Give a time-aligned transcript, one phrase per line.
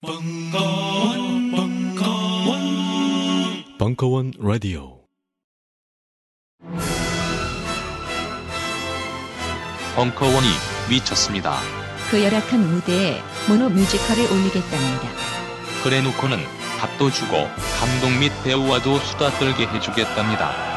[0.00, 2.60] 벙커원, 벙커원,
[3.78, 5.00] 벙커원 라디오.
[9.96, 10.46] 벙커원이
[10.88, 11.56] 미쳤습니다.
[12.12, 15.08] 그 열악한 무대에 모노 뮤지컬을 올리겠답니다.
[15.82, 16.38] 그래놓고는
[16.78, 17.48] 밥도 주고
[17.80, 20.67] 감독 및 배우와도 수다 떨게 해주겠답니다.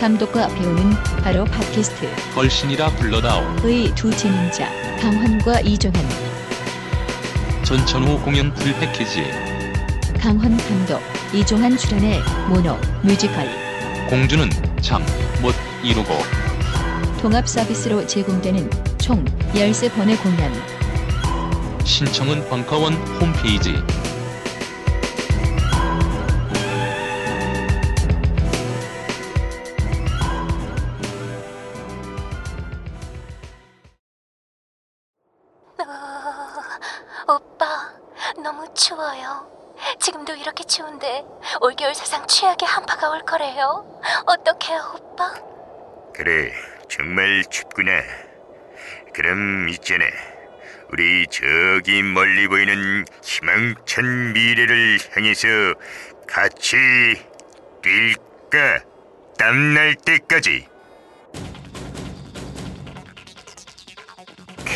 [0.00, 0.90] 감독과 배우는
[1.22, 3.42] 바로 팟캐스트 걸신이라 불러다오.
[3.62, 4.68] 의 두 진행자
[5.00, 6.02] 강헌과 이종환,
[7.62, 9.24] 전천후 공연 풀 패키지.
[10.18, 11.00] 강헌 감독,
[11.34, 13.46] 이종환 출연의 모노 뮤지컬
[14.08, 14.48] 공주는
[14.80, 15.02] 잠
[15.42, 16.12] 못 이루고
[17.22, 19.24] 통합 서비스로 제공되는 총
[19.54, 20.52] 13번의 공연
[21.84, 23.74] 신청은 벙커원 홈페이지.
[43.50, 43.84] 거래요.
[44.26, 45.34] 어떡해요, 오빠?
[46.14, 46.52] 그래,
[46.88, 47.90] 정말 춥구나.
[49.14, 50.04] 그럼 있잖아.
[50.92, 55.48] 우리 저기 멀리 보이는 희망찬 미래를 향해서
[56.26, 56.76] 같이
[57.82, 58.84] 뛸까?
[59.38, 60.66] 땀날 때까지.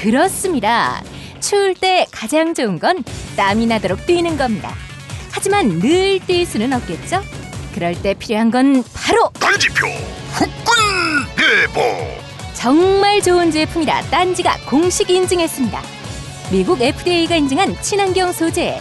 [0.02, 1.02] 그렇습니다.
[1.41, 3.02] 추울 때 가장 좋은 건
[3.36, 4.72] 땀이 나도록 뛰는 겁니다.
[5.33, 7.20] 하지만 늘 뛸 수는 없겠죠?
[7.75, 9.89] 그럴 때 필요한 건 바로 단지표
[10.34, 10.53] 후끈
[11.36, 11.80] 대보.
[12.55, 15.83] 정말 좋은 제품이라 딴지가 공식 인증했습니다.
[16.52, 18.80] 미국 FDA가 인증한 친환경 소재,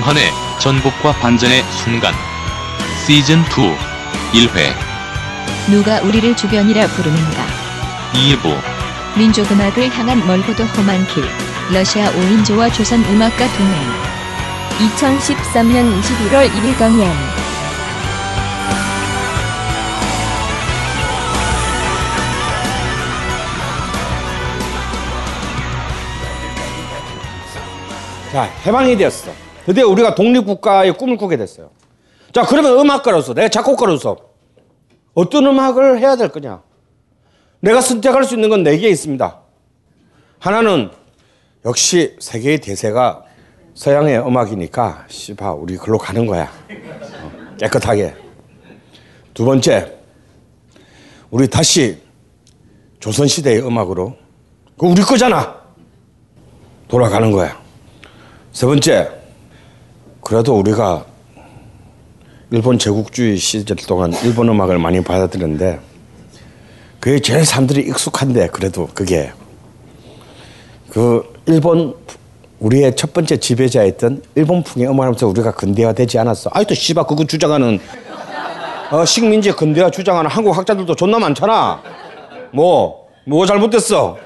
[0.00, 2.14] 강헌의 전복과 반전의 순간.
[3.04, 3.44] 시즌 2
[4.32, 4.74] 1회
[5.70, 7.46] 누가 우리를 주변이라 부르는가
[8.14, 11.24] 2부 민족음악을 향한 멀고도 험한 길
[11.72, 13.74] 러시아 5인조와 조선 음악가 동행
[14.78, 17.12] 2013년 21월 1일 강연.
[28.32, 29.49] 자, 해방이 되었어.
[29.66, 31.70] 드디어 우리가 독립국가의 꿈을 꾸게 됐어요.
[32.32, 34.16] 자, 그러면 음악가로서, 내가 작곡가로서
[35.14, 36.62] 어떤 음악을 해야 될 거냐?
[37.60, 39.38] 내가 선택할 수 있는 건 네 개 있습니다.
[40.38, 40.90] 하나는
[41.64, 43.24] 역시 세계의 대세가
[43.74, 46.50] 서양의 음악이니까, 씨바, 우리 글로 가는 거야.
[46.70, 48.14] 어, 깨끗하게.
[49.34, 49.96] 두 번째,
[51.30, 51.98] 우리 다시
[53.00, 54.16] 조선시대의 음악으로,
[54.78, 55.60] 그 우리 거잖아.
[56.88, 57.60] 돌아가는 거야.
[58.52, 59.19] 세 번째,
[60.30, 61.04] 그래도 우리가
[62.52, 65.80] 일본 제국주의 시절 동안 일본 음악을 많이 받아들였는데
[67.00, 69.32] 그게 제일 사람들이 익숙한데 그래도 그게
[70.88, 71.96] 그 일본
[72.60, 76.48] 우리의 첫 번째 지배자였던 일본풍의 음악하면서 우리가 근대화되지 않았어.
[76.54, 77.80] 아직도 씨발 그거 주장하는
[78.92, 81.82] 어, 식민지 근대화 주장하는 한국 학자들도 존나 많잖아.
[82.52, 84.16] 뭐, 뭐 잘못됐어?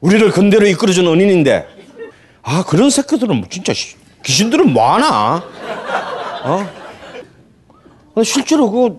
[0.00, 1.66] 우리를 근대로 이끌어준 은인인데.
[2.42, 5.42] 아, 그런 새끼들은 진짜 씨, 귀신들은 많아.
[6.44, 8.22] 어?
[8.24, 8.98] 실제로 그,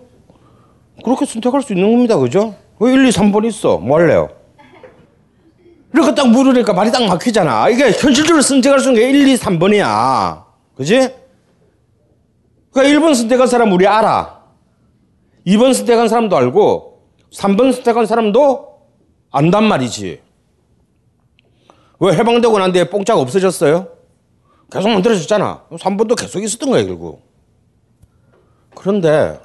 [1.03, 2.17] 그렇게 선택할 수 있는 겁니다.
[2.17, 2.55] 그죠?
[2.79, 3.77] 왜 1, 2, 3번 있어?
[3.77, 4.29] 뭐 할래요?
[5.93, 7.67] 이렇게 딱 물으니까 말이 딱 막히잖아.
[7.69, 10.45] 이게 현실적으로 선택할 수 있는 게 1, 2, 3번이야.
[10.77, 11.09] 그지?
[12.71, 14.43] 그러니까 1번 선택한 사람 우리 알아.
[15.45, 17.01] 2번 선택한 사람도 알고,
[17.33, 18.79] 3번 선택한 사람도
[19.31, 20.21] 안단 말이지.
[21.99, 23.96] 왜 해방되고 난 뒤에 뽕짝 없어졌어요?
[24.71, 25.63] 계속 만들어졌잖아.
[25.71, 27.21] 3번도 계속 있었던 거야, 결국.
[28.75, 29.39] 그런데,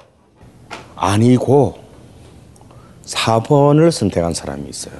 [0.95, 1.79] 아니고,
[3.05, 4.95] 4번을 선택한 사람이 있어요.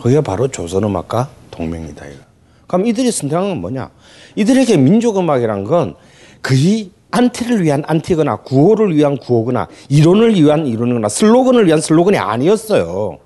[0.00, 2.06] 그게 바로 조선음악가 동맹이다.
[2.06, 2.18] 이거.
[2.66, 3.90] 그럼 이들이 선택한 건 뭐냐?
[4.36, 5.94] 이들에게 민족음악이란 건
[6.42, 13.18] 거의 안티를 위한 안티거나 구호를 위한 구호거나 이론을 위한 이론이거나 슬로건을 위한 슬로건이 아니었어요.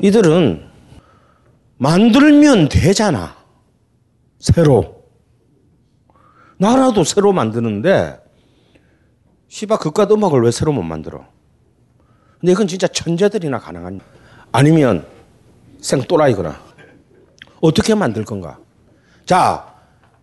[0.00, 0.64] 이들은
[1.76, 3.34] 만들면 되잖아.
[4.44, 5.04] 새로.
[6.58, 8.20] 나라도 새로 만드는데
[9.48, 11.24] 시바 그깟 음악을 왜 새로 못 만들어?
[12.38, 14.00] 근데 이건 진짜 천재들이나 가능한
[14.52, 15.06] 아니면
[15.80, 16.60] 생또라이거나
[17.62, 18.58] 어떻게 만들 건가?
[19.24, 19.74] 자,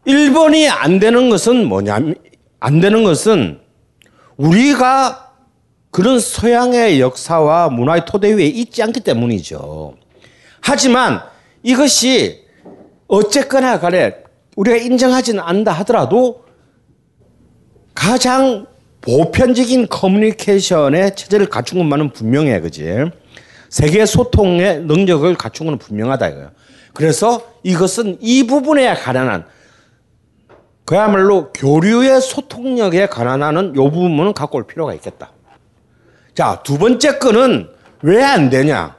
[0.06, 2.14] 1번이 안 되는 것은 뭐냐면
[2.60, 3.60] 안 되는 것은
[4.38, 5.34] 우리가
[5.90, 9.96] 그런 서양의 역사와 문화의 토대 위에 있지 않기 때문이죠.
[10.62, 11.24] 하지만
[11.64, 12.51] 이것이
[13.12, 14.24] 어쨌거나 간에
[14.56, 16.46] 우리가 인정하지는 않다 하더라도
[17.94, 18.66] 가장
[19.02, 23.12] 보편적인 커뮤니케이션의 체제를 갖춘 것만은 분명해, 그지?
[23.70, 26.52] 세계 소통의 능력을 갖춘 것은 분명하다 이거예요.
[26.94, 29.46] 그래서 이것은 이 부분에 관한
[30.86, 35.32] 그야말로 교류의 소통력에 관한하는 요 부분은 갖고 올 필요가 있겠다.
[36.34, 37.70] 자, 두 번째 거는
[38.04, 38.96] 왜 안 되냐?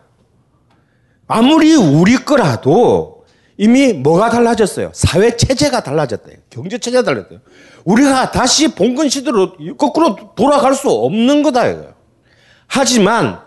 [1.27, 3.22] 아무리 우리 거라도
[3.57, 4.91] 이미 뭐가 달라졌어요?
[4.95, 6.37] 사회 체제가 달라졌대요.
[6.51, 7.41] 경제 체제가 달라졌대요.
[7.85, 11.95] 우리가 다시 봉건 시대로 거꾸로 돌아갈 수 없는 거다 이거예요.
[12.67, 13.41] 하지만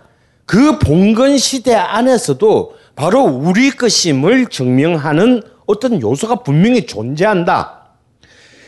[0.46, 7.82] 그 봉건 시대 안에서도 바로 우리 것임을 증명하는 어떤 요소가 분명히 존재한다.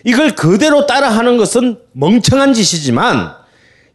[0.04, 3.34] 이걸 그대로 따라하는 것은 멍청한 짓이지만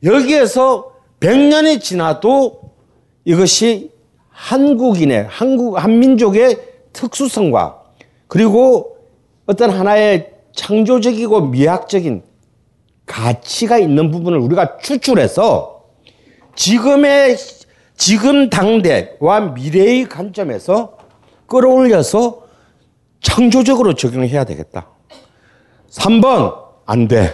[0.04, 2.72] 여기에서 100년이 지나도
[3.24, 3.90] 이것이
[4.30, 7.82] 한국인의 한국 한민족의 특수성과
[8.28, 8.96] 그리고
[9.46, 12.22] 어떤 하나의 창조적이고 미학적인
[13.06, 15.84] 가치가 있는 부분을 우리가 추출해서
[16.54, 17.36] 지금의
[17.96, 20.96] 지금 당대와 미래의 관점에서
[21.46, 22.42] 끌어올려서
[23.20, 24.88] 창조적으로 적용해야 되겠다.
[25.90, 26.56] 3번
[26.86, 27.32] 안 돼.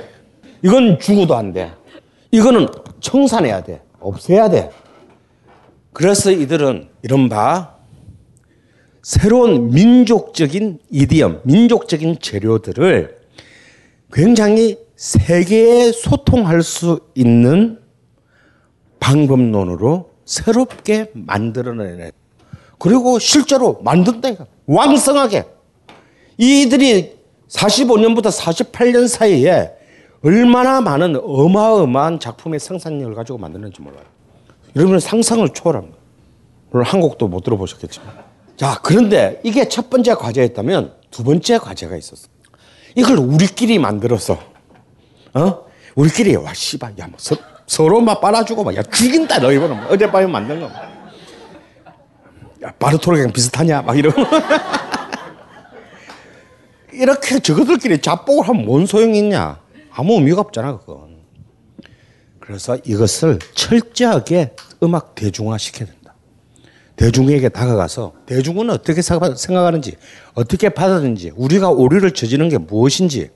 [0.63, 1.73] 이건 죽어도 안 돼.
[2.31, 2.67] 이거는
[3.01, 3.81] 청산해야 돼.
[4.01, 4.71] 없애야 돼.
[5.93, 7.78] 그래서 이들은 이른바
[9.09, 13.17] 새로운 민족적인 이디엄, 민족적인 재료들을
[14.13, 17.81] 굉장히 세계에 소통할 수 있는
[19.01, 22.13] 방법론으로 새롭게 만들어내네.
[22.77, 24.45] 그리고 실제로 만든다.
[24.67, 25.47] 왕성하게.
[26.37, 27.17] 이들이
[27.49, 29.71] 45년부터 48년 사이에
[30.23, 34.05] 얼마나 많은 어마어마한 작품의 생산력을 가지고 만드는지 몰라요.
[34.77, 35.97] 여러분은 상상을 초월합니다.
[36.71, 38.28] 물론 한국도 못 들어보셨겠지만.
[38.59, 42.27] 자, 그런데 이게 첫 번째 과제였다면 두 번째 과제가 있었어.
[42.97, 44.37] 이걸 우리끼리 만들어서,
[45.33, 45.65] 어?
[45.95, 47.37] 우리끼리, 와, 씨발, 야, 뭐, 서,
[47.69, 49.77] 서로 막 빨아주고 막, 야, 죽인다, 너 이거는.
[49.77, 50.69] 뭐, 어젯밤에 만든 거.
[52.65, 53.83] 야, 바르토르랑 비슷하냐?
[53.83, 54.23] 막 이러고.
[56.93, 59.61] 이렇게 저것들끼리 잡복을 하면 뭔 소용이 있냐?
[59.93, 61.19] 아무 의미가 없잖아, 그건.
[62.41, 65.98] 그래서 이것을 철저하게 음악 대중화 시켜야 된다.
[66.99, 69.97] 대중에게 다가가서 대중은 어떻게 생각하는지,
[70.35, 73.31] 어떻게 받아들는지, 우리가 오류를 저지른 게 무엇인지,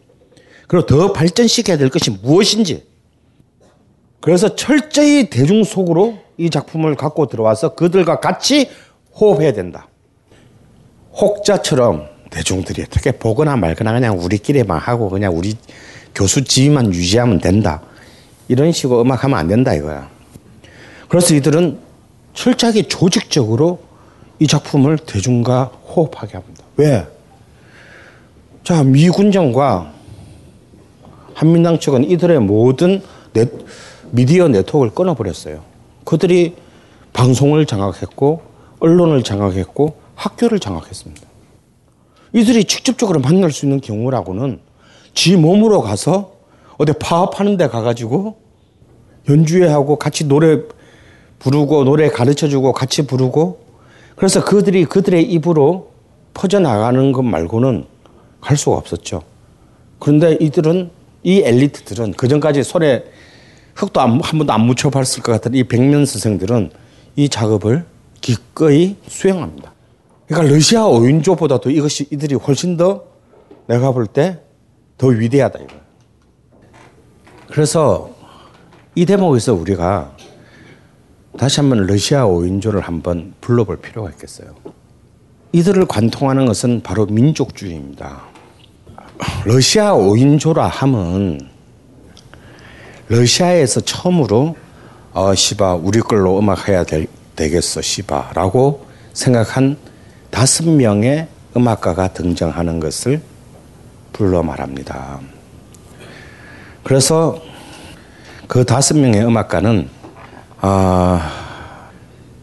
[0.66, 2.84] 그리고 더 발전시켜야 될 것이 무엇인지.
[4.20, 8.68] 그래서 철저히 대중 속으로 이 작품을 갖고 들어와서 그들과 같이
[9.14, 9.88] 호흡해야 된다.
[11.14, 15.56] 혹자처럼 대중들이 어떻게 보거나 말거나 그냥 우리끼리만 하고 그냥 우리
[16.14, 17.82] 교수 지위만 유지하면 된다.
[18.48, 20.10] 이런 식으로 음악하면 안 된다 이거야.
[21.08, 21.91] 그래서 이들은
[22.34, 23.80] 철저하게 조직적으로
[24.38, 26.64] 이 작품을 대중과 호흡하게 합니다.
[26.76, 27.06] 왜?
[28.64, 29.92] 자, 미군정과
[31.34, 33.50] 한민당 측은 이들의 모든 넷,
[34.10, 35.62] 미디어 네트워크를 끊어버렸어요.
[36.04, 36.54] 그들이
[37.12, 38.42] 방송을 장악했고,
[38.80, 41.26] 언론을 장악했고, 학교를 장악했습니다.
[42.34, 44.60] 이들이 직접적으로 만날 수 있는 경우라고는
[45.14, 46.32] 지 몸으로 가서
[46.78, 48.38] 어디 파업하는 데 가가지고
[49.28, 50.60] 연주회하고 같이 노래
[51.42, 53.60] 부르고 노래 가르쳐 주고 같이 부르고
[54.14, 55.90] 그래서 그들이 그들의 입으로
[56.34, 57.84] 퍼져나가는 것 말고는
[58.40, 59.22] 갈 수가 없었죠.
[59.98, 60.90] 그런데 이들은
[61.24, 63.04] 이 엘리트들은 그 전까지 손에
[63.74, 66.70] 흙도 한 번도 안 묻혀 봤을 것 같은 이 백면 스승들은
[67.16, 67.84] 이 작업을
[68.20, 69.72] 기꺼이 수행합니다.
[70.26, 73.04] 그러니까 러시아 5인조보다도 이것이 이들이 훨씬 더
[73.66, 74.38] 내가 볼 때
[74.98, 75.74] 더 위대하다 이거.
[77.50, 78.10] 그래서
[78.94, 80.14] 이 대목에서 우리가
[81.38, 84.54] 다시 한번 러시아 5인조를 한번 불러볼 필요가 있겠어요.
[85.52, 88.22] 이들을 관통하는 것은 바로 민족주의입니다.
[89.44, 91.40] 러시아 5인조라 함은
[93.08, 94.56] 러시아에서 처음으로
[95.12, 99.76] 어, 시바 우리 걸로 음악해야 되, 되겠어 시바라고 생각한
[100.30, 103.20] 다섯 명의 음악가가 등장하는 것을
[104.12, 105.20] 불러 말합니다.
[106.82, 107.40] 그래서
[108.48, 109.88] 그 다섯 명의 음악가는
[110.64, 111.90] 아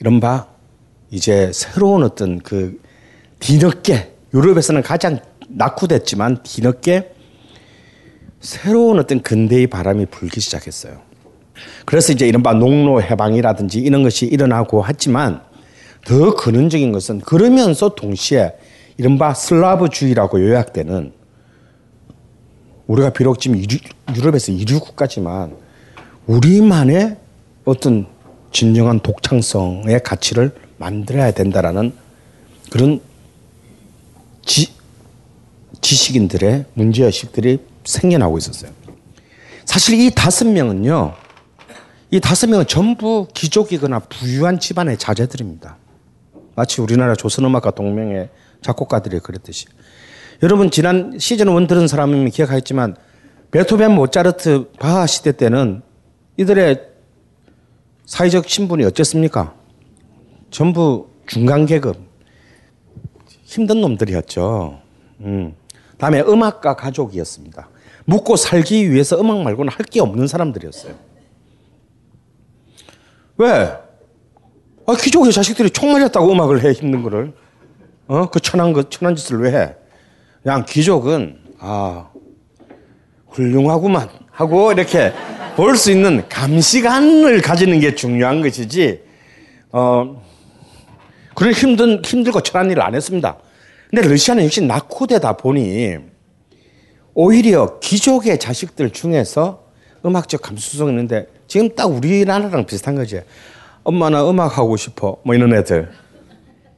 [0.00, 0.48] 이른바
[1.10, 2.80] 이제 새로운 어떤 그
[3.40, 7.12] 뒤늦게 유럽에서는 가장 낙후됐지만 뒤늦게
[8.40, 11.00] 새로운 어떤 근대의 바람이 불기 시작했어요.
[11.84, 15.40] 그래서 이제 이른바 농로 해방이라든지 이런 것이 일어나고 했지만
[16.06, 18.52] 더 근원적인 것은 그러면서 동시에
[18.96, 21.12] 이른바 슬라브주의라고 요약되는
[22.86, 23.60] 우리가 비록 지금
[24.14, 25.56] 유럽에서 이류 국가지만
[26.26, 27.16] 우리만의
[27.64, 28.06] 어떤
[28.52, 31.92] 진정한 독창성의 가치를 만들어야 된다라는
[32.70, 33.00] 그런
[34.44, 34.72] 지,
[35.80, 38.70] 지식인들의 문제의식들이 생겨나고 있었어요.
[39.64, 41.14] 사실 이 다섯 명은요,
[42.12, 45.76] 이 다섯 명은 전부 귀족이거나 부유한 집안의 자제들입니다.
[46.56, 48.30] 마치 우리나라 조선음악가 동명의
[48.62, 49.66] 작곡가들이 그랬듯이.
[50.42, 52.96] 여러분 지난 시즌 원 들은 사람이면 기억하겠지만
[53.50, 55.82] 베토벤, 모차르트, 바하 시대 때는
[56.38, 56.82] 이들의
[58.06, 59.54] 사회적 신분이 어땠습니까?
[60.50, 61.96] 전부 중간 계급,
[63.44, 64.80] 힘든 놈들이었죠.
[65.20, 65.54] 음.
[65.98, 67.68] 다음에 음악가 가족이었습니다.
[68.04, 70.94] 묵고 살기 위해서 음악 말고는 할 게 없는 사람들이었어요.
[73.38, 73.72] 왜?
[74.86, 77.32] 아, 귀족의 자식들이 총 맞았다고 음악을 해, 힘든 거를.
[78.06, 78.28] 어?
[78.30, 79.74] 그 천한, 그 천한 짓을 왜 해?
[80.42, 82.08] 그냥 귀족은, 아,
[83.28, 84.08] 훌륭하구만.
[84.30, 85.12] 하고 이렇게
[85.56, 89.00] 볼 수 있는 감시관을 가지는 게 중요한 것이지,
[89.72, 90.22] 어,
[91.34, 93.38] 그런 힘든, 힘들고 천한 일을 안 했습니다.
[93.90, 95.96] 근데 러시아는 역시 낙후되다 보니
[97.14, 99.64] 오히려 귀족의 자식들 중에서
[100.04, 103.20] 음악적 감수성이 있는데 지금 딱 우리나라랑 비슷한 거지.
[103.86, 105.18] 엄마 나 음악 하고 싶어.
[105.22, 105.88] 뭐 이런 애들.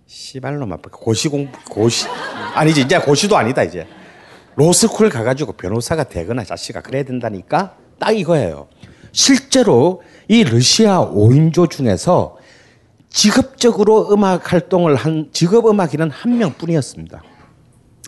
[0.07, 2.07] 씨발로만 고시 공 고시
[2.55, 3.87] 아니지 이제 고시도 아니다 이제
[4.57, 8.69] 로스쿨 가가지고 변호사가 되거나 자식아 그래야 된다니까 딱 이거예요.
[9.12, 12.37] 실제로 이 러시아 5인조 중에서
[13.09, 17.23] 직업적으로 음악 활동을 한 직업 음악인은 한 명뿐이었습니다.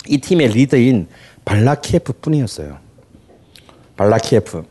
[0.08, 1.08] 이 팀의 리더인
[1.46, 2.76] 발라키에프 뿐이었어요.
[3.96, 4.62] 발라키에프.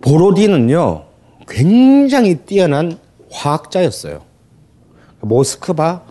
[0.00, 1.11] 보로디는요,
[1.52, 2.98] 굉장히 뛰어난
[3.30, 4.22] 화학자였어요.
[5.20, 6.02] 모스크바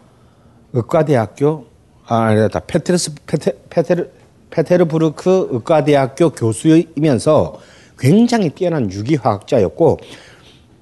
[0.74, 1.66] 의과대학교,
[2.06, 4.10] 아, 아니다, 페테르스, 페테, 페테르,
[4.52, 7.60] 페테르부르크 의과대학교 교수이면서
[7.98, 10.00] 굉장히 뛰어난 유기화학자였고,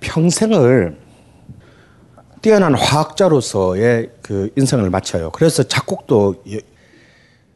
[0.02, 0.98] 평생을
[2.42, 5.32] 뛰어난 화학자로서의 그 인생을 마쳐요.
[5.32, 6.44] 그래서 작곡도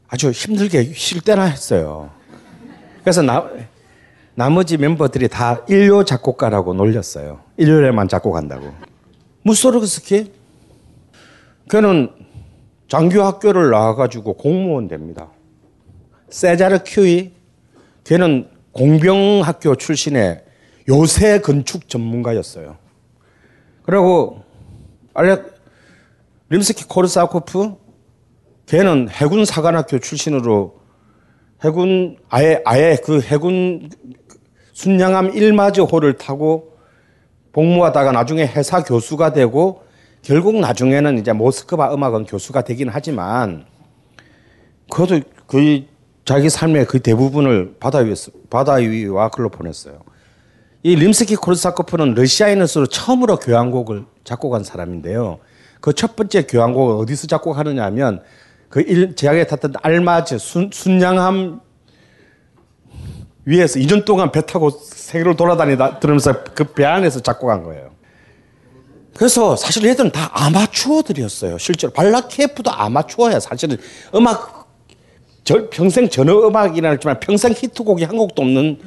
[0.07, 2.09] 아주 힘들게 쉴 때나 했어요.
[3.01, 3.49] 그래서 나,
[4.35, 7.41] 나머지 멤버들이 다 일요 작곡가라고 놀렸어요.
[7.57, 8.73] 일요일에만 작곡한다고.
[9.43, 10.31] 무소르그스키?
[11.67, 12.09] 그는
[12.87, 15.29] 장교 학교를 나와가지고 공무원 됩니다.
[16.29, 17.31] 세자르 큐이?
[18.03, 20.43] 걔는 공병학교 출신의
[20.89, 22.77] 요새 건축 전문가였어요.
[23.83, 24.41] 그리고
[25.13, 25.53] 알렉
[26.49, 27.75] 림스키 코르사코프
[28.65, 30.81] 걔는 해군 사관학교 출신으로
[31.63, 33.89] 해군 아예 아예 그 해군
[34.73, 36.73] 순양함 일마저호를 타고
[37.51, 39.83] 복무하다가 나중에 회사 교수가 되고
[40.21, 43.65] 결국 나중에는 이제 모스크바 음악원 교수가 되긴 하지만
[44.91, 45.87] 그것도 거의
[46.25, 48.13] 자기 삶의 그 대부분을 바다 위
[48.49, 49.99] 바다 위와 글로 보냈어요.
[50.81, 55.39] 이 림스키 코르사코프는 러시아인으로 처음으로 교향곡을 작곡한 사람인데요.
[55.79, 58.21] 그 첫 번째 교향곡을 어디서 작곡하느냐 하면
[58.69, 61.59] 그 일, 제약에 탔던 알마즈 순, 순양함
[63.45, 67.91] 위에서 2년 동안 배 타고 세계를 돌아다니다 들으면서 그 배 안에서 작곡한 거예요.
[69.15, 71.57] 그래서 사실 얘들은 다 아마추어들이었어요.
[71.57, 73.39] 실제로 발라케프도 아마추어야.
[73.39, 73.77] 사실은
[74.15, 74.63] 음악
[75.43, 78.79] 절, 평생 전혀 음악이라 했지만 평생 히트곡이 한 곡도 없는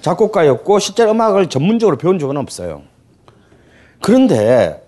[0.00, 2.82] 작곡가였고 실제 음악을 전문적으로 배운 적은 없어요.
[4.00, 4.82] 그런데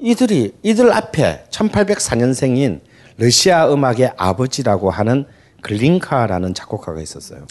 [0.00, 2.80] 이들이 이들 앞에 1804년생인
[3.16, 5.26] 러시아 음악의 아버지라고 하는
[5.62, 7.46] 글린카라는 작곡가가 있었어요.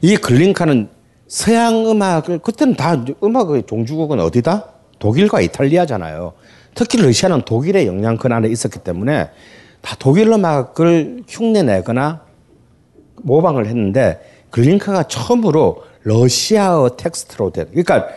[0.00, 0.88] 이 글린카는
[1.26, 4.66] 서양 음악을 그때는 다 음악의 종주국은 어디다?
[4.98, 6.32] 독일과 이탈리아잖아요.
[6.74, 9.30] 특히 러시아는 독일의 영향권 안에 있었기 때문에
[9.80, 12.22] 다 독일 음악을 흉내내거나
[13.22, 18.08] 모방을 했는데 글린카가 처음으로 러시아어 텍스트로 된 그러니까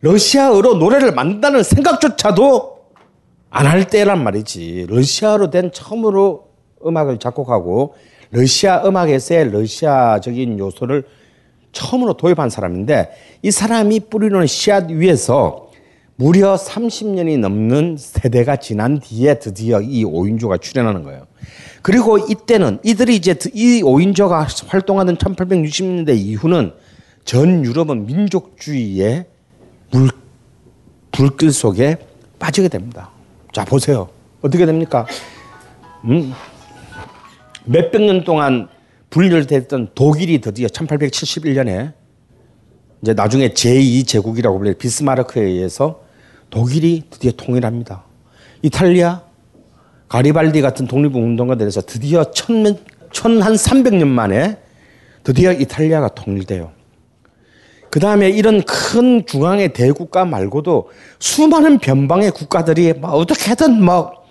[0.00, 2.76] 러시아어로 노래를 만든다는 생각조차도
[3.50, 4.86] 안 할 때란 말이지.
[4.88, 6.48] 러시아어로 된 처음으로
[6.84, 7.94] 음악을 작곡하고
[8.30, 11.04] 러시아 음악에서의 러시아적인 요소를
[11.76, 13.10] 처음으로 도입한 사람인데
[13.42, 15.70] 이 사람이 뿌리는 씨앗 위에서
[16.16, 21.26] 무려 30년이 넘는 세대가 지난 뒤에 드디어 이 5인조가 출연하는 거예요.
[21.82, 26.72] 그리고 이때는 이들이 이제 이 5인조가 활동하던 1860년대 이후는
[27.26, 29.26] 전 유럽은 민족주의의
[29.90, 30.08] 물,
[31.12, 31.98] 불길 속에
[32.38, 33.10] 빠지게 됩니다.
[33.52, 34.08] 자, 보세요.
[34.40, 35.06] 어떻게 됩니까?
[36.04, 36.32] 음,
[37.66, 38.68] 몇백 년 동안
[39.10, 41.92] 분열됐던 독일이 드디어 1871년에
[43.02, 46.02] 이제 나중에 제2제국이라고 불리는 비스마르크에 의해서
[46.50, 48.04] 독일이 드디어 통일합니다.
[48.62, 49.22] 이탈리아,
[50.08, 52.78] 가리발디 같은 독립운동가들에서 드디어 천,
[53.12, 54.58] 천한 300년 만에
[55.22, 56.72] 드디어 이탈리아가 통일돼요.
[57.90, 64.26] 그 다음에 이런 큰 중앙의 대국가 말고도 수많은 변방의 국가들이 막 어떻게든 막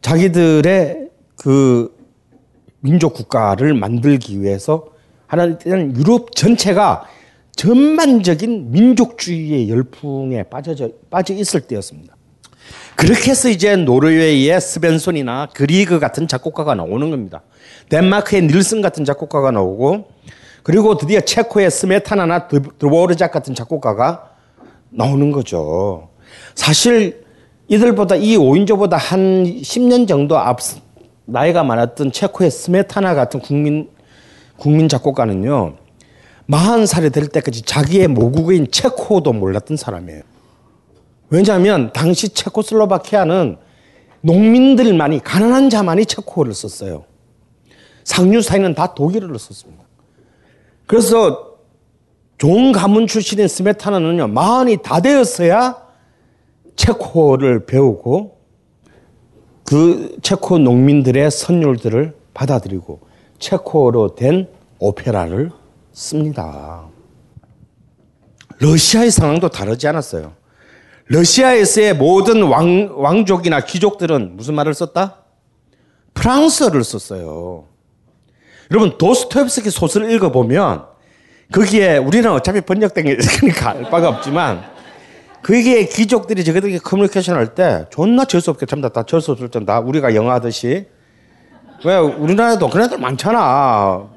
[0.00, 1.93] 자기들의 그
[2.84, 4.88] 민족 국가를 만들기 위해서
[5.26, 7.04] 하나는 유럽 전체가
[7.56, 12.14] 전반적인 민족주의의 열풍에 빠져, 빠져 있을 때였습니다.
[12.94, 17.40] 그렇게 해서 이제 노르웨이의 스벤손이나 그리그 같은 작곡가가 나오는 겁니다.
[17.88, 20.08] 덴마크의 닐슨 같은 작곡가가 나오고
[20.62, 24.30] 그리고 드디어 체코의 스메타나나 드보르작 같은 작곡가가
[24.90, 26.10] 나오는 거죠.
[26.54, 27.24] 사실
[27.68, 30.58] 이들보다 이 5인조보다 한 10년 정도 앞
[31.26, 33.90] 나이가 많았던 체코의 스메타나 같은 국민
[34.56, 35.76] 국민 작곡가는요.
[36.48, 40.22] 40살이 될 때까지 자기의 모국인 체코도 몰랐던 사람이에요.
[41.30, 43.56] 왜냐하면 당시 체코슬로바키아는
[44.20, 47.04] 농민들만이 가난한 자만이 체코어를 썼어요.
[48.04, 49.82] 상류 사회는 다 독일어를 썼습니다.
[50.86, 51.54] 그래서
[52.38, 55.82] 좋은 가문 출신인 스메타나는요, 마흔이 다 되었어야
[56.76, 58.33] 체코를 배우고
[59.64, 63.00] 그 체코 농민들의 선율들을 받아들이고
[63.38, 64.48] 체코로 된
[64.78, 65.50] 오페라를
[65.92, 66.86] 씁니다.
[68.58, 70.32] 러시아의 상황도 다르지 않았어요.
[71.06, 75.24] 러시아에서의 모든 왕, 왕족이나 귀족들은 무슨 말을 썼다?
[76.14, 77.66] 프랑스어를 썼어요.
[78.70, 80.86] 여러분 도스토옙스키 소설을 읽어보면
[81.52, 84.73] 거기에 우리는 어차피 번역된 게 있으니까 알 바가 없지만
[85.44, 90.32] 그게 귀족들이 저희들이 커뮤니케이션 할 때 존나 질수 없게 참다 다질수 없을 텐다 우리가 영어
[90.32, 90.86] 하듯이
[91.84, 94.08] 왜 우리나라에도 그런 애들 많잖아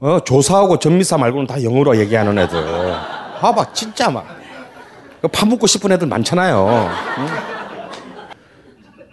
[0.00, 2.58] 어, 조사하고 전미사 말고는 다 영어로 얘기하는 애들
[3.40, 4.26] 봐봐 진짜 막
[5.30, 7.26] 파묻고 싶은 애들 많잖아요 응?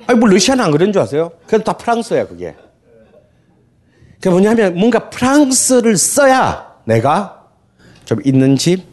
[0.08, 1.32] 아니 뭐 러시아는 안 그런 줄 아세요?
[1.46, 2.56] 그래도 다 프랑스야 그게
[4.16, 7.44] 그게 뭐냐면 뭔가 프랑스를 써야 내가
[8.06, 8.91] 좀 있는 집.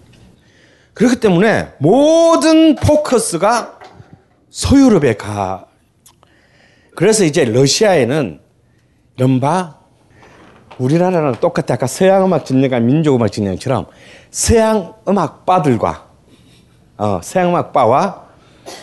[0.98, 3.78] 그렇기 때문에 모든 포커스가
[4.50, 5.66] 서유럽에 가.
[6.96, 8.40] 그래서 이제 러시아에는
[9.16, 9.78] 이른바
[10.76, 11.74] 우리나라랑 똑같아.
[11.74, 13.86] 아까 서양 음악 진영과 민족 음악 진영처럼
[14.32, 16.08] 서양 음악 바들과
[16.96, 18.24] 어, 서양 음악 바와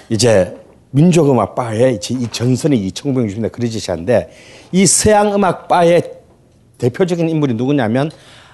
[0.08, 0.56] 이제
[0.92, 4.30] 민족 음악 바의 이 전선이 1960년대 그려지시는데
[4.72, 6.14] 이 서양 음악 바의
[6.78, 8.10] 대표적인 인물이 누구냐면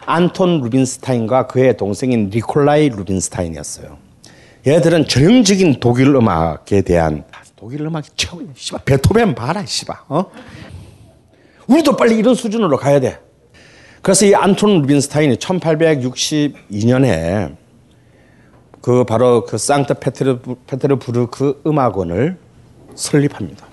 [0.06, 3.98] 안톤 루빈스타인과 그의 동생인 니콜라이 루빈스타인이었어요.
[4.68, 7.24] 얘들은 전형적인 독일 음악에 대한
[7.56, 10.26] 독일 음악이 최고 씨발 베토벤 봐라 씨발 어?
[11.68, 13.20] 우리도 빨리 이런 수준으로 가야 돼.
[14.02, 17.56] 그래서 이 안톤 루빈스타인이 1862년에
[18.82, 22.38] 그 바로 그 상트 페테르부르크 음악원을
[22.96, 23.68] 설립합니다.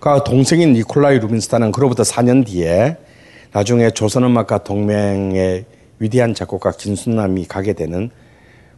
[0.00, 2.96] 그 동생인 니콜라이 루빈스타는 그로부터 4년 뒤에
[3.52, 5.64] 나중에 조선음악가 동맹의
[5.98, 8.10] 위대한 작곡가 김순남이 가게 되는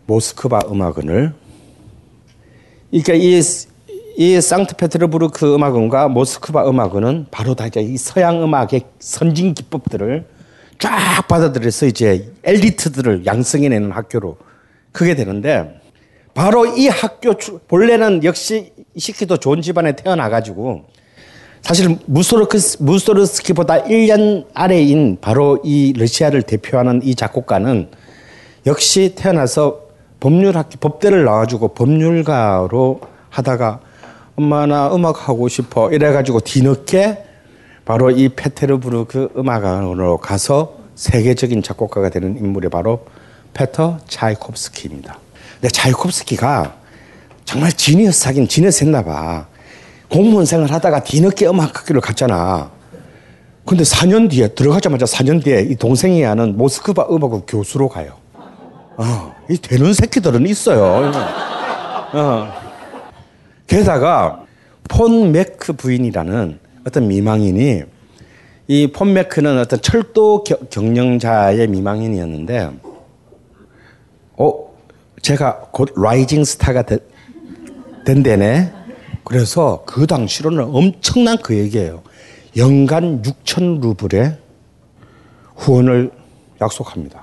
[0.06, 1.32] 모스크바 음악원을
[2.90, 3.40] 그러니까 이,
[4.16, 10.26] 이 상트페테르부르크 음악원과 모스크바 음악원은 바로 다 이제 이 서양 음악의 선진 기법들을
[10.78, 14.36] 쫙 받아들여서 이제 엘리트들을 양성해내는 학교로
[14.92, 15.80] 크게 되는데
[16.34, 20.84] 바로 이 학교 출- 본래는 역시 시키도 좋은 집안에 태어나가지고
[21.62, 27.88] 사실 무소르크스, 무소르스키 보다 1년 아래인 바로 이 러시아를 대표하는 이 작곡가는
[28.66, 29.88] 역시 태어나서
[30.20, 33.80] 법률학교 법대를 나와주고 법률가로 하다가
[34.36, 37.24] 엄마 나 음악 하고 싶어 이래가지고 뒤늦게
[37.84, 43.06] 바로 이 페테르부르크 음악원으로 가서 세계적인 작곡가가 되는 인물이 바로
[43.54, 45.18] 페터 차이콥스키입니다.
[45.54, 46.74] 근데 차이콥스키가
[47.44, 49.46] 정말 지니어스 하긴 지니어스 했나 봐.
[50.10, 52.70] 공무원 생활 하다가 뒤늦게 음악학교를 갔잖아.
[53.66, 58.14] 근데 4년 뒤에 들어가자마자 4년 뒤에 이 동생이 하는 모스크바 음악학 교수로 가요.
[58.96, 61.12] 어, 이 되는 새끼들은 있어요.
[62.14, 62.48] 어.
[63.66, 64.44] 게다가
[64.88, 67.82] 폰 매크 부인이라는 어떤 미망인이
[68.68, 72.70] 이폰 매크는 어떤 철도 겨- 경영자의 미망인이었는데,
[74.38, 74.52] 어,
[75.20, 76.98] 제가 곧 라이징 스타가 되-
[78.06, 78.72] 된대네.
[79.28, 82.02] 그래서 그 당시로는 엄청난 그 얘기예요.
[82.56, 84.38] 연간 6천 루블의
[85.54, 86.10] 후원을
[86.62, 87.22] 약속합니다.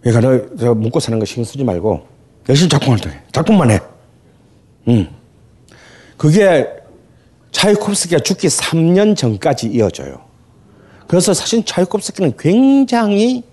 [0.00, 2.04] 그러니까 너, 저 묵고 사는 거 신경 쓰지 말고
[2.48, 3.22] 열심히 작품을 해.
[3.30, 3.78] 작품만 해.
[4.88, 5.08] 음.
[6.16, 6.66] 그게
[7.52, 10.20] 차이콥스키가 죽기 3년 전까지 이어져요.
[11.06, 13.44] 그래서 사실 차이콥스키는 굉장히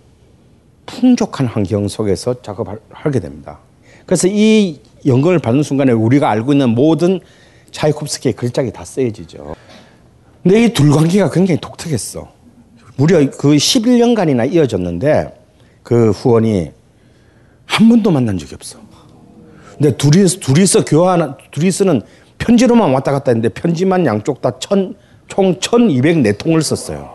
[0.87, 3.59] 풍족한 환경 속에서 작업을 하게 됩니다.
[4.07, 7.19] 그래서 이 연금을 받는 순간에 우리가 알고 있는 모든
[7.71, 9.55] 차이콥스키의 글작이 다 쓰여지죠.
[10.43, 12.27] 근데 이 둘 관계가 굉장히 독특했어.
[12.95, 15.37] 무려 그 11년간이나 이어졌는데
[15.83, 16.71] 그 후원이
[17.65, 18.79] 한 번도 만난 적이 없어.
[19.77, 22.01] 근데 둘이, 둘이서 교환, 둘이서는
[22.37, 24.95] 편지로만 왔다 갔다 했는데 편지만 양쪽 다 천,
[25.27, 27.09] 총 1204통을 썼어요.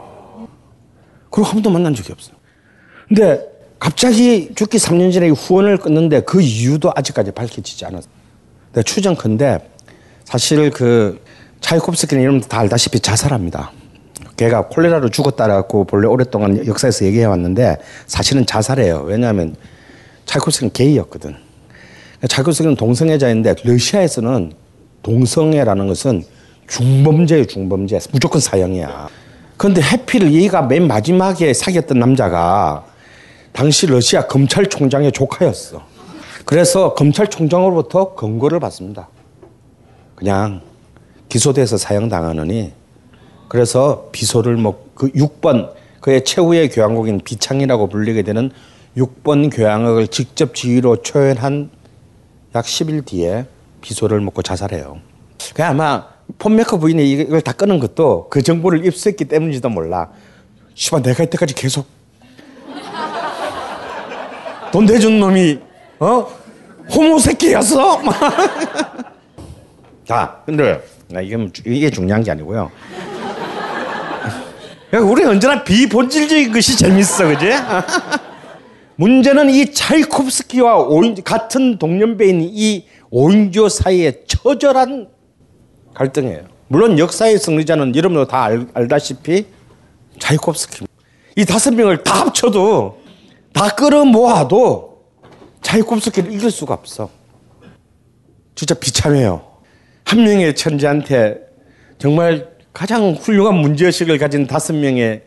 [1.30, 2.36] 그리고 한 번도 만난 적이 없어요.
[3.08, 3.40] 근데
[3.78, 8.10] 갑자기 죽기 3년 전에 이 후원을 끊는데 그 이유도 아직까지 밝혀지지 않았어요.
[8.72, 9.58] 근데 추정컨대
[10.26, 11.22] 사실 그
[11.60, 13.70] 차이콥스키는 여러분들 다 알다시피 자살합니다.
[14.36, 19.04] 걔가 콜레라로 죽었다라고 본래 오랫동안 역사에서 얘기해 왔는데 사실은 자살해요.
[19.06, 19.56] 왜냐하면
[20.26, 21.36] 차이콥스키는 게이였거든.
[22.28, 24.52] 차이콥스키는 동성애자인데 러시아에서는
[25.02, 26.24] 동성애라는 것은
[26.68, 28.00] 중범죄예요, 중범죄.
[28.10, 29.08] 무조건 사형이야.
[29.56, 32.84] 그런데 해필 얘가 맨 마지막에 사귀었던 남자가
[33.52, 35.86] 당시 러시아 검찰총장의 조카였어.
[36.44, 39.08] 그래서 검찰총장으로부터 검거를 받습니다.
[40.16, 40.62] 그냥
[41.28, 42.72] 기소돼서 사형당하느니
[43.48, 48.50] 그래서 비소를 뭐그 6번 그의 최후의 교향곡인 비창이라고 불리게 되는
[48.96, 51.70] 6번 교향곡을 직접 지휘로 초연한
[52.54, 53.46] 약 10일 뒤에
[53.82, 54.98] 비소를 먹고 자살해요.
[55.54, 56.06] 그 아마
[56.38, 60.10] 폰 메커 부인이 이걸 다 끄는 것도 그 정보를 입수했기 때문인지도 몰라.
[60.74, 61.86] 씨발 내가 이때까지 계속
[64.72, 65.58] 돈 대준 놈이
[66.00, 66.26] 어
[66.94, 68.00] 호모 새끼였어.
[70.06, 72.70] 자, 근데 나 이게 이게 중요한 게 아니고요.
[75.02, 77.50] 우리 언제나 비본질적인 것이 재밌어, 그지?
[78.94, 85.08] 문제는 이 차이콥스키와 오인, 같은 동년배인 이 오인조 사이의 처절한
[85.92, 86.44] 갈등이에요.
[86.68, 89.46] 물론 역사의 승리자는 여러분도 다 알, 알다시피
[90.20, 90.86] 차이콥스키.
[91.36, 93.02] 이 다섯 명을 다 합쳐도
[93.52, 95.02] 다 끌어모아도
[95.62, 97.10] 차이콥스키를 이길 수가 없어.
[98.54, 99.45] 진짜 비참해요.
[100.06, 101.40] 한 명의 천재한테
[101.98, 105.22] 정말 가장 훌륭한 문제의식을 가진 다섯 명의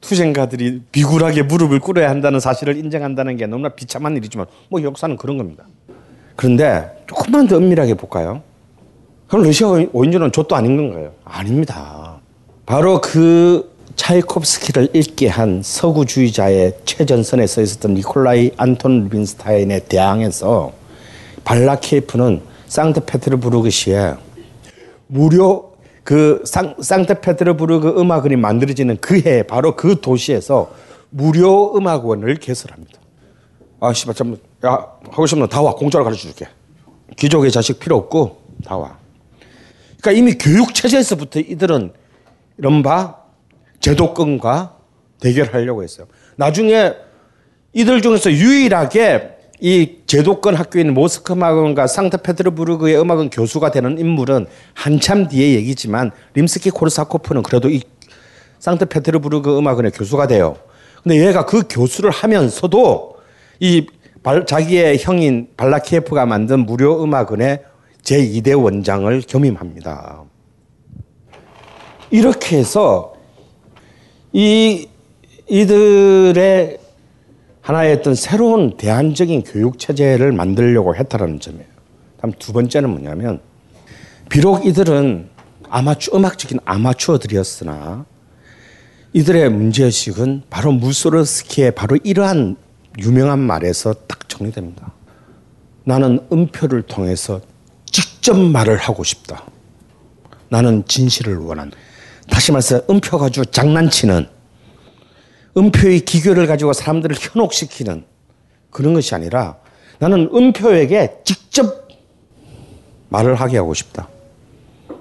[0.00, 5.64] 투쟁가들이 비굴하게 무릎을 꿇어야 한다는 사실을 인정한다는 게 너무나 비참한 일이지만 뭐 역사는 그런 겁니다.
[6.34, 8.42] 그런데 조금만 더 은밀하게 볼까요?
[9.28, 11.12] 그럼 러시아 오인조는 좆도 아닌 건가요?
[11.24, 12.16] 아닙니다.
[12.64, 20.72] 바로 그 차이콥스키를 읽게 한 서구주의자의 최전선에 서 있었던 니콜라이 안톤 루빈스타인에 대항해서
[21.44, 24.14] 발라케이프는 상트페테르 부르크시에
[25.06, 25.72] 무료
[26.04, 30.72] 그 상, 상트페테르 부르크 음악원이 만들어지는 그 해 바로 그 도시에서
[31.10, 32.98] 무료 음악원을 개설합니다.
[33.80, 35.74] 아 씨발 좀 야, 하고 싶으면 다 와.
[35.74, 36.46] 공짜로 가르쳐 줄게.
[37.16, 38.98] 귀족의 자식 필요 없고 다 와.
[40.00, 41.92] 그러니까 이미 교육 체제에서부터 이들은
[42.58, 43.16] 이른바
[43.80, 44.76] 제도권과
[45.20, 46.06] 대결하려고 했어요.
[46.36, 46.92] 나중에
[47.72, 55.54] 이들 중에서 유일하게 이 제도권 학교인 모스크 음악원과 상트페테르부르크의 음악원 교수가 되는 인물은 한참 뒤의
[55.54, 57.82] 얘기지만 림스키 코르사코프는 그래도 이
[58.58, 60.56] 상트페테르부르크 음악원의 교수가 돼요.
[61.02, 63.16] 근데 얘가 그 교수를 하면서도
[63.60, 63.86] 이
[64.22, 67.62] 발- 자기의 형인 발라키에프가 만든 무료 음악원의
[68.02, 70.24] 제2대 원장을 겸임합니다.
[72.10, 73.14] 이렇게 해서
[74.32, 74.88] 이
[75.48, 76.78] 이들의
[77.66, 81.66] 하나의 어떤 새로운 대안적인 교육 체제를 만들려고 했다라는 점이에요.
[82.20, 83.40] 다음 두 번째는 뭐냐면
[84.28, 85.28] 비록 이들은
[85.68, 88.06] 아마추어 음악적인 아마추어들이었으나
[89.14, 92.56] 이들의 문제의식은 바로 무소르스키의 바로 이러한
[93.00, 94.92] 유명한 말에서 딱 정리됩니다.
[95.82, 97.40] 나는 음표를 통해서
[97.84, 99.42] 직접 말을 하고 싶다.
[100.50, 101.76] 나는 진실을 원한다.
[102.30, 104.35] 다시 말해서 음표 가지고 장난치는
[105.56, 108.04] 음표의 기교를 가지고 사람들을 현혹시키는
[108.70, 109.56] 그런 것이 아니라
[109.98, 111.88] 나는 음표에게 직접
[113.08, 114.08] 말을 하게 하고 싶다.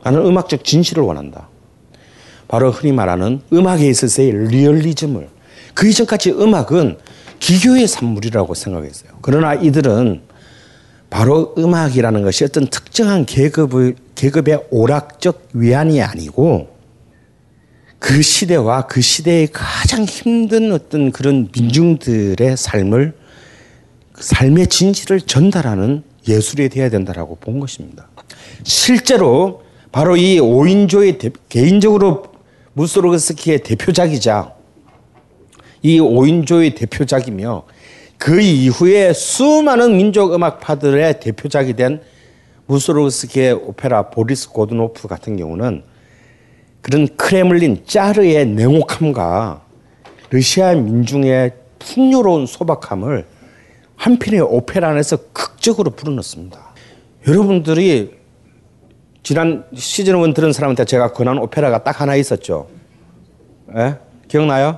[0.03, 1.49] 나는 음악적 진실을 원한다.
[2.47, 5.27] 바로 흔히 말하는 음악에 있어서의 리얼리즘을
[5.73, 6.97] 그 이전까지 음악은
[7.39, 9.11] 기교의 산물이라고 생각했어요.
[9.21, 10.21] 그러나 이들은
[11.09, 16.74] 바로 음악이라는 것이 어떤 특정한 계급의, 계급의 오락적 위안이 아니고
[18.05, 23.15] 그 시대와 그 시대의 가장 힘든 어떤 그런 민중들의 삶을
[24.19, 28.07] 삶의 진실을 전달하는 예술이 되어야 된다라고 본 것입니다.
[28.63, 32.25] 실제로 바로 이 오인조의 대, 개인적으로
[32.73, 34.53] 무소르그스키의 대표작이자
[35.81, 37.63] 이 오인조의 대표작이며
[38.19, 42.01] 그 이후에 수많은 민족 음악파들의 대표작이 된
[42.67, 45.94] 무소르그스키의 오페라 보리스 고드노프 같은 경우는
[46.85, 49.59] 그런 크레물린 짜르의 냉혹함과
[50.29, 53.25] 러시아 민중의 풍요로운 소박함을
[53.95, 56.59] 한 편의 오페라 안에서 극적으로 불어넣습니다.
[57.27, 58.13] 여러분들이
[59.23, 62.67] 지난 시즌 1 들은 사람한테 제가 권한 오페라가 딱 하나 있었죠.
[63.75, 63.95] 예?
[64.27, 64.77] 기억나요?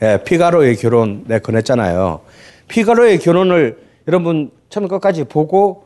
[0.00, 2.20] 예, 피가로의 결혼 내가 권했잖아요.
[2.68, 5.84] 피가로의 결혼을 여러분 처음 끝까지 보고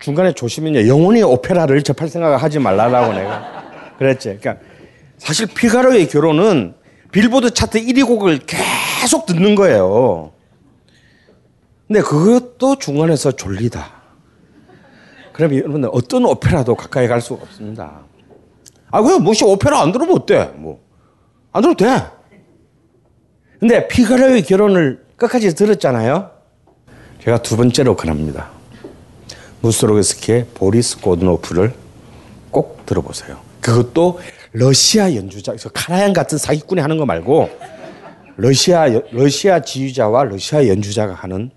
[0.00, 0.88] 중간에 조심히요.
[0.88, 3.63] 영원히 오페라를 접할 생각을 하지 말라고 내가
[3.98, 4.38] 그랬지.
[4.40, 4.64] 그러니까
[5.18, 6.74] 사실 피가로의 결혼은
[7.12, 10.32] 빌보드 차트 1위 곡을 계속 듣는 거예요.
[11.86, 13.92] 근데 그것도 중간에서 졸리다.
[15.32, 18.00] 그러면 여러분들 어떤 오페라도 가까이 갈 수가 없습니다.
[18.90, 20.52] 아, 그냥 뭐시 오페라 안 들으면 어때?
[20.56, 20.80] 뭐.
[21.52, 22.02] 안 들어도 돼.
[23.58, 26.30] 근데 피가로의 결혼을 끝까지 들었잖아요.
[27.22, 28.50] 제가 두 번째로 권합니다.
[29.60, 31.74] 무스로그스키의 보리스 고드노프를
[32.50, 33.43] 꼭 들어보세요.
[33.64, 34.20] 그것도
[34.52, 37.48] 러시아 연주자, 카라얀 같은 사기꾼이 하는 거 말고
[38.36, 41.50] 러시아 러시아 지휘자와 러시아 연주자가 하는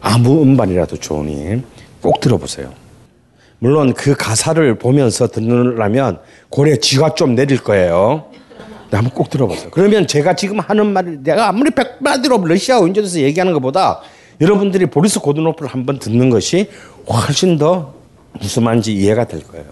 [0.00, 1.62] 아무 음반이라도 좋으니
[2.02, 2.72] 꼭 들어보세요.
[3.60, 6.18] 물론 그 가사를 보면서 듣느라면
[6.50, 8.26] 고래 쥐가 좀 내릴 거예요.
[8.90, 9.70] 한번 꼭 들어보세요.
[9.70, 14.00] 그러면 제가 지금 하는 말을 내가 아무리 백마디로 러시아 원조에서 얘기하는 것보다
[14.40, 16.68] 여러분들이 보리스 고드노프를 한번 듣는 것이
[17.08, 17.94] 훨씬 더
[18.40, 19.66] 무슨 말인지 이해가 될 거예요.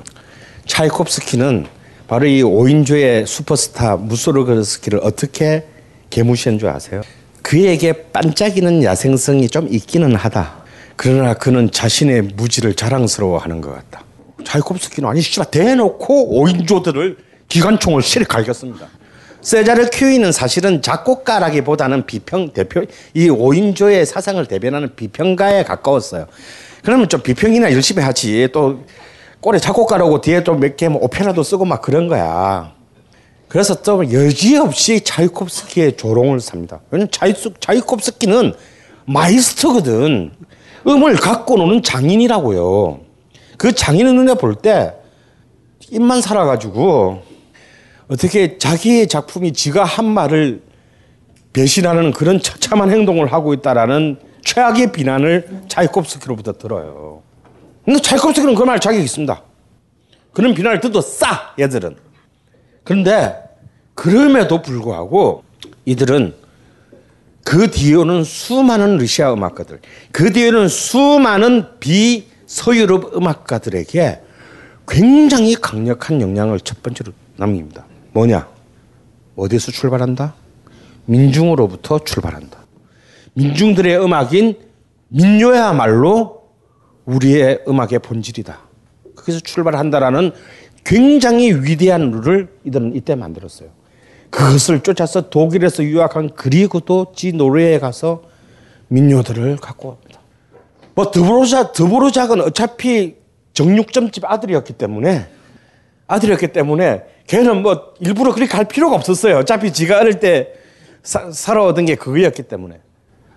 [0.67, 1.67] 차이콥스키는
[2.07, 5.65] 바로 이 5인조의 슈퍼스타 무소르그스키를 어떻게
[6.11, 7.03] 개무시한 줄 아세요?
[7.43, 10.65] 그에게 반짝이는 야생성이 좀 있기는 하다.
[10.97, 14.05] 그러나 그는 자신의 무지를 자랑스러워하는 것 같다.
[14.45, 17.17] 차이콥스키는 아니 씨발 대놓고 5인조들을
[17.49, 18.89] 기관총을 실에 갈겼습니다.
[19.41, 26.27] 세자르 큐이는 사실은 작곡가라기보다는 비평 대표 이 5인조의 사상을 대변하는 비평가에 가까웠어요.
[26.83, 28.85] 그러면 좀 비평이나 열심히 하지 또
[29.45, 32.73] 꼴에 작곡가라고 뒤에 또몇개 뭐 오페라도 쓰고 막 그런 거야.
[33.49, 36.81] 그래서 또 여지없이 차이콥스키의 조롱을 삽니다.
[36.91, 37.11] 왜냐면
[37.61, 38.55] 차이콥스키는
[39.05, 40.33] 마이스터거든.
[40.87, 43.01] 음을 갖고 노는 장인이라고요.
[43.59, 44.95] 그 장인의 눈에 볼 때
[45.91, 47.21] 입만 살아가지고
[48.09, 50.63] 어떻게 자기의 작품이 지가 한 말을
[51.53, 57.24] 배신하는 그런 처참한 행동을 하고 있다라는 최악의 비난을 차이콥스키로부터 들어요.
[57.85, 59.43] 근데 차이콥스키는 그말 자격이 있습니다.
[60.33, 61.97] 그런 비난을 듣도 싸, 얘들은.
[62.83, 63.35] 그런데
[63.95, 65.45] 그럼에도 불구하고
[65.85, 66.35] 이들은
[67.45, 69.81] 그 뒤에는 수많은 러시아 음악가들,
[70.13, 74.21] 그 뒤에는 수많은 비서유럽 음악가들에게
[74.89, 77.87] 굉장히 강력한 영향을 첫 번째로 남깁니다.
[78.13, 78.49] 뭐냐?
[79.37, 80.35] 어디서 출발한다?
[81.07, 82.65] 민중으로부터 출발한다.
[83.35, 84.57] 민중들의 음악인
[85.09, 86.44] 민요야말로
[87.07, 88.59] 우리의 음악의 본질이다.
[89.17, 90.33] 거기서 출발한다라는
[90.85, 93.71] 굉장히 위대한 룰을 이들은 이때 만들었어요.
[94.31, 98.23] 그것을 쫓아서 독일에서 유학한 그리고도 지 노르웨이에 가서
[98.89, 100.21] 민요들을 갖고 옵니다.
[100.95, 103.17] 뭐 드보로작 드보로작은 어차피
[103.53, 105.29] 정육점집 아들이었기 때문에
[106.07, 109.39] 아들이었기 때문에 걔는 뭐 일부러 그렇게 갈 필요가 없었어요.
[109.39, 110.53] 어차피 지가 어릴 때
[111.03, 112.81] 사, 살아오던 게 그거였기 때문에.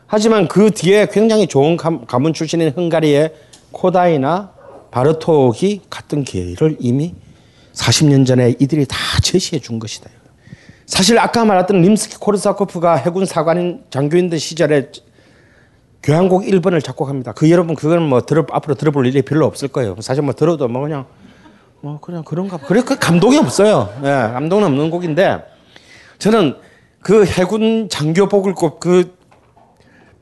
[0.08, 3.34] 하지만 그 뒤에 굉장히 좋은 가문 출신인 헝가리의
[3.78, 4.52] 코다이나
[4.90, 7.14] 바르톡이 갔던 길을 이미
[7.74, 10.10] 40년 전에 이들이 다 제시해 준 것이다.
[10.88, 14.90] 사실 아까 말했던 림스키 코르사코프가 해군 사관 장교인들 시절에
[16.02, 17.34] 교향곡 1번을 작곡합니다.
[17.34, 19.96] 그 여러분 그건 뭐 들어 앞으로 들어볼 일이 별로 없을 거예요.
[20.00, 21.06] 사실 뭐 들어도 뭐 그냥
[21.82, 22.58] 뭐 그냥 그런가.
[22.58, 23.94] 그래 그 감동이 없어요.
[24.02, 25.44] 예, 감동은 없는 곡인데
[26.18, 26.56] 저는
[27.02, 29.17] 그 해군 장교복을 꼽그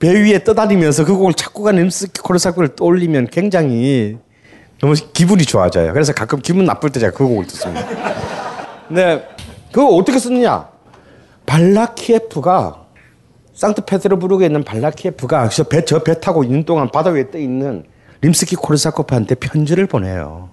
[0.05, 4.19] 배 위에 떠다니면서 그 곡을 작곡한 림스키 코르사코를 떠올리면 굉장히
[4.79, 5.93] 너무 기분이 좋아져요.
[5.93, 7.87] 그래서 가끔 기분 나쁠 때 제가 그 곡을 듣습니다.
[8.87, 9.27] 근데
[9.71, 10.69] 그거 어떻게 썼느냐?
[11.47, 12.85] 발라키에프가
[13.55, 17.83] 상트페테르부르크에 있는 발라키에프가 저 배, 저 배 타고 있는 동안 바다 위에 떠 있는
[18.21, 20.49] 림스키 코르사코프한테 편지를 보내요.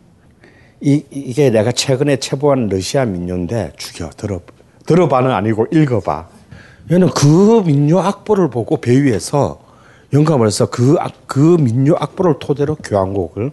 [0.81, 4.41] 이, 이게 내가 최근에 채보한 러시아 민요인데 죽여 들어
[4.87, 6.29] 들어봐는 아니고 읽어봐.
[6.91, 9.61] 얘는 그 민요 악보를 보고 배 위에서
[10.13, 13.51] 영감을 해서 그, 그 민요 악보를 토대로 교향곡을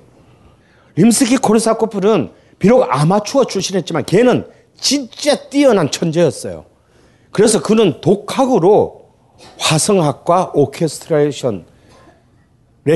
[0.96, 4.48] 림스키 코르사코프는 비록 아마추어 출신했지만 걔는
[4.80, 6.66] 진짜 뛰어난 천재였어요.
[7.32, 9.10] 그래서 그는 독학으로
[9.58, 11.64] 화성학과 오케스트레이션의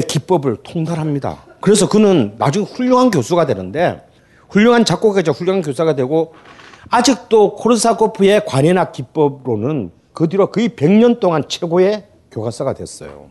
[0.08, 1.46] 기법을 통달합니다.
[1.62, 4.06] 그래서 그는 나중에 훌륭한 교수가 되는데
[4.50, 6.34] 훌륭한 작곡가자 훌륭한 교사가 되고
[6.89, 13.28] 아직도 코르사코프의 관현악 기법으로는 그 뒤로 거의 100년 동안 최고의 교과서가 됐어요.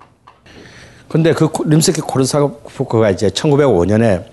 [1.08, 4.24] 근데 그 림스키 코르사코프가 이제 1905년에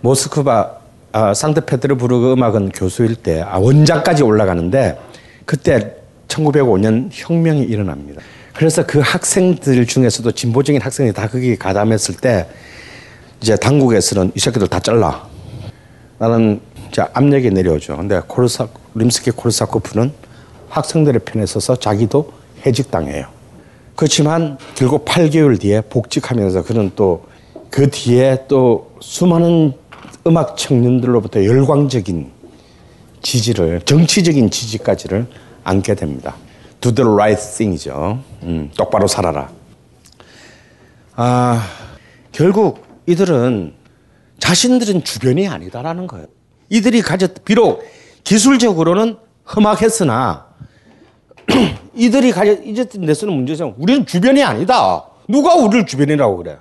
[0.00, 0.78] 모스크바
[1.10, 4.98] 아, 상트페테르부르크 음악은 교수일 때 아, 원작까지 올라가는데
[5.46, 5.96] 그때
[6.28, 8.20] 1905년 혁명이 일어납니다.
[8.54, 12.46] 그래서 그 학생들 중에서도 진보적인 학생이 다 거기 가담했을 때
[13.40, 15.26] 이제 당국에서는 이 새끼들 다 잘라.
[16.18, 17.96] 나는 이제 압력이 내려오죠.
[17.96, 20.12] 근데 코르사 림스키 코르사코프는
[20.68, 22.32] 학생들의 편에 서서 자기도
[22.64, 23.26] 해직당해요.
[23.96, 27.28] 그렇지만 결국 8개월 뒤에 복직하면서 그는 또
[27.70, 29.72] 그 뒤에 또 수많은
[30.26, 32.30] 음악 청년들로부터 열광적인
[33.22, 35.26] 지지를 정치적인 지지까지를
[35.64, 36.36] 안게 됩니다.
[36.80, 38.22] Do the right thing이죠.
[38.42, 39.50] 음, 똑바로 살아라.
[41.16, 41.66] 아
[42.32, 43.74] 결국 이들은
[44.38, 46.26] 자신들은 주변이 아니다라는 거예요.
[46.70, 47.82] 이들이 가졌 비록
[48.24, 49.16] 기술적으로는
[49.54, 50.47] 험악했으나
[51.94, 53.74] 이들이 가졌 이제든 내서는 문제죠.
[53.78, 55.04] 우리는 주변이 아니다.
[55.28, 56.58] 누가 우리를 주변이라고 그래?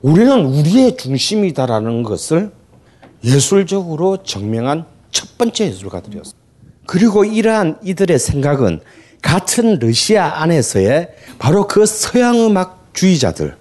[0.00, 2.52] 우리는 우리의 중심이다라는 것을
[3.24, 6.34] 예술적으로 증명한 첫 번째 예술가들이었어요.
[6.86, 8.80] 그리고 이러한 이들의 생각은
[9.22, 13.56] 같은 러시아 안에서의 바로 그 서양 음악주의자들,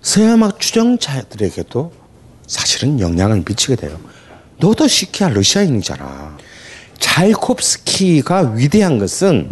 [0.00, 1.92] 서양 음악 추정자들에게도
[2.46, 3.98] 사실은 영향을 미치게 돼요.
[4.58, 6.35] 너도 시키야 러시아인이잖아.
[6.98, 9.50] 차이콥스키가 위대한 것은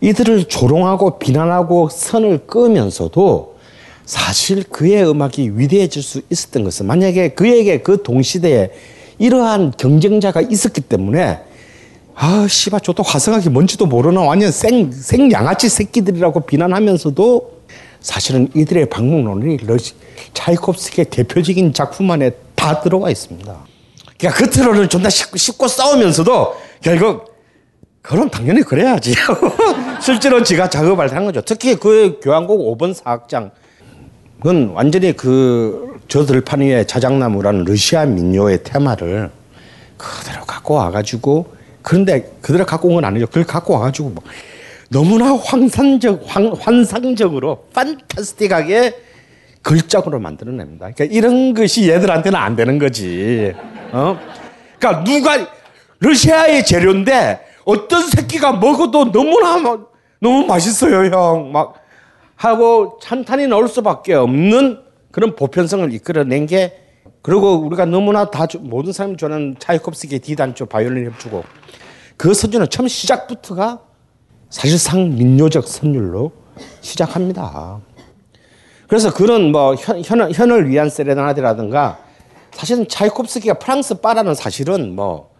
[0.00, 3.54] 이들을 조롱하고 비난하고 선을 끄면서도
[4.04, 8.70] 사실 그의 음악이 위대해질 수 있었던 것은 만약에 그에게 그 동시대에
[9.18, 11.38] 이러한 경쟁자가 있었기 때문에
[12.16, 17.54] 아, 씨발, 저도 화성하기 뭔지도 모르나 완전 생, 생 양아치 새끼들이라고 비난하면서도
[18.00, 19.94] 사실은 이들의 방문론이 러시,
[20.32, 23.66] 차이콥스키의 대표적인 작품 안에 다 들어와 있습니다.
[24.18, 27.34] 그러니까 겉으로는 존나 씹고, 씹고 싸우면서도 결국
[28.02, 29.14] 그럼 당연히 그래야지.
[30.02, 31.40] 실제로 지가 작업을 한 거죠.
[31.40, 33.50] 특히 그 교향곡 5번 사악장
[34.38, 39.30] 그건 완전히 그 저들판 위에 자작나무라는 러시아 민요의 테마를
[39.96, 43.26] 그대로 갖고 와가지고 그런데 그대로 갖고 온 건 아니죠.
[43.26, 44.22] 그걸 갖고 와가지고 뭐
[44.90, 48.94] 너무나 황산적, 황, 환상적으로 판타스틱하게
[49.62, 50.90] 걸작으로 만들어냅니다.
[50.94, 53.54] 그러니까 이런 것이 얘들한테는 안 되는 거지.
[53.92, 54.18] 어?
[54.78, 55.48] 그러니까 누가
[56.00, 61.52] 러시아의 재료인데 어떤 새끼가 먹어도 너무나 막, 너무 맛있어요, 형.
[61.52, 61.74] 막
[62.36, 64.80] 하고 찬탄이 나올 수밖에 없는
[65.10, 66.80] 그런 보편성을 이끌어낸 게
[67.22, 71.44] 그리고 우리가 너무나 다 모든 사람이 좋아하는 차이콥스키의 D단조 바이올린 협주곡
[72.16, 73.80] 그 선율은 처음 시작부터가
[74.50, 76.32] 사실상 민요적 선율로
[76.80, 77.80] 시작합니다.
[78.88, 81.98] 그래서 그런 뭐 현, 현, 현을 위한 세레나데라든가
[82.52, 85.33] 사실은 차이콥스키가 프랑스 빠라는 사실은 뭐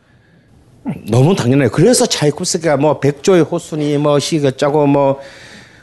[1.09, 1.71] 너무 당연해요.
[1.71, 5.21] 그래서 차이콥스키가 뭐 백조의 호순이 뭐 시그짜고 뭐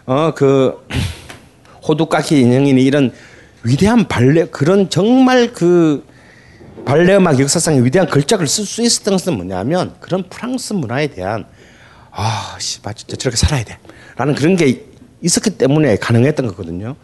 [0.05, 0.85] 어 그
[1.87, 3.11] 호두까기 인형이니 이런
[3.63, 6.05] 위대한 발레 그런 정말 그
[6.85, 11.45] 발레 음악 역사상의 위대한 걸작을 쓸 수 있었던 것은 뭐냐면 그런 프랑스 문화에 대한
[12.11, 13.77] 아, 씨발 진짜 저렇게 살아야 돼.
[14.17, 14.83] 라는 그런 게
[15.21, 16.95] 있었기 때문에 가능했던 거거든요.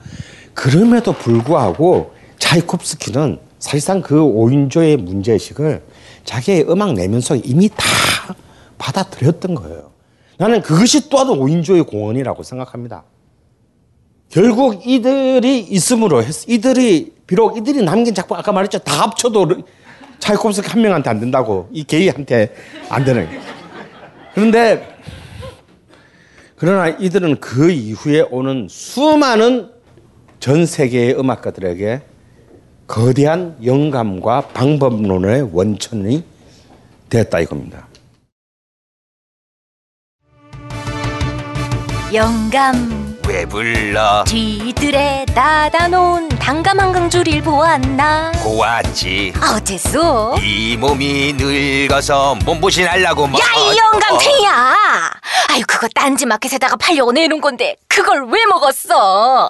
[0.54, 5.82] 그럼에도 불구하고 차이콥스키는 사실상 그 5인조의 문제의식을
[6.28, 8.36] 자기의 음악 내면서 이미 다
[8.78, 9.92] 받아들였던 거예요.
[10.38, 13.04] 나는 그것이 또한 5인조의 공헌이라고 생각합니다.
[14.30, 19.62] 결국 이들이 있음으로 했, 이들이 비록 이들이 남긴 작품 아까 말했죠 다 합쳐도
[20.20, 22.54] 차이콥스키 한 명한테 안 된다고 이 게이한테
[22.90, 23.30] 안 되는
[24.36, 24.98] 그런데
[26.58, 29.70] 그러나 이들은 그 이후에 오는 수많은
[30.42, 32.02] 전 세계의 음악가들에게
[32.88, 36.24] 거대한 영감과 방법론의 원천이
[37.10, 37.86] 됐다 이겁니다.
[42.14, 44.24] 영감 왜 불러?
[44.26, 49.34] 뒤뜰에 닫아 놓은 당감 한강줄일 보았나 보았지.
[49.54, 53.38] 어째서 이 몸이 늙어서 몸보신하려고 뭐.
[53.42, 54.76] 야이 영감탱이야
[55.50, 59.50] 아유 그거 딴지 마켓에다가 팔려고 내놓은 건데 그걸 왜 먹었어 어?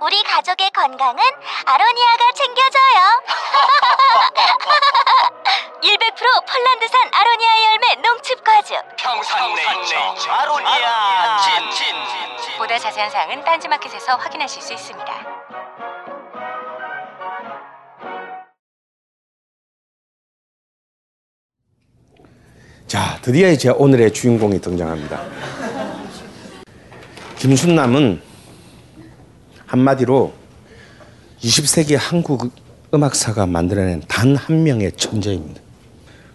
[0.00, 1.22] 우리 가족의 건강은
[1.64, 3.22] 아로니아가 챙겨줘요.
[5.84, 8.76] 100% 폴란드산 아로니아 열매 농축 과즙.
[8.96, 9.96] 평산네이처
[10.30, 11.52] 아로니아 친
[12.58, 15.12] 보다 자세한 사항은 딴지마켓에서 확인하실 수 있습니다.
[22.86, 25.22] 자, 드디어 이제 오늘의 주인공이 등장합니다.
[27.38, 28.22] 김순남은
[29.74, 30.32] 한마디로
[31.42, 32.52] 20세기 한국
[32.92, 35.60] 음악사가 만들어낸 단 한 명의 천재입니다.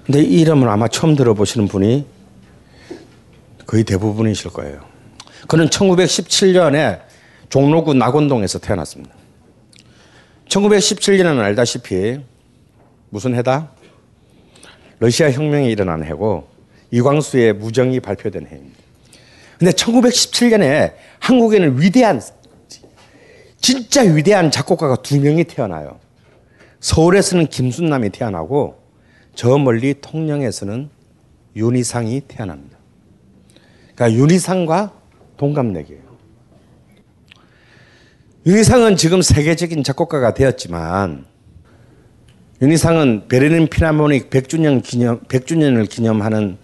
[0.05, 2.05] 근데 이 이름을 아마 처음 들어보시는 분이
[3.65, 4.81] 거의 대부분이실 거예요.
[5.47, 7.01] 그는 1917년에
[7.49, 9.13] 종로구 낙원동에서 태어났습니다.
[10.49, 12.19] 1917년은 알다시피
[13.09, 13.71] 무슨 해다?
[14.99, 16.49] 러시아 혁명이 일어난 해고
[16.91, 18.77] 이광수의 무정이 발표된 해입니다.
[19.57, 22.21] 근데 1917년에 한국에는 위대한
[23.61, 25.99] 진짜 위대한 작곡가가 두 명이 태어나요.
[26.79, 28.79] 서울에서는 김순남이 태어나고
[29.35, 30.89] 저 멀리 통영에서는
[31.55, 32.77] 윤희상이 태어납니다.
[33.95, 34.93] 그러니까 윤희상과
[35.37, 36.09] 동갑내기예요.
[38.45, 41.25] 윤희상은 지금 세계적인 작곡가가 되었지만
[42.61, 46.57] 윤희상은 베르린 피라모닉 100주년 기념 100주년을 기념하는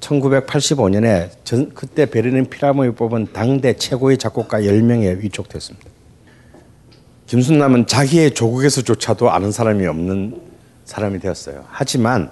[0.00, 5.88] 1985년에 전, 그때 베르린 피라모닉 뽑은 당대 최고의 작곡가 10명에 위촉됐습니다.
[7.26, 10.40] 김순남은 자기의 조국에서조차도 아는 사람이 없는
[10.84, 11.64] 사람이 되었어요.
[11.68, 12.30] 하지만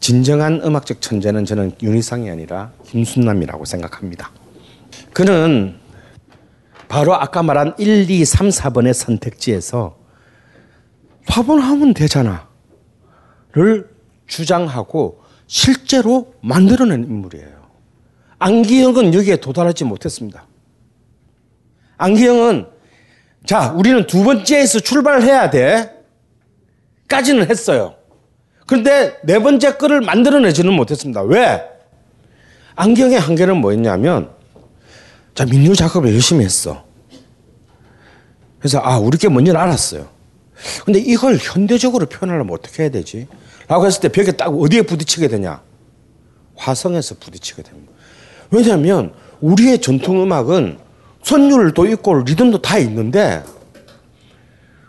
[0.00, 4.30] 진정한 음악적 천재는 저는 윤희상이 아니라 김순남이라고 생각합니다.
[5.12, 5.78] 그는
[6.88, 9.96] 바로 아까 말한 1, 2, 3, 4번의 선택지에서
[11.26, 12.46] 화분하면 되잖아.
[13.52, 13.88] 를
[14.26, 17.66] 주장하고 실제로 만들어낸 인물이에요.
[18.38, 20.46] 안기영은 여기에 도달하지 못했습니다.
[21.96, 22.66] 안기영은
[23.46, 25.92] 자, 우리는 두 번째에서 출발을 해야 돼.
[27.08, 27.94] 까지는 했어요.
[28.66, 31.22] 그런데 네 번째 거를 만들어내지는 못했습니다.
[31.22, 31.62] 왜?
[32.74, 34.30] 안경의 한계는 뭐였냐면,
[35.34, 36.84] 자, 민요 작업을 열심히 했어.
[38.58, 40.08] 그래서, 아, 우리 게 뭔지는 알았어요.
[40.84, 43.28] 근데 이걸 현대적으로 표현하려면 어떻게 해야 되지?
[43.68, 45.60] 라고 했을 때 벽에 딱 어디에 부딪히게 되냐?
[46.56, 47.92] 화성에서 부딪히게 됩니다.
[48.50, 50.78] 왜냐하면 우리의 전통 음악은
[51.22, 53.42] 선율도 있고 리듬도 다 있는데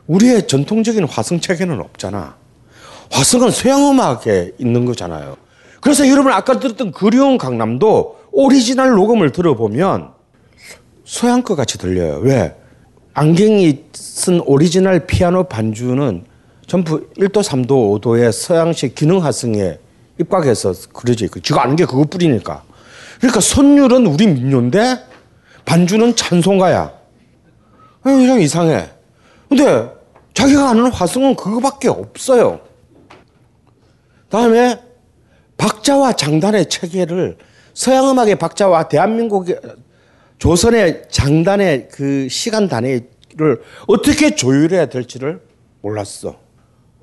[0.06, 2.36] 우리의 전통적인 화성 체계는 없잖아.
[3.12, 5.38] 화성은 서양 음악에 있는 거잖아요.
[5.82, 10.12] 그래서 여러분 아까 들었던 그리운 강남도 오리지널 녹음을 들어보면
[11.06, 12.20] 서양 것 같이 들려요.
[12.20, 12.56] 왜?
[13.14, 16.26] 안기영이 쓴 오리지널 피아노 반주는
[16.68, 19.80] 전부 1도, 3도, 5도의 서양식 기능화성에
[20.20, 22.64] 입각해서 그려져 있고 지가 아는 게 그것 뿐이니까.
[23.20, 25.00] 그러니까 선율은 우리 민요인데
[25.64, 26.94] 반주는 찬송가야.
[28.04, 28.90] 아, 이러면 이상해.
[29.48, 29.90] 근데
[30.34, 32.60] 자기가 아는 화성은 그거밖에 없어요.
[34.30, 34.80] 다음에
[35.56, 37.38] 박자와 장단의 체계를
[37.74, 39.60] 서양 음악의 박자와 대한민국의
[40.38, 45.42] 조선의 장단의 그 시간 단위를 어떻게 조율해야 될지를
[45.82, 46.47] 몰랐어.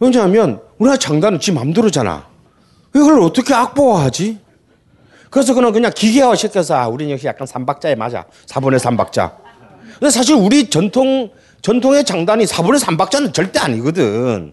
[0.00, 2.26] 왜냐하면 우리가 장단은 지 맘대로잖아.
[2.94, 4.38] 이걸 어떻게 악보화하지?
[5.30, 8.24] 그래서 그는 그냥 기계화 시켜서 아, 우리는 역시 약간 삼박자에 맞아.
[8.46, 9.32] 4분의 3박자.
[9.98, 11.30] 근데 사실 우리 전통
[11.62, 14.52] 전통의 장단이 4분의 3박자는 절대 아니거든.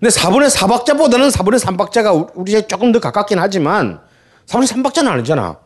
[0.00, 4.00] 근데 4분의 4박자보다는 4분의 3박자가 우리에 조금 더 가깝긴 하지만
[4.46, 5.58] 4분의 3박자는 아니잖아.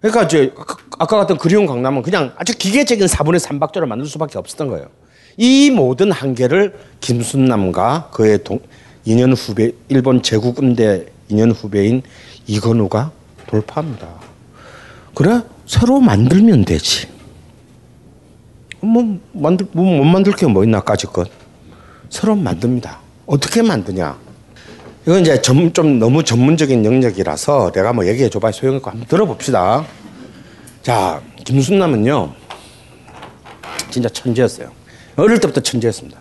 [0.00, 0.54] 그러니까 이제
[0.98, 4.88] 아까 같은 그리운 강남은 그냥 아주 기계적인 4분의 3박자를 만들 수밖에 없었던 거예요.
[5.40, 8.58] 이 모든 한계를 김순남과 그의 동,
[9.06, 12.02] 2년 후배, 일본 제국 음대 2년 후배인
[12.48, 13.12] 이건우가
[13.46, 14.08] 돌파합니다.
[15.14, 15.40] 그래?
[15.64, 17.06] 새로 만들면 되지.
[18.80, 21.30] 뭐, 만들, 뭐, 못 만들 게 뭐 있나, 까짓것.
[22.10, 22.98] 새로 만듭니다.
[23.26, 24.18] 어떻게 만드냐?
[25.06, 29.86] 이건 이제 좀, 좀 너무 전문적인 영역이라서 내가 뭐 얘기해 줘봐 소용있고 한번 들어봅시다.
[30.82, 32.32] 자, 김순남은요,
[33.90, 34.77] 진짜 천재였어요.
[35.18, 36.18] 어릴 때부터 천재였습니다.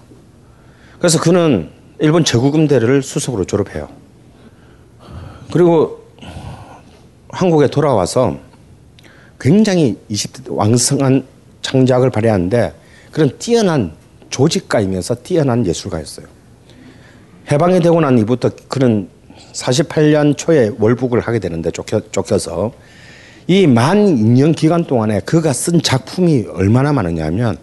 [0.97, 1.69] 그래서 그는
[1.99, 3.87] 일본 제국음대를 수석으로 졸업해요.
[5.51, 6.03] 그리고
[7.29, 8.37] 한국에 돌아와서
[9.39, 11.25] 굉장히 20대 왕성한
[11.61, 12.73] 창작을 발휘하는데
[13.11, 13.93] 그런 뛰어난
[14.29, 16.25] 조직가이면서 뛰어난 예술가였어요.
[17.51, 19.09] 해방이 되고 난 이후부터 그는
[19.53, 22.73] 48년 초에 월북을 하게 되는데 쫓겨, 쫓겨서
[23.47, 27.57] 이 만 2년 기간 동안에 그가 쓴 작품이 얼마나 많으냐면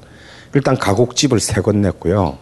[0.54, 2.38] 일단 가곡집을 세 권 냈고요.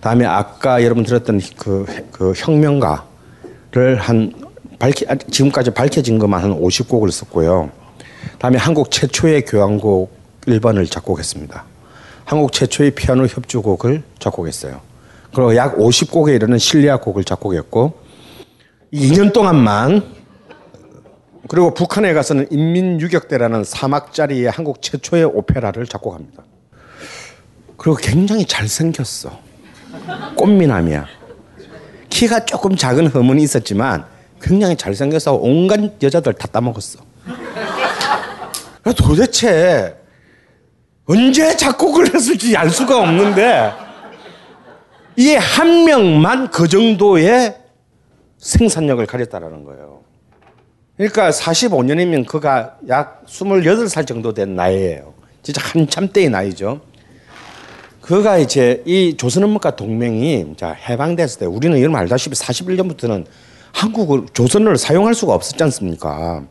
[0.00, 4.32] 다음에 아까 여러분 들었던 그, 그 혁명가를 한
[4.78, 7.70] 밝히, 지금까지 밝혀진 것만 한 50곡을 썼고요.
[8.38, 10.14] 다음에 한국 최초의 교향곡
[10.46, 11.64] 1번을 작곡했습니다.
[12.24, 14.80] 한국 최초의 피아노 협주곡을 작곡했어요.
[15.32, 17.94] 그리고 약 50곡에 이르는 실리아 곡을 작곡했고
[18.92, 20.02] 2년 동안만
[21.48, 26.45] 그리고 북한에 가서는 인민유격대라는 사막짜리의 한국 최초의 오페라를 작곡합니다.
[27.76, 29.38] 그리고 굉장히 잘생겼어.
[30.36, 31.06] 꽃미남이야.
[32.08, 34.04] 키가 조금 작은 허문이 있었지만
[34.40, 37.00] 굉장히 잘생겨서 온갖 여자들 다 따먹었어.
[38.96, 39.96] 도대체
[41.06, 43.72] 언제 작곡을 했을지 알 수가 없는데
[45.16, 47.56] 이 한 명만 그 정도의
[48.38, 50.00] 생산력을 가졌다라는 거예요.
[50.96, 55.14] 그러니까 45년이면 그가 약 28살 정도 된 나이예요.
[55.42, 56.80] 진짜 한참 때의 나이죠.
[58.06, 63.26] 그가 이제 이 조선음악가 동맹이 자 해방됐을 때 우리는 여러분 알다시피 41년부터는
[63.72, 66.46] 한국을 조선을 사용할 수가 없었지 않습니까?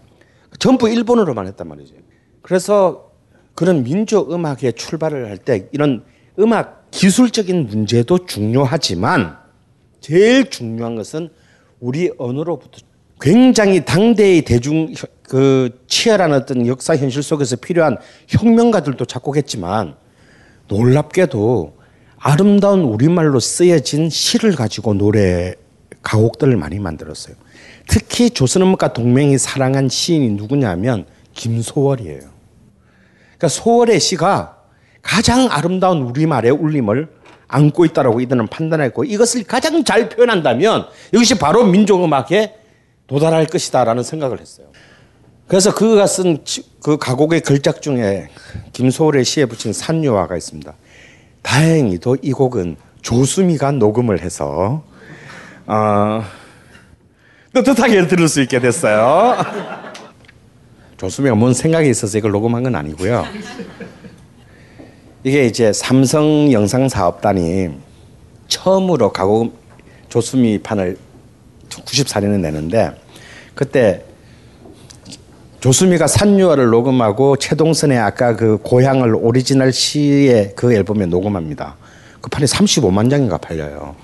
[0.59, 1.95] 전부 일본어로만 했단 말이죠.
[2.41, 3.09] 그래서
[3.53, 6.03] 그런 민족 음악의 출발을 할 때 이런
[6.39, 9.37] 음악 기술적인 문제도 중요하지만
[10.01, 11.29] 제일 중요한 것은
[11.79, 12.79] 우리 언어로부터
[13.21, 14.93] 굉장히 당대의 대중
[15.23, 17.97] 그 치열한 어떤 역사 현실 속에서 필요한
[18.27, 19.95] 혁명가들도 작곡했지만
[20.67, 21.75] 놀랍게도
[22.17, 25.53] 아름다운 우리말로 쓰여진 시를 가지고 노래
[26.01, 27.35] 가곡들을 많이 만들었어요.
[27.87, 32.21] 특히 조선음악가 동맹이 사랑한 시인이 누구냐면 김소월이에요.
[33.37, 34.57] 그러니까 소월의 시가
[35.01, 37.09] 가장 아름다운 우리말의 울림을
[37.47, 42.55] 안고 있다라고 이들은 판단했고 이것을 가장 잘 표현한다면 이것이 바로 민족음악에
[43.07, 44.67] 도달할 것이다라는 생각을 했어요.
[45.47, 46.43] 그래서 그가 쓴
[46.85, 48.27] 그 가곡의 걸작 중에
[48.73, 50.71] 김소월의 시에 붙인 산유화가 있습니다.
[51.41, 54.83] 다행히도 이 곡은 조수미가 녹음을 해서
[55.65, 56.23] 어,
[57.55, 59.35] 떳떳하게 들을 수 있게 됐어요.
[60.97, 63.25] 조수미가 뭔 생각이 있어서 이걸 녹음한 건 아니고요.
[65.23, 67.69] 이게 이제 삼성 영상 사업단이
[68.47, 69.57] 처음으로 가곡
[70.09, 70.99] 조수미 판을
[71.69, 72.91] 94년에 내는데
[73.55, 74.05] 그때
[75.65, 81.75] 조수미가 산유화를 녹음하고 최동선의 아까 그 고향을 오리지널 시의 그 앨범에 녹음합니다.
[82.21, 83.95] 그 판이 35만 장인가 팔려요.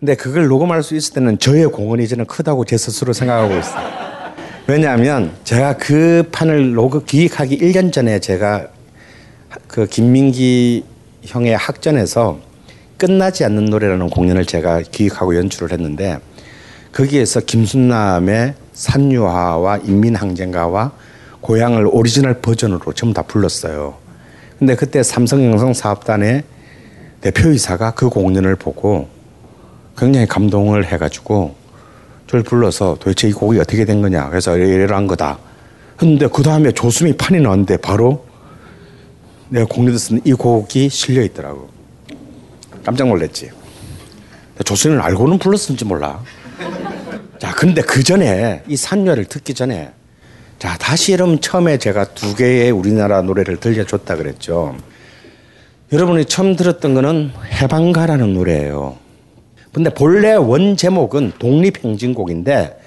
[0.00, 3.86] 근데 그걸 녹음할 수 있을 때는 저의 공헌이 저는 크다고 제 스스로 생각하고 있어요.
[4.66, 8.66] 왜냐하면 제가 그 판을 녹음 기획하기 1년 전에 제가
[9.68, 10.84] 그 김민기
[11.22, 12.40] 형의 학전에서
[12.98, 16.18] 끝나지 않는 노래라는 공연을 제가 기획하고 연출을 했는데
[16.90, 20.92] 거기에서 김순남의 산유화와 인민항쟁가와
[21.40, 23.94] 고향을 오리지널 버전으로 전부 다 불렀어요.
[24.58, 26.44] 근데 그때 삼성영상 사업단의
[27.22, 29.08] 대표이사가 그 공연을 보고
[29.96, 31.54] 굉장히 감동을 해가지고
[32.26, 34.28] 저를 불러서 도대체 이 곡이 어떻게 된 거냐.
[34.28, 35.38] 그래서 이러한 거다.
[36.00, 38.26] 했는데 그 다음에 조수미 판이 나왔는데 바로
[39.48, 41.70] 내가 공리도 쓴이 곡이 실려 있더라고.
[42.84, 43.50] 깜짝 놀랐지.
[44.64, 46.20] 조수미는 알고는 불렀는지 몰라.
[47.38, 49.90] 자, 근데 그 전에 이 산녀를 듣기 전에
[50.58, 54.74] 자, 다시 여러분 처음에 제가 두 개의 우리나라 노래를 들려줬다 그랬죠.
[55.92, 58.96] 여러분이 처음 들었던 거는 해방가라는 노래예요.
[59.72, 62.80] 근데 본래 원 제목은 독립행진곡인데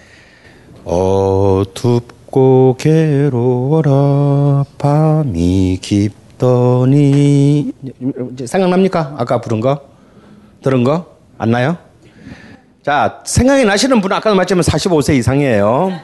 [0.84, 7.72] 어둡고 괴로워라 밤이 깊더니
[8.44, 9.16] 생각납니까?
[9.20, 9.82] 아까 부른 거?
[10.64, 11.16] 들은 거?
[11.38, 11.78] 안 나요?
[12.84, 16.00] 자, 생각이 나시는 분은 아까도 말했지만 45세 이상이에요.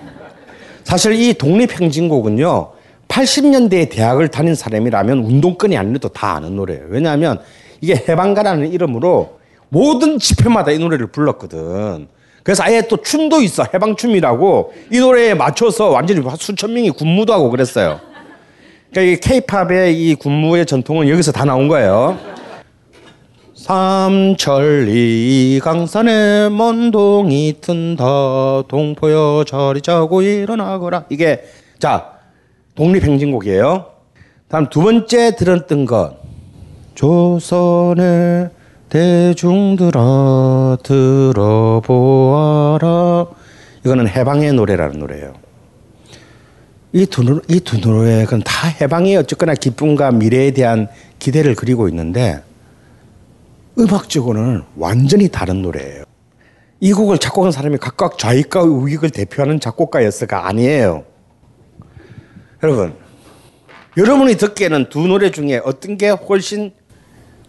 [0.83, 2.71] 사실 이 독립행진곡은요,
[3.07, 6.83] 80년대에 대학을 다닌 사람이라면 운동권이 아니라도 다 아는 노래예요.
[6.89, 7.39] 왜냐하면
[7.79, 12.07] 이게 해방가라는 이름으로 모든 집회마다 이 노래를 불렀거든.
[12.43, 13.65] 그래서 아예 또 춤도 있어.
[13.73, 17.99] 해방춤이라고 이 노래에 맞춰서 완전히 수천 명이 군무도 하고 그랬어요.
[18.91, 22.34] 그러니까 이 케이팝의 이 군무의 전통은 여기서 다 나온 거예요.
[23.65, 28.61] 삼천리 강산에 먼 동이 튼다.
[28.67, 31.05] 동포여 자리 자고 일어나거라.
[31.09, 31.43] 이게
[31.79, 32.11] 자
[32.75, 33.87] 독립행진곡이에요.
[34.49, 36.17] 다음 두 번째 들었던 것.
[36.93, 38.51] 조선의
[38.89, 42.85] 대중들아 들어보아라.
[43.83, 45.33] 이거는 해방의 노래라는 노래예요.
[46.93, 50.87] 이두 이두 노래는 다 해방의 어쨌거나 기쁨과 미래에 대한
[51.17, 52.43] 기대를 그리고 있는데
[53.77, 56.03] 음악적으로는 완전히 다른 노래예요.
[56.79, 61.03] 이 곡을 작곡한 사람이 각각 좌익과 우익을 대표하는 작곡가였을까 아니에요.
[62.63, 62.93] 여러분,
[63.97, 66.71] 여러분이 듣기에는 두 노래 중에 어떤 게 훨씬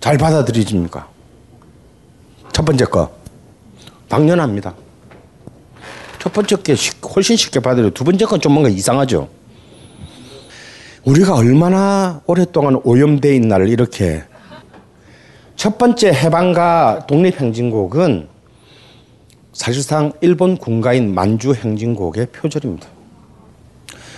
[0.01, 1.09] 잘 받아들여집니까?
[2.53, 3.11] 첫 번째 거.
[4.09, 4.75] 당연합니다.
[6.19, 6.75] 첫 번째 게
[7.15, 7.91] 훨씬 쉽게 받아들여.
[7.91, 9.29] 두 번째 건 좀 뭔가 이상하죠.
[11.05, 14.25] 우리가 얼마나 오랫동안 오염되어 있는 나를 이렇게
[15.57, 18.29] 첫 번째 해방가 독립행진곡은
[19.53, 22.87] 사실상 일본 군가인 만주 행진곡의 표절입니다.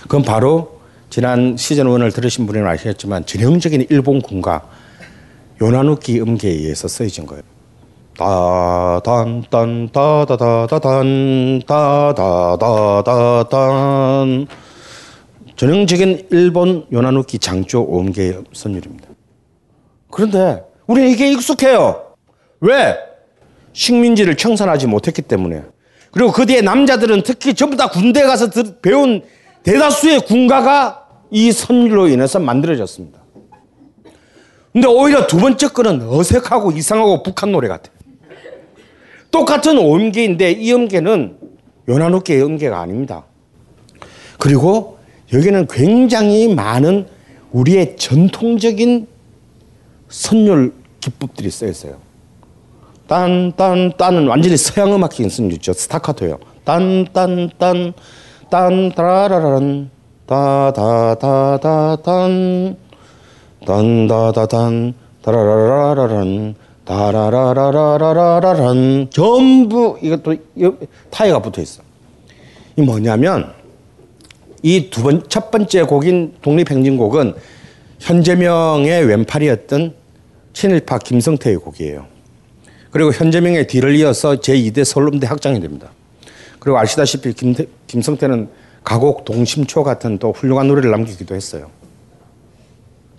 [0.01, 0.79] 그건 바로
[1.09, 4.67] 지난 시즌 1을 들으신 분은 아시겠지만 전형적인 일본 군가
[5.61, 7.41] 요나누키 음계에 의해서 쓰여진 거예요.
[8.17, 13.47] 따단 딴 따다다다단 따다다다단
[15.55, 19.07] 전형적인 일본 요나누키 장조 음계의 선율입니다.
[20.11, 22.15] 그런데 우리는 이게 익숙해요.
[22.61, 22.97] 왜?
[23.73, 25.61] 식민지를 청산하지 못했기 때문에.
[26.09, 28.49] 그리고 그 뒤에 남자들은 특히 전부 다 군대에 가서
[28.81, 29.21] 배운
[29.61, 33.19] 대다수의 군가가 이 선율로 인해서 만들어졌습니다.
[34.73, 37.93] 근데 오히려 두 번째 거는 어색하고 이상하고 북한 노래 같아요.
[39.29, 41.37] 똑같은 음계인데 이 음계는
[41.87, 43.25] 요나누키의 음계가 아닙니다.
[44.39, 44.97] 그리고
[45.31, 47.05] 여기는 굉장히 많은
[47.51, 49.05] 우리의 전통적인
[50.07, 51.97] 선율 기법들이 쓰여 있어요.
[53.07, 55.73] 딴, 딴, 딴은 완전히 서양 음악적인 선율이죠.
[55.73, 56.37] 스타카토예요.
[56.63, 57.93] 딴, 딴, 딴,
[58.49, 59.89] 딴, 따라라란,
[60.27, 62.77] 따다다다다 딴,
[63.65, 64.93] 딴, 다다단,
[65.23, 69.07] 따라라라라란, 따라라라라라란.
[69.11, 70.35] 전부 이것도
[71.09, 71.81] 타이가 붙어 있어.
[72.75, 73.53] 이 뭐냐면,
[74.61, 77.33] 이 두 번, 첫 번째 곡인 독립행진곡은
[77.99, 79.93] 현재명의 왼팔이었던
[80.53, 82.05] 친일파 김성태의 곡이에요.
[82.91, 85.89] 그리고 현재명의 뒤를 이어서 제2대 서울대 학장이 됩니다.
[86.59, 88.49] 그리고 아시다시피 김태, 김성태는
[88.83, 91.69] 가곡 동심초 같은 또 훌륭한 노래를 남기기도 했어요.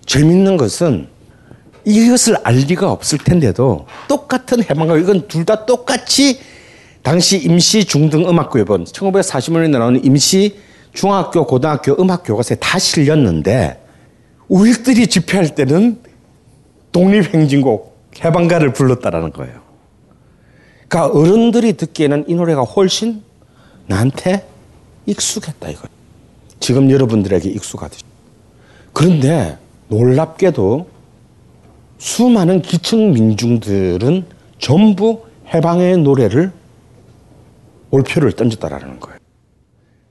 [0.07, 1.07] 재밌는 것은
[1.85, 6.41] 이것을 알 리가 없을 텐데도 똑같은 해방과 이건 둘 다 똑같이
[7.03, 10.59] 당시 임시 중등 음악교육원 1940년에 나오는 임시
[10.93, 13.81] 중학교 고등학교 음악 교과서에 다 실렸는데
[14.49, 15.99] 우익들이 집회할 때는
[16.93, 19.61] 독립행진곡 해방가를 불렀다라는 거예요.
[20.89, 23.23] 그러니까 어른들이 듣기에는 이 노래가 훨씬
[23.87, 24.47] 나한테
[25.07, 25.89] 익숙했다 이거.
[26.59, 28.05] 지금 여러분들에게 익숙하듯이.
[28.93, 30.89] 그런데 놀랍게도
[31.99, 34.27] 수많은 기층 민중들은
[34.59, 36.53] 전부 해방의 노래를
[37.91, 39.19] 올표를 던졌다라는 거예요.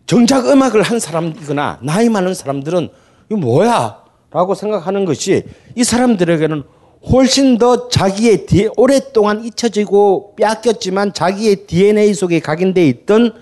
[0.05, 2.89] 정작 음악을 한 사람이거나 나이 많은 사람들은
[3.29, 4.03] 이거 뭐야?
[4.31, 5.43] 라고 생각하는 것이
[5.75, 6.63] 이 사람들에게는
[7.11, 13.33] 훨씬 더 자기의 디, 오랫동안 잊혀지고 빼앗겼지만 자기의 DNA 속에 각인되어 있던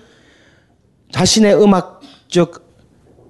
[1.10, 2.68] 자신의 음악적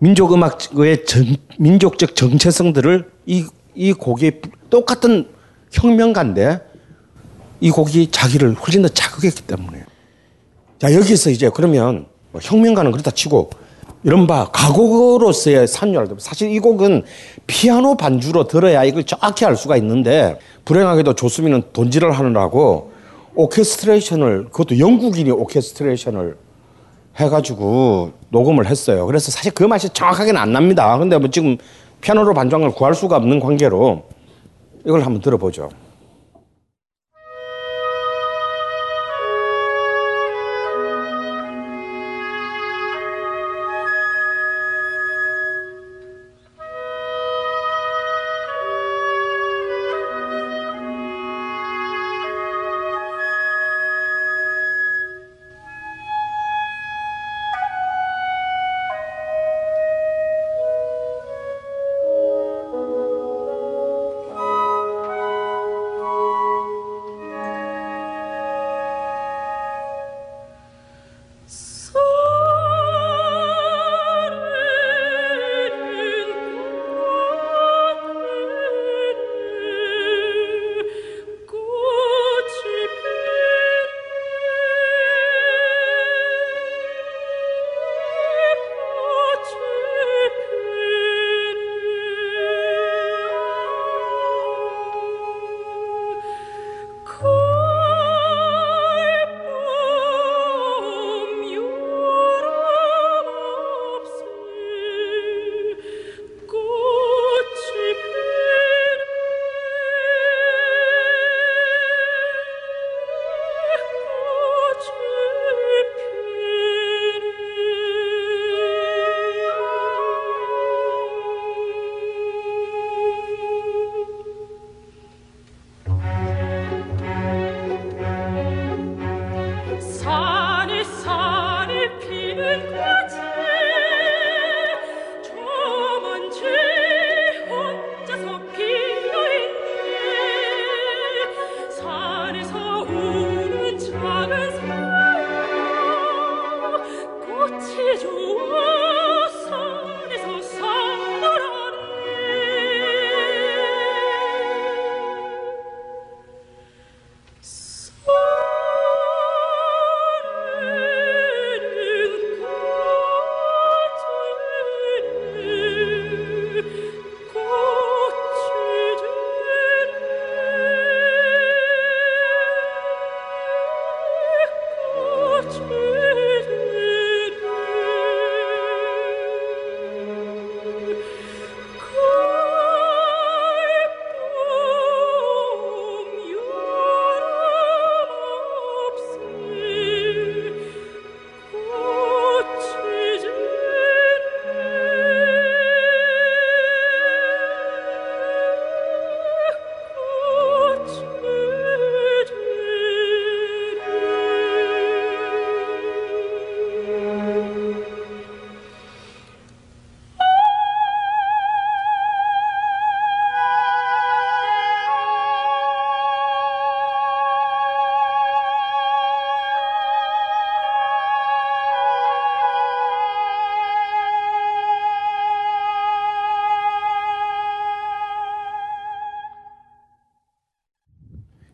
[0.00, 4.40] 민족 음악의 전, 민족적 정체성들을 이, 이 곡에
[4.70, 5.28] 똑같은
[5.72, 6.61] 혁명가인데
[7.61, 9.84] 이 곡이 자기를 훨씬 더 자극했기 때문에.
[10.78, 13.50] 자, 여기서 이제 그러면 뭐 혁명가는 그렇다 치고
[14.09, 16.09] 이른바 가곡으로서의 산율.
[16.16, 17.02] 사실 이 곡은
[17.46, 22.90] 피아노 반주로 들어야 이걸 정확히 알 수가 있는데 불행하게도 조수민은 돈질을 하느라고
[23.34, 26.38] 오케스트레이션을 그것도 영국인이 오케스트레이션을
[27.16, 29.04] 해가지고 녹음을 했어요.
[29.04, 30.96] 그래서 사실 그 맛이 정확하게는 안 납니다.
[30.96, 31.59] 근데 뭐 지금
[32.00, 34.04] 피아노로 반주한 걸 구할 수가 없는 관계로
[34.86, 35.68] 이걸 한번 들어보죠.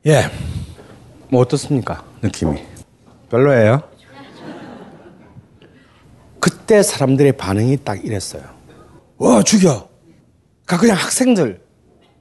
[0.07, 0.25] 예.
[1.31, 2.05] 뭐 어떻습니까?
[2.23, 2.63] 느낌이.
[3.31, 3.83] 별로예요?
[6.41, 8.43] 그때 사람들의 반응이 딱 이랬어요.
[9.17, 9.89] 와, 죽여!
[10.67, 11.63] 그러니까 그냥 학생들,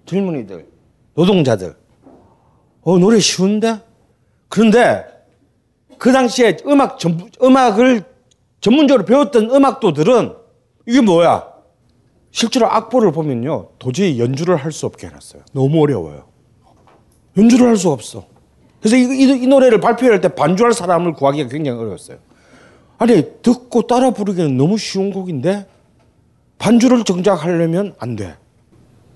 [0.06, 0.66] 젊은이들,
[1.16, 1.76] 노동자들.
[2.84, 3.80] 어, 노래 쉬운데?
[4.48, 5.06] 그런데
[5.98, 8.04] 그 당시에 음악 전, 음악을
[8.62, 10.36] 전문적으로 배웠던 음악도들은
[10.88, 11.48] 이게 뭐야?
[12.32, 13.70] 실제로 악보를 보면요.
[13.78, 15.44] 도저히 연주를 할 수 없게 해놨어요.
[15.54, 16.26] 너무 어려워요.
[17.38, 18.26] 연주를 할 수가 없어.
[18.80, 22.18] 그래서 이, 이, 이 노래를 발표할 때 반주할 사람을 구하기가 굉장히 어려웠어요.
[22.98, 25.66] 아니, 듣고 따라 부르기는 너무 쉬운 곡인데
[26.58, 28.36] 반주를 정작 하려면 안 돼.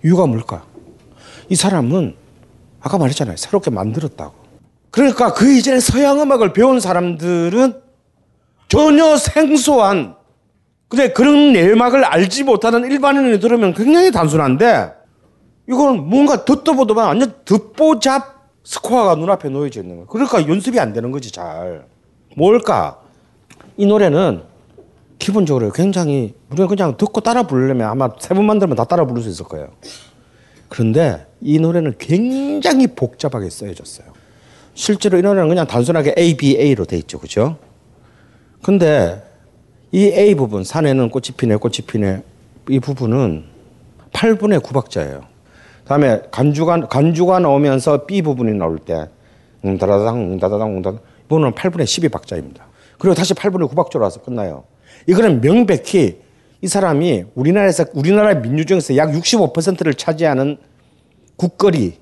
[0.03, 0.65] 이유가 뭘까?
[1.49, 2.15] 이 사람은
[2.81, 3.37] 아까 말했잖아요.
[3.37, 4.33] 새롭게 만들었다고.
[4.91, 7.81] 그러니까 그 이전에 서양 음악을 배운 사람들은
[8.67, 10.15] 전혀 생소한
[10.89, 14.91] 근데 그런 내막을 알지 못하는 일반인이 들으면 굉장히 단순한데
[15.69, 20.07] 이건 뭔가 듣도 보도 만 완전 듣보잡 스코어가 눈앞에 놓여져 있는 거예요.
[20.07, 21.85] 그러니까 연습이 안 되는 거지 잘.
[22.35, 22.99] 뭘까?
[23.77, 24.43] 이 노래는
[25.19, 29.21] 기본적으로 굉장히 우리가 그냥 듣고 따라 부르려면 아마 세 번 만 들으면 다 따라 부를
[29.23, 29.69] 수 있을 거예요.
[30.69, 34.07] 그런데 이 노래는 굉장히 복잡하게 쓰여졌어요.
[34.73, 37.19] 실제로 이론은 그냥 단순하게 A, B, A로 돼 있죠.
[37.19, 37.57] 그죠?
[38.61, 39.23] 근데
[39.91, 42.21] 이 A 부분, 산에는 꽃이 피네, 꽃이 피네,
[42.69, 43.45] 이 부분은
[44.11, 45.23] 8분의 9박자예요.
[45.87, 49.09] 다음에 간주가, 간주가 나오면서 B 부분이 나올 때,
[49.63, 52.67] 응다다당, 응다다당, 응다다당, 이 부분은 8분의 12 박자입니다.
[52.99, 54.65] 그리고 다시 8분의 9 박자로 와서 끝나요.
[55.07, 56.19] 이거는 명백히
[56.61, 60.57] 이 사람이 우리나라에서, 우리나라 민요 중에서 약 65%를 차지하는
[61.37, 61.97] 국거리를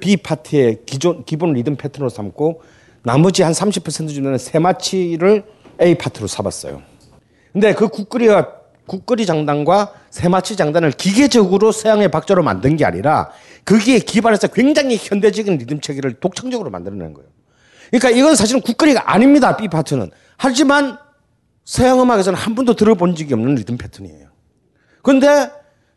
[0.00, 2.62] B 파트의 기존, 기본 리듬 패턴으로 삼고
[3.02, 5.44] 나머지 한 30% 정도는 세마치를
[5.82, 6.82] A 파트로 삼았어요.
[7.52, 8.57] 근데 그 국거리와
[8.88, 13.30] 국거리 장단과 세마치 장단을 기계적으로 서양의 박자로 만든 게 아니라
[13.64, 17.28] 거기에 기반해서 굉장히 현대적인 리듬 체계를 독창적으로 만들어낸 거예요.
[17.90, 19.56] 그러니까 이건 사실은 국거리가 아닙니다.
[19.56, 20.10] B 파트는.
[20.36, 20.98] 하지만
[21.64, 24.28] 서양 음악에서는 한 번도 들어본 적이 없는 리듬 패턴이에요.
[25.02, 25.50] 그런데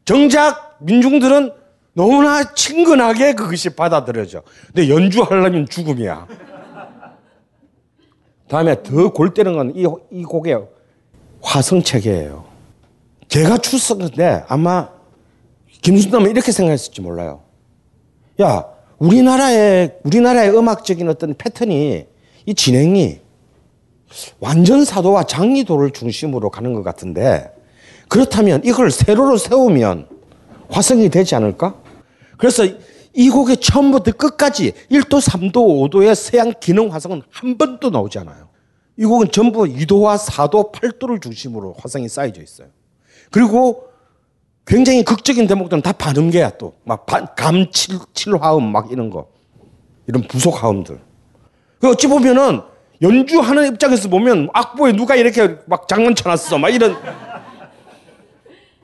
[0.05, 1.51] 정작 민중들은
[1.93, 4.43] 너무나 친근하게 그것이 받아들여져.
[4.67, 6.27] 근데 연주하려면 죽음이야.
[8.47, 10.59] 다음에 더 골 때는 건 이 이 곡의
[11.41, 12.50] 화성 체계예요.
[13.31, 14.89] 제가 출석인데 아마
[15.83, 17.43] 김순남은 이렇게 생각했을지 몰라요.
[18.41, 18.65] 야,
[18.97, 22.07] 우리나라의 우리나라의 음악적인 어떤 패턴이
[22.45, 23.21] 이 진행이
[24.41, 27.49] 완전 사도와 장리도를 중심으로 가는 것 같은데
[28.09, 30.09] 그렇다면 이걸 세로로 세우면
[30.69, 31.81] 화성이 되지 않을까?
[32.37, 32.65] 그래서
[33.13, 38.49] 이 곡의 처음부터 끝까지 1도, 3도, 5도의 서양 기능 화성은 한 번도 나오지 않아요.
[38.97, 42.67] 이 곡은 전부 2도와 4도, 8도를 중심으로 화성이 쌓여져 있어요.
[43.31, 43.87] 그리고
[44.65, 46.73] 굉장히 극적인 대목들은 다 반음계야 또.
[46.83, 47.05] 막
[47.35, 49.27] 감칠, 칠화음 막 이런 거.
[50.05, 50.99] 이런 부속 화음들.
[51.79, 52.61] 그 어찌 보면은
[53.01, 56.59] 연주하는 입장에서 보면 악보에 누가 이렇게 막 장난 쳐놨어.
[56.59, 56.95] 막 이런,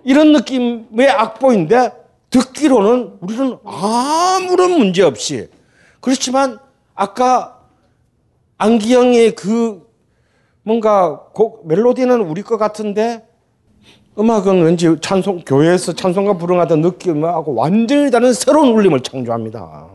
[0.04, 1.91] 이런 느낌의 악보인데
[2.30, 5.50] 듣기로는 우리는 아무런 문제 없이
[6.02, 6.60] 그렇지만
[6.95, 7.60] 아까
[8.58, 9.88] 안기영의 그
[10.64, 13.26] 뭔가 곡 멜로디는 우리 것 같은데
[14.20, 19.88] 음악은 왠지 찬송 교회에서 찬송가 부르하던 느낌하고 완전히 다른 새로운 울림을 창조합니다.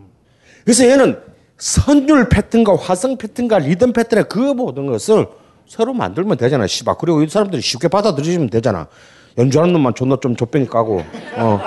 [0.65, 1.19] 그래서 얘는
[1.59, 5.27] 선율 패턴과 화성 패턴과 리듬 패턴의 그 모든 것을
[5.67, 6.97] 새로 만들면 되잖아, 씨발.
[6.99, 8.87] 그리고 이 사람들이 쉽게 받아들이시면 되잖아.
[9.39, 11.03] 연주하는 놈만 존나 좀 좆병이 까고,
[11.37, 11.61] 어.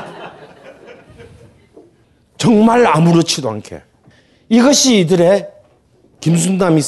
[2.37, 3.81] 정말 아무렇지도 않게.
[4.49, 5.49] 이것이 이들의
[6.19, 6.81] 김순남이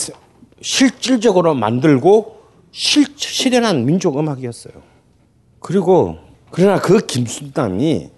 [0.61, 2.37] 실질적으로 만들고
[2.71, 4.96] 실, 실현한 민족 음악이었어요.
[5.59, 6.17] 그리고
[6.51, 8.09] 그러나 그 김순남이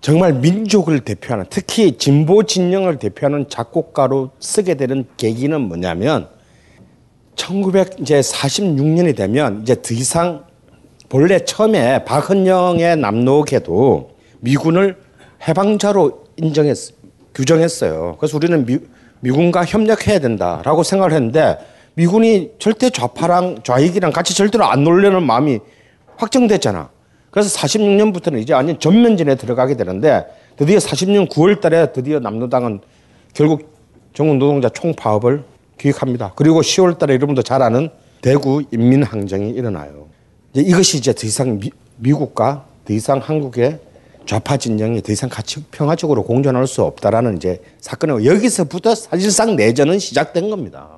[0.00, 6.28] 정말 민족을 대표하는 특히 진보 진영을 대표하는 작곡가로 쓰게 되는 계기는 뭐냐면
[7.36, 10.44] 1946년이 되면 이제 더 이상
[11.08, 14.10] 본래 처음에 박헌영의 남록에도
[14.40, 14.96] 미군을
[15.46, 16.76] 해방자로 인정했
[17.34, 18.16] 규정했어요.
[18.18, 18.78] 그래서 우리는 미,
[19.20, 21.58] 미군과 협력해야 된다라고 생각을 했는데
[21.94, 25.60] 미군이 절대 좌파랑 좌익이랑 같이 절대로 안 놀려는 마음이
[26.16, 26.90] 확정됐잖아.
[27.30, 32.80] 그래서 46년부터는 이제 완전 전면전에 들어가게 되는데 드디어 40년 9월 달에 드디어 남노당은
[33.32, 33.72] 결국
[34.12, 35.44] 전국 노동자 총파업을
[35.78, 36.32] 기획합니다.
[36.36, 37.88] 그리고 10월 달에 여러분도 잘 아는
[38.20, 40.08] 대구 인민항쟁이 일어나요.
[40.52, 43.80] 이제 이것이 이제 더 이상 미, 미국과 더 이상 한국의
[44.26, 50.50] 좌파 진영이 더 이상 같이 평화적으로 공존할 수 없다라는 이제 사건이고 여기서부터 사실상 내전은 시작된
[50.50, 50.90] 겁니다.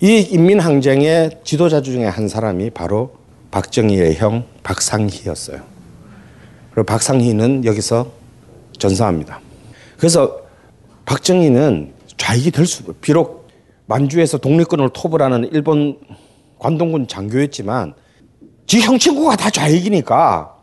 [0.00, 3.17] 이 인민항쟁의 지도자 중에 한 사람이 바로
[3.50, 5.60] 박정희의 형 박상희였어요.
[6.70, 8.10] 그리고 박상희는 여기서
[8.78, 9.40] 전사합니다.
[9.96, 10.40] 그래서
[11.06, 13.48] 박정희는 좌익이 될 수, 비록
[13.86, 15.98] 만주에서 독립군을 토벌하는 일본
[16.58, 17.94] 관동군 장교였지만
[18.66, 20.54] 지 형 친구가 다 좌익이니까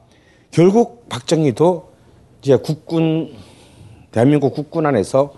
[0.52, 1.92] 결국 박정희도
[2.42, 3.34] 이제 국군
[4.12, 5.34] 대한민국 국군 안에서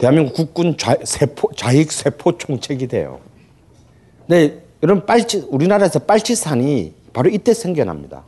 [0.00, 3.20] 대한민국 국군 좌, 세포, 좌익 세포 총책이 돼요.
[4.26, 8.22] 근데 이런 빨치 우리나라에서 빨치산이 바로 이때 생겨납니다.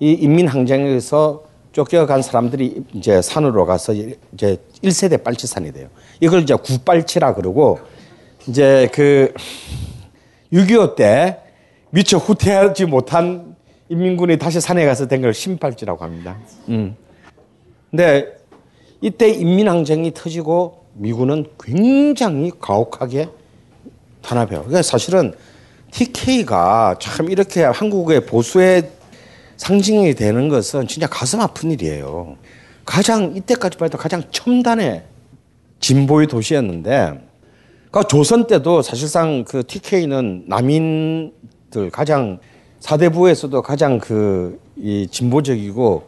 [0.00, 5.86] 이 인민항쟁에서 쫓겨간 사람들이 이제 산으로 가서 이제 1세대 빨치산이 돼요.
[6.20, 7.78] 이걸 이제 구빨치라 그러고
[8.48, 9.32] 이제 그
[10.52, 11.38] 6.25 때
[11.90, 13.54] 미처 후퇴하지 못한
[13.88, 16.36] 인민군이 다시 산에 가서 된 걸 신팔찌라고 합니다.
[16.68, 16.96] 음.
[17.92, 18.26] 근데
[19.00, 23.28] 이때 인민항쟁이 터지고 미군은 굉장히 가혹하게
[24.20, 24.62] 탄압해요.
[24.62, 25.34] 그러니까 사실은
[25.92, 28.90] TK가 참 이렇게 한국의 보수의
[29.56, 32.36] 상징이 되는 것은 진짜 가슴 아픈 일이에요.
[32.84, 35.04] 가장 이때까지 봐도 가장 첨단의
[35.78, 37.20] 진보의 도시였는데,
[37.90, 42.40] 그러니까 조선 때도 사실상 그 TK는 남인들 가장
[42.80, 46.02] 사대부에서도 가장 그 이 진보적이고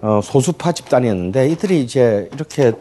[0.00, 2.72] 어, 소수파 집단이었는데 이들이 이제 이렇게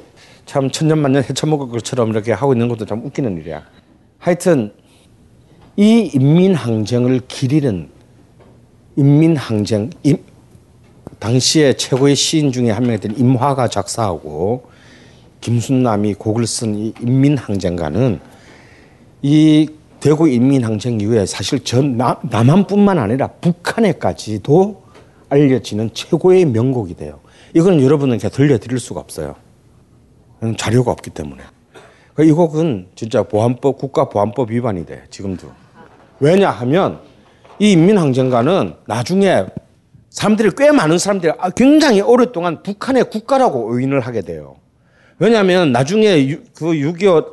[0.46, 3.64] 참 천년만년 헤쳐먹을 것처럼 이렇게 하고 있는 것도 참 웃기는 일이야.
[4.20, 4.74] 하여튼
[5.80, 7.88] 이 인민항쟁을 기리는
[8.96, 10.18] 인민항쟁 임,
[11.20, 14.64] 당시에 최고의 시인 중에 한 명이었던 임화가 작사하고
[15.40, 18.20] 김순남이 곡을 쓴 이 인민항쟁가는
[19.22, 19.70] 이
[20.00, 24.82] 대구 인민항쟁 이후에 사실 전 남, 남한뿐만 아니라 북한에까지도
[25.30, 27.20] 알려지는 최고의 명곡이 돼요.
[27.54, 29.36] 이거는 여러분에게 들려드릴 수가 없어요.
[30.58, 31.44] 자료가 없기 때문에.
[32.16, 35.67] 그러니까 이 곡은 진짜 보안법, 국가보안법 위반이 돼, 지금도.
[36.20, 37.00] 왜냐하면
[37.60, 39.46] 이 인민항쟁가는 나중에
[40.10, 44.56] 사람들이 꽤 많은 사람들이 아, 굉장히 오랫동안 북한의 국가라고 오인을 하게 돼요.
[45.20, 47.26] 왜냐하면 나중에 유, 그6.25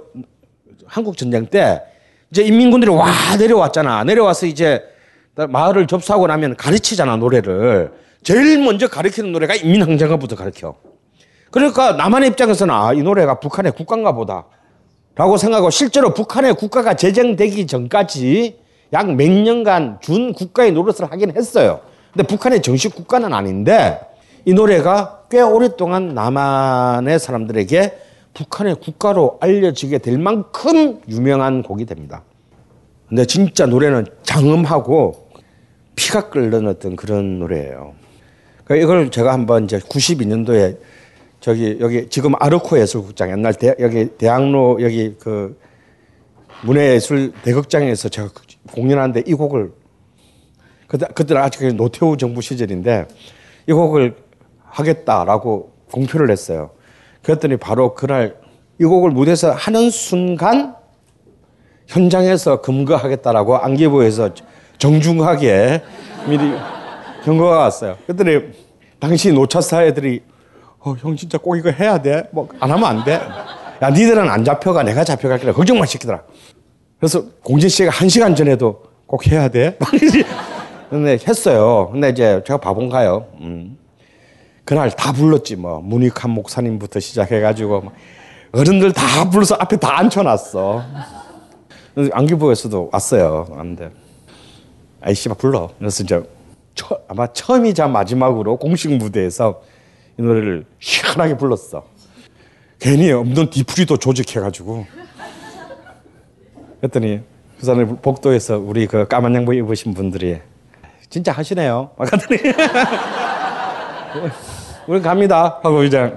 [0.87, 1.83] 한국 전쟁 때
[2.31, 3.09] 이제 인민군들이 와
[3.39, 4.05] 내려왔잖아.
[4.05, 4.83] 내려와서 이제
[5.35, 7.93] 마을을 접수하고 나면 가르치잖아 노래를.
[8.23, 10.75] 제일 먼저 가르치는 노래가 인민항쟁가부터 가르쳐.
[11.51, 14.47] 그러니까 남한의 입장에서는 아, 이 노래가 북한의 국가인가 보다.
[15.15, 21.81] 라고 생각하고 실제로 북한의 국가가 제정되기 전까지 약 몇 년간 준 국가의 노릇을 하긴 했어요.
[22.13, 24.01] 근데 북한의 정식 국가는 아닌데
[24.45, 27.99] 이 노래가 꽤 오랫동안 남한의 사람들에게
[28.35, 32.23] 북한의 국가로 알려지게 될 만큼 유명한 곡이 됩니다.
[33.09, 35.29] 근데 진짜 노래는 장엄하고
[35.97, 37.95] 피가 끓는 어떤 그런 노래예요.
[38.65, 40.79] 그러니까 이걸 제가 한번 이제 92년도에
[41.41, 45.59] 저기 여기 지금 아르코 예술국장 옛날 대, 여기 대학로 여기 그
[46.65, 48.29] 문화예술 대극장에서 제가
[48.75, 49.73] 공연하는데 이 곡을
[50.89, 53.07] 그때 그때 아직 노태우 정부 시절인데
[53.69, 54.17] 이 곡을
[54.65, 56.71] 하겠다라고 공표를 했어요.
[57.23, 58.37] 그랬더니 바로 그날
[58.81, 60.75] 이 곡을 무대에서 하는 순간
[61.87, 64.31] 현장에서 금거하겠다라고 안기부에서
[64.79, 65.83] 정중하게
[66.29, 66.53] 미리
[67.25, 67.97] 경고가 왔어요.
[68.07, 68.41] 그랬더니
[68.99, 70.23] 당시 노차사 애들이
[70.81, 72.29] 어, 형 진짜 꼭 이거 해야 돼?
[72.33, 73.15] 뭐 안 하면 안 돼?
[73.83, 76.23] 야 니들은 안 잡혀가 내가 잡혀갈게 걱정만 시키더라.
[77.05, 79.77] 그래서 공진 씨가 한 시간 전에도 꼭 해야 돼?
[80.89, 81.91] 근데 했어요.
[81.93, 83.27] 근데 이제 제가 바본가요?
[83.41, 83.77] 음.
[84.65, 87.93] 그날 다 불렀지 뭐 문익한 목사님부터 시작해가지고 막
[88.53, 90.83] 어른들 다 불러서 앞에 다 앉혀놨어.
[92.11, 93.49] 안기부에서도 왔어요.
[93.51, 93.91] 왔는데
[95.03, 95.69] 아이씨가 불러.
[95.79, 96.23] 그래서 이제
[96.75, 99.61] 처, 아마 처음이자 마지막으로 공식 무대에서
[100.19, 101.85] 이 노래를 시원하게 불렀어.
[102.79, 105.04] 괜히 없는 뒤풀이도 조직해가지고.
[106.85, 107.21] 그랬더니
[107.59, 110.41] 부산의 복도에서 우리 그 까만 양복 입으신 분들이
[111.09, 111.93] 진짜 하시네요.
[111.97, 112.39] 막 하더니
[114.87, 116.15] 우리 갑니다 하고 이제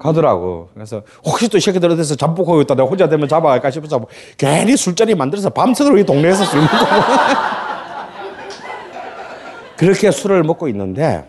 [0.00, 0.70] 가더라고.
[0.74, 5.14] 그래서 혹시 또이 새끼들 어디서 잠복하고 있다 내가 혼자 되면 잡아갈까 싶어서 뭐 괜히 술자리
[5.14, 6.74] 만들어서 밤새도록 이 동네에서 술 먹고
[9.78, 11.24] 그렇게 술을 먹고 있는데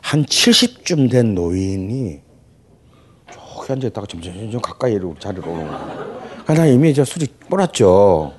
[0.00, 2.20] 한 70쯤 된 노인이
[3.30, 6.54] 저기 앉아 있다가 점점 점점 가까이 자리로 오는 거 야.
[6.54, 8.32] 나 이미 이제 술이 몰았죠.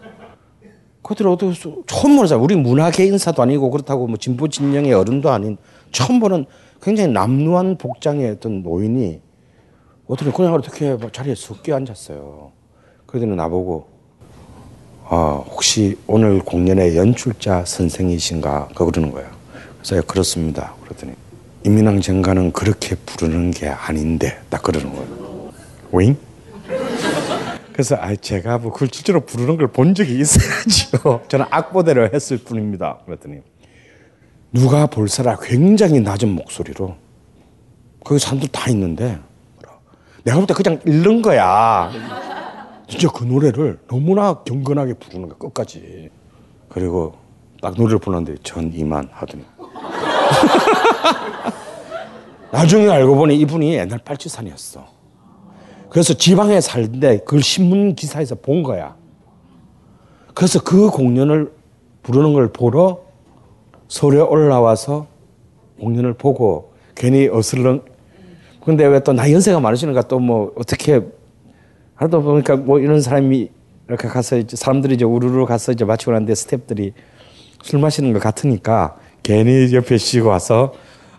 [1.03, 5.57] 그들 어디서 처음 보는 사람, 우리 문화계 인사도 아니고 그렇다고 뭐 진보 진영의 어른도 아닌
[5.91, 6.45] 처음 보는
[6.81, 9.19] 굉장히 남루한 복장의 어떤 노인이
[10.07, 12.51] 어떻게 그냥 어떻게 자리에 쑥 앉았어요.
[13.05, 13.87] 그러더니 나보고
[15.09, 18.69] 아 혹시 오늘 공연의 연출자 선생이신가?
[18.75, 19.29] 그 그러는 거예요.
[19.83, 20.73] 그래서 그렇습니다.
[20.83, 21.13] 그랬더니
[21.65, 25.51] 인민항쟁가는 그렇게 부르는 게 아닌데 딱 그러는 거예요.
[25.91, 26.17] 윙?
[27.73, 31.21] 그래서 아 제가 뭐 그걸 실제로 부르는 걸 본 적이 있어야죠.
[31.29, 32.99] 저는 악보대로 했을 뿐입니다.
[33.05, 33.37] 그랬더니
[34.51, 36.95] 누가 볼사라 굉장히 낮은 목소리로
[38.03, 39.19] 거기 사람들 다 있는데
[40.23, 41.91] 내가 볼 때 그냥 읽는 거야.
[42.87, 46.09] 진짜 그 노래를 너무나 경건하게 부르는 거야 끝까지.
[46.69, 47.15] 그리고
[47.61, 49.45] 딱 노래를 부르는데 전 이만 하더니
[52.51, 54.85] 나중에 알고 보니 이분이 옛날 빨치산이었어.
[55.91, 58.95] 그래서 지방에 살는데 그걸 신문 기사에서 본 거야.
[60.33, 61.51] 그래서 그 공연을
[62.01, 63.01] 부르는 걸 보러
[63.89, 65.07] 서울에 올라와서
[65.81, 67.83] 공연을 보고 괜히 어슬렁.
[68.63, 71.01] 근데 왜 또 나 연세가 많으시는가 또뭐 어떻게
[71.95, 73.49] 하다 보니까 뭐 이런 사람이
[73.89, 76.93] 이렇게 가서 이제 사람들이 이제 우르르 가서 이제 마치고 났는데 스탭들이
[77.63, 80.73] 술 마시는 것 같으니까 괜히 옆에 쉬고 와서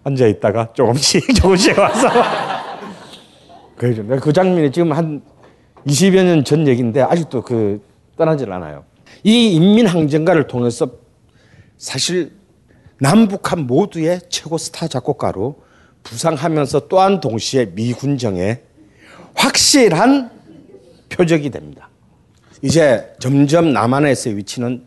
[0.05, 2.09] 앉아 있다가 조금씩 조금씩 와서
[3.83, 4.07] 그죠.
[4.07, 5.23] 그 장면이 지금 한
[5.89, 7.83] 20여 년 전 얘기인데 아직도 그
[8.17, 8.85] 떠나질 않아요.
[9.25, 10.89] 이 인민항쟁가를 통해서
[11.79, 12.31] 사실
[12.99, 15.57] 남북한 모두의 최고 스타 작곡가로
[16.05, 18.63] 부상하면서 또한 동시에 미군정의
[19.35, 20.31] 확실한
[21.09, 21.89] 표적이 됩니다.
[22.63, 24.85] 이제 점점 남한에서의 위치는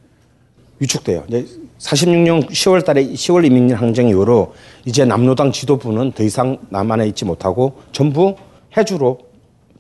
[0.80, 1.26] 위축돼요.
[1.28, 1.46] 이제
[1.80, 4.54] 46년 10월 달에 10월 인민항쟁 이후로
[4.86, 8.38] 이제 남로당 지도부는 더 이상 남한에 있지 못하고 전부
[8.78, 9.20] 해주로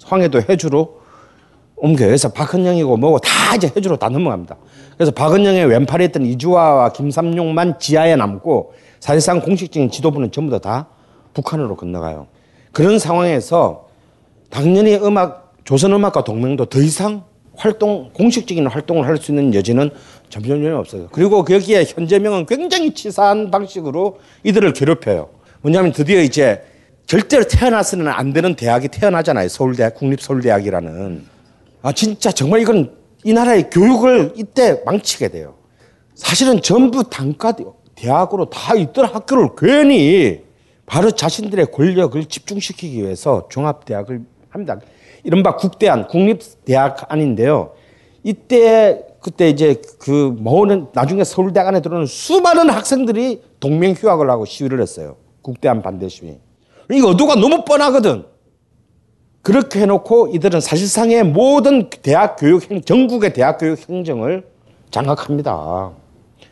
[0.03, 1.01] 황해도 해주로
[1.77, 2.07] 옮겨요.
[2.07, 4.55] 그래서 박헌영이고 뭐고 다 이제 해주로 다 넘어갑니다.
[4.97, 10.87] 그래서 박헌영의 왼팔에 있던 이주화와 김삼룡만 지하에 남고 사실상 공식적인 지도부는 전부 다, 다
[11.33, 12.27] 북한으로 건너가요.
[12.71, 13.87] 그런 상황에서
[14.49, 17.23] 당연히 음악 조선음악가 동맹도 더 이상
[17.55, 19.89] 활동 공식적인 활동을 할 수 있는 여지는
[20.29, 21.07] 점점 없어요.
[21.11, 25.29] 그리고 거기에 현재명은 굉장히 치사한 방식으로 이들을 괴롭혀요.
[25.61, 26.61] 뭐냐면 드디어 이제
[27.05, 29.47] 절대로 태어나서는 안 되는 대학이 태어나잖아요.
[29.47, 31.25] 서울대학 국립서울대학이라는.
[31.83, 35.55] 아 진짜 정말 이건 이 나라의 교육을 이때 망치게 돼요.
[36.15, 37.53] 사실은 전부 단과
[37.95, 40.43] 대학으로 다 있던 학교를 괜히
[40.85, 44.79] 바로 자신들의 권력을 집중시키기 위해서 종합대학을 합니다.
[45.23, 47.73] 이른바 국대안, 국립대학 안인데요.
[48.23, 54.81] 이때 그때 이제 그 모으는 나중에 서울대학 안에 들어오는 수많은 학생들이 동맹 휴학을 하고 시위를
[54.81, 55.17] 했어요.
[55.41, 56.37] 국대안 반대 시위.
[56.91, 58.25] 이 의도가 너무 뻔하거든.
[59.41, 64.43] 그렇게 해놓고 이들은 사실상의 모든 대학 교육 행, 전국의 대학 교육 행정을
[64.91, 65.91] 장악합니다.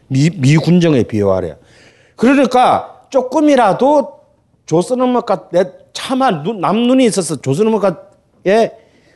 [0.07, 1.57] 미, 미 군정에 비유하래.
[2.15, 4.19] 그러니까 조금이라도
[4.65, 8.71] 조선음악가 내 차마 눈, 남눈이 있어서 조선음악가의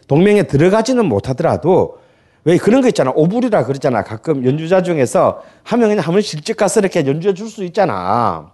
[0.07, 1.99] 동맹에 들어가지는 못하더라도
[2.45, 3.11] 왜 그런 거 있잖아.
[3.13, 4.03] 오불이라 그러잖아.
[4.03, 8.51] 가끔 연주자 중에서 한 명이 한번 실직 가서 이렇게 연주해 줄 수 있잖아.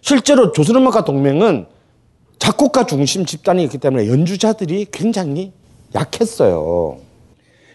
[0.00, 1.66] 실제로 조선음악가 동맹은
[2.38, 5.52] 작곡가 중심 집단이기 때문에 연주자들이 굉장히
[5.94, 6.98] 약했어요.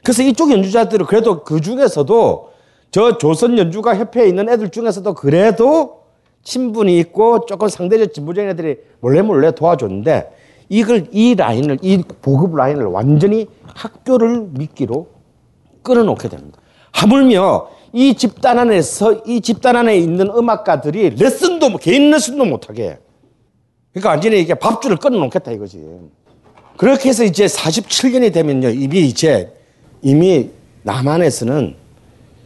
[0.04, 2.50] 그래서 이쪽 연주자들은 그래도 그 중에서도
[2.92, 6.00] 저 조선 연주가 협회에 있는 애들 중에서도 그래도
[6.44, 10.32] 친분이 있고 조금 상대적 진보적인 애들이 몰래 몰래 도와줬는데
[10.70, 15.08] 이걸 이 라인을 이 보급 라인을 완전히 학교를 미끼로
[15.84, 16.60] 끊어놓게 됩니다.
[16.92, 23.00] 하물며 이 집단 안에서 이 집단 안에 있는 음악가들이 레슨도 개인 레슨도 못하게
[24.00, 25.86] 그러니까 완전히 이게 밥줄을 끊어놓겠다 이거지.
[26.78, 29.54] 그렇게 해서 이제 47년이 되면요 이미 이제
[30.02, 30.50] 이미
[30.84, 31.76] 남한에서는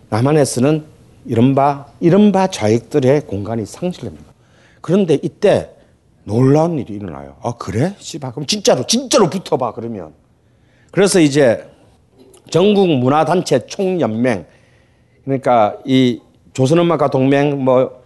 [0.09, 0.83] 남한에서는
[1.25, 4.33] 이른바 이른바 좌익들의 공간이 상실됩니다.
[4.81, 5.69] 그런데 이때
[6.23, 7.35] 놀라운 일이 일어나요.
[7.43, 7.95] 아 그래?
[7.99, 10.13] 씨발 그럼 진짜로 진짜로 붙어봐 그러면.
[10.91, 11.67] 그래서 이제
[12.49, 14.45] 전국 문화단체 총연맹
[15.23, 16.19] 그러니까 이
[16.53, 18.02] 조선음악가 동맹 뭐,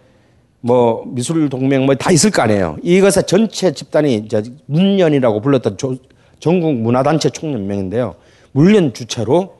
[0.60, 2.76] 뭐 미술 동맹 뭐 다 있을 거 아니에요.
[2.82, 5.96] 이것의 전체 집단이 이제 문연이라고 불렀던 조,
[6.40, 8.16] 전국 문화단체 총연맹인데요.
[8.52, 9.56] 문연 주체로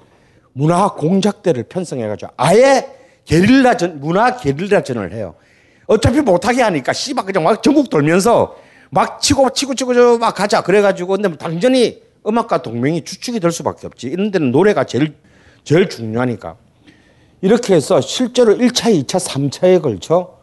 [0.53, 2.89] 문화 공작대를 편성해가지고 아예
[3.25, 5.35] 게릴라 전, 문화 게릴라 전을 해요.
[5.87, 8.57] 어차피 못하게 하니까 씨발 그냥 막 전국 돌면서
[8.91, 14.09] 막 치고 치고 치고 막 가자 그래가지고 근데 당연히 음악가 동맹이 주축이 될 수밖에 없지.
[14.09, 15.15] 이런 데는 노래가 제일
[15.63, 16.57] 제일 중요하니까.
[17.41, 20.38] 이렇게 해서 실제로 1차, 2차, 3차에 걸쳐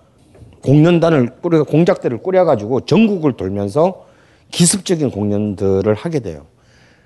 [0.66, 4.06] 공연단을 꾸려 공작대를 꾸려 가지고 전국을 돌면서
[4.52, 6.48] 기습적인 공연들을 하게 돼요.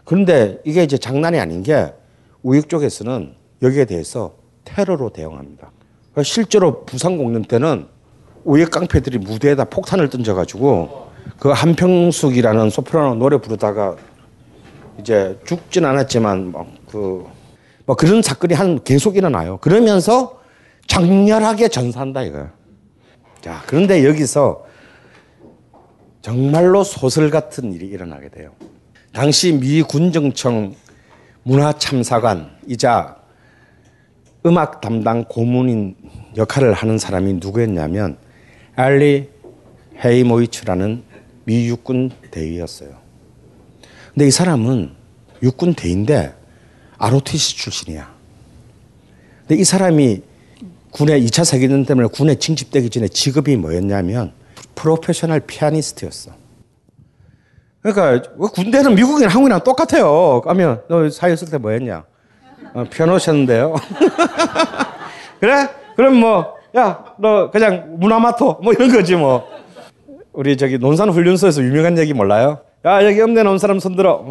[0.05, 1.93] 그런데 이게 이제 장난이 아닌 게
[2.41, 4.33] 우익 쪽에서는 여기에 대해서
[4.63, 5.71] 테러로 대응합니다.
[6.11, 7.87] 그러니까 실제로 부산 공연 때는
[8.45, 13.95] 우익 깡패들이 무대에다 폭탄을 던져가지고 그 한평숙이라는 소프라노 노래 부르다가
[14.99, 17.25] 이제 죽진 않았지만 뭐그
[17.85, 19.57] 뭐 그런 사건이 한 계속 일어나요.
[19.57, 20.39] 그러면서
[20.87, 22.58] 장렬하게 전사한다 이거예요.
[23.41, 24.65] 자 그런데 여기서
[26.21, 28.51] 정말로 소설 같은 일이 일어나게 돼요.
[29.13, 30.75] 당시 미 군정청
[31.43, 33.17] 문화참사관이자
[34.45, 35.95] 음악 담당 고문인
[36.37, 38.17] 역할을 하는 사람이 누구였냐면
[38.75, 39.29] 알리
[40.03, 41.03] 헤이모이츠라는
[41.45, 42.97] 미 육군 대위였어요.
[44.13, 44.93] 근데 이 사람은
[45.41, 46.33] 육군 대인데
[46.97, 48.13] ROTC 출신이야.
[49.47, 50.21] 근데 이 사람이
[50.91, 54.33] 군에 2차 세계대전 때문에 군에 징집되기 전에 직업이 뭐였냐면
[54.75, 56.31] 프로페셔널 피아니스트였어.
[57.81, 60.41] 그러니까 군대는 미국이랑 한국이랑 똑같아요.
[60.41, 62.03] 가면 너 사회 있을 때 뭐했냐?
[62.73, 63.75] 어, 피아노 쳤는데요.
[65.39, 65.69] 그래?
[65.95, 69.47] 그럼 뭐, 야, 너 그냥 문화마토 뭐 이런 거지 뭐.
[70.31, 72.59] 우리 저기 논산 훈련소에서 유명한 얘기 몰라요?
[72.85, 74.23] 야, 여기 음대 나온 사람 손들어.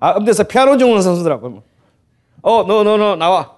[0.00, 1.40] 아, 음대에서 피아노 중온 사람 손들어.
[2.42, 3.50] 어, 너, 너, 너, 나와.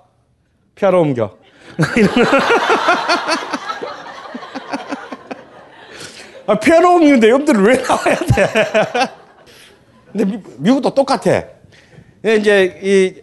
[0.75, 1.37] 피아노 옮겨.
[6.47, 8.47] 아, 피아노 옮기는데 음대를 왜 나와야 돼?
[10.17, 11.43] 근데 미, 미국도 똑같아.
[12.25, 13.15] 이제 이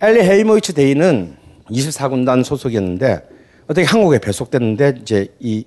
[0.00, 1.36] 엘리 헤이모이츠 대인은
[1.70, 3.22] 24군단 소속이었는데
[3.68, 5.64] 어떻게 한국에 배속됐는데 이제 이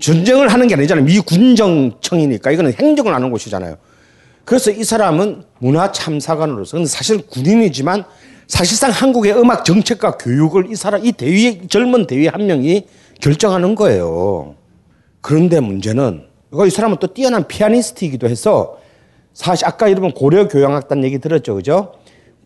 [0.00, 1.04] 전쟁을 하는 게 아니잖아요.
[1.04, 3.76] 미 군정청이니까 이거는 행정을 하는 곳이잖아요.
[4.44, 8.04] 그래서 이 사람은 문화 참사관으로서 사실 군인이지만
[8.48, 12.86] 사실상 한국의 음악 정책과 교육을 이 사람 이 대위 젊은 대위 한 명이
[13.20, 14.54] 결정하는 거예요.
[15.20, 16.24] 그런데 문제는
[16.66, 18.78] 이 사람은 또 뛰어난 피아니스트이기도 해서
[19.34, 21.92] 사실 아까 여러분 고려교향악단 얘기 들었죠, 그죠?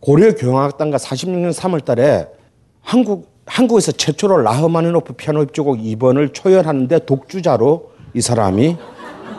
[0.01, 2.27] 고려교향악단과 46년 3월 달에
[2.81, 8.77] 한국 한국에서 최초로 라흐마니노프 피아노 협주곡 2번을 초연하는데 독주자로 이 사람이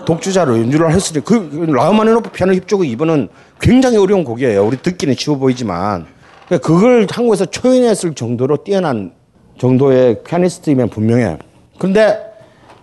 [0.06, 3.28] 독주자로 연주를 했으니 그 라흐마니노프 피아노 협주곡 2번은
[3.60, 4.66] 굉장히 어려운 곡이에요.
[4.66, 6.13] 우리 듣기는 쉬워 보이지만
[6.46, 9.12] 그러니까 그걸 한국에서 초연했을 정도로 뛰어난
[9.58, 11.38] 정도의 피아니스트이면 분명해.
[11.78, 12.18] 그런데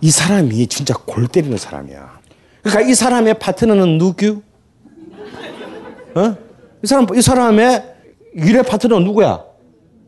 [0.00, 2.20] 이 사람이 진짜 골 때리는 사람이야.
[2.62, 4.42] 그러니까 이 사람의 파트너는 누구?
[6.14, 6.36] 어?
[6.82, 7.94] 이 사람 이 사람의
[8.34, 9.44] 일의 파트너 누구야?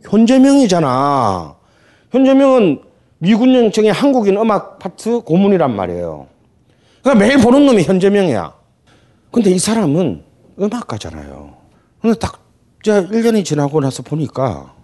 [0.03, 1.55] 현재명이잖아.
[2.11, 2.83] 현재명은
[3.19, 6.27] 미군 영청의 한국인 음악 파트 고문이란 말이에요.
[7.03, 8.53] 그러니까 매일 보는 놈이 현재명이야.
[9.31, 10.25] 근데 이 사람은
[10.61, 11.55] 음악가잖아요.
[12.01, 12.44] 근데 딱
[12.85, 14.75] 이제 1년이 지나고 나서 보니까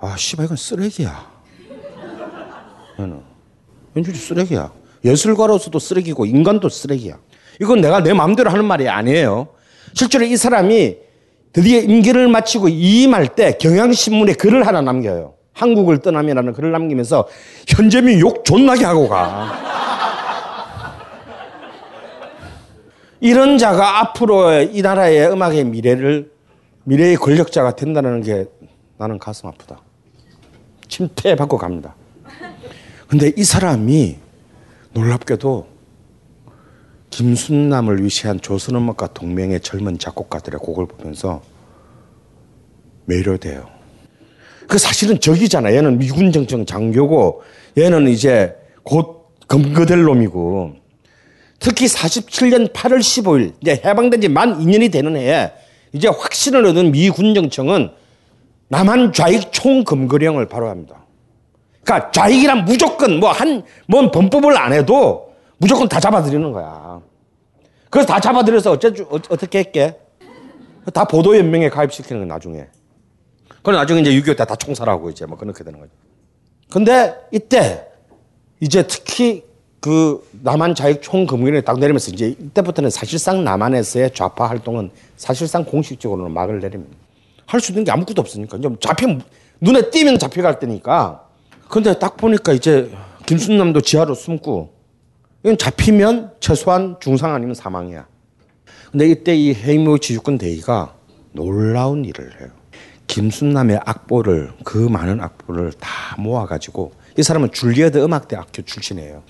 [0.00, 1.30] 아, 씨발 이건 쓰레기야.
[3.94, 4.72] 연주도 쓰레기야.
[5.04, 7.18] 예술가로서도 쓰레기고 인간도 쓰레기야.
[7.60, 9.48] 이건 내가 내 마음대로 하는 말이 아니에요.
[9.92, 10.96] 실제로 이 사람이
[11.52, 15.34] 드디어 임기를 마치고 이임할 때 경향신문에 글을 하나 남겨요.
[15.52, 17.28] 한국을 떠나면라는 글을 남기면서
[17.68, 19.58] 현재민 욕 존나게 하고 가.
[23.20, 26.39] 이런 자가 앞으로 이 나라의 음악의 미래를
[26.84, 28.46] 미래의 권력자가 된다는 게
[28.98, 29.80] 나는 가슴 아프다.
[30.88, 31.94] 침대받고 갑니다.
[33.08, 34.16] 근데 이 사람이
[34.92, 35.66] 놀랍게도
[37.10, 41.42] 김순남을 위시한 조선음악가 동맹의 젊은 작곡가들의 곡을 보면서
[43.06, 43.68] 매료돼요.
[44.68, 45.74] 그 사실은 적이잖아.
[45.74, 47.42] 얘는 미군 정청 장교고
[47.76, 50.76] 얘는 이제 곧 검거될 놈이고
[51.58, 55.52] 특히 47년 8월 15일 이제 해방된 지 만 2년이 되는 해에
[55.92, 57.90] 이제 확신을 얻은 미 군 정청은
[58.68, 61.04] 남한 좌익 총검거령을 발효합니다.
[61.82, 67.00] 그러니까 좌익이란 무조건 뭐 한, 뭔 범법을 안 해도 무조건 다 잡아들이는 거야.
[67.90, 69.98] 그래서 다 잡아들여서 어째, 어떻게 했게?
[70.94, 72.66] 다 보도연맹에 가입시키는 거야, 나중에.
[73.62, 75.90] 그럼 나중에 이제 6.25 때 다 총살하고 이제 뭐 그렇게 되는 거죠.
[76.70, 77.86] 근데 이때
[78.60, 79.42] 이제 특히
[79.80, 86.60] 그 남한 자익 총검거령이 딱 내리면서 이제 이때부터는 사실상 남한에서의 좌파 활동은 사실상 공식적으로는 막을
[86.60, 86.94] 내립니다.
[87.46, 88.60] 할 수 있는 게 아무것도 없으니까.
[88.60, 89.06] 좀 잡혀,
[89.60, 91.24] 눈에 띄면 잡혀갈 때니까.
[91.68, 92.90] 근데 딱 보니까 이제
[93.26, 94.72] 김순남도 지하로 숨고
[95.42, 98.06] 이건 잡히면 최소한 중상 아니면 사망이야.
[98.92, 100.94] 근데 이때 이 헤이모이치 육군 대위가
[101.32, 102.50] 놀라운 일을 해요.
[103.06, 109.22] 김순남의 악보를 그 많은 악보를 다 모아가지고 이 사람은 줄리어드 음악대 학교 출신이에요.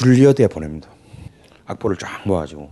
[0.00, 0.88] 줄리어드에 보냅니다.
[1.66, 2.70] 악보를 쫙 모아가지고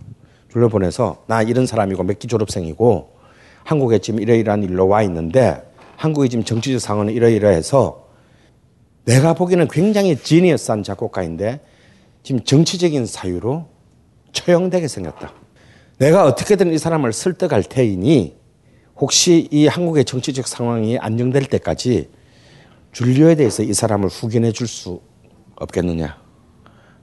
[0.51, 3.19] 줄리어 보내서 나 이런 사람이고 몇 기 졸업생이고
[3.65, 5.63] 한국에 지금 이러이러한 일로 와 있는데
[5.97, 8.09] 한국의 지금 정치적 상황은 이러이러해서
[9.05, 11.61] 내가 보기에는 굉장히 지니어스한 작곡가인데
[12.23, 13.67] 지금 정치적인 사유로
[14.33, 15.33] 처형되게 생겼다.
[15.99, 18.37] 내가 어떻게든 이 사람을 설득할 테이니
[18.97, 22.09] 혹시 이 한국의 정치적 상황이 안정될 때까지
[22.93, 25.01] 줄리오에 대해서 이 사람을 후견해 줄 수
[25.57, 26.28] 없겠느냐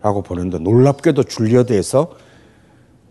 [0.05, 2.11] 라고 보는데 놀랍게도 줄리어드에서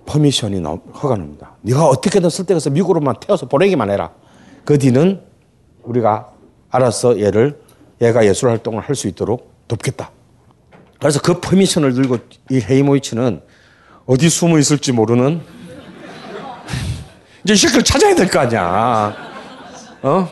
[0.06, 1.56] permission이 허가납니다.
[1.62, 4.12] 네가 어떻게든 설득해서 미국으로만 태워서 보내기만 해라.
[4.64, 5.20] 그 뒤는
[5.82, 6.30] 우리가
[6.70, 7.60] 알아서 얘를
[8.00, 10.12] 얘가 예술 활동을 할 수 있도록 돕겠다.
[11.00, 12.18] 그래서 그 permission을 들고
[12.52, 13.40] 이 헤이모이치는
[14.06, 15.40] 어디 숨어 있을지 모르는
[17.42, 19.16] 이제 실을 찾아야 될 거 아니야.
[20.02, 20.28] 어?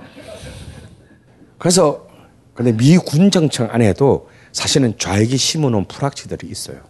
[1.58, 2.06] 그래서
[2.54, 6.80] 근데 미 군정청 안에도 사실은 좌익이 심어놓은 프락치들이 있어요.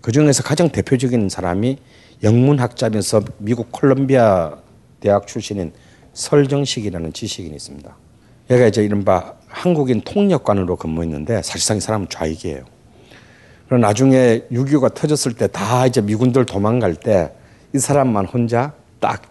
[0.00, 1.78] 그 중에서 가장 대표적인 사람이
[2.22, 4.56] 영문학자면서 미국 콜롬비아
[5.00, 5.72] 대학 출신인
[6.12, 7.96] 설정식이라는 지식인이 있습니다.
[8.50, 12.64] 얘가 이제 이른바 한국인 통역관으로 근무했는데 사실상 이 사람은 좌익이에요.
[13.68, 17.30] 그리고 나중에 6.25가 터졌을 때 다 이제 미군들 도망갈 때
[17.74, 19.22] 이 사람만 혼자 딱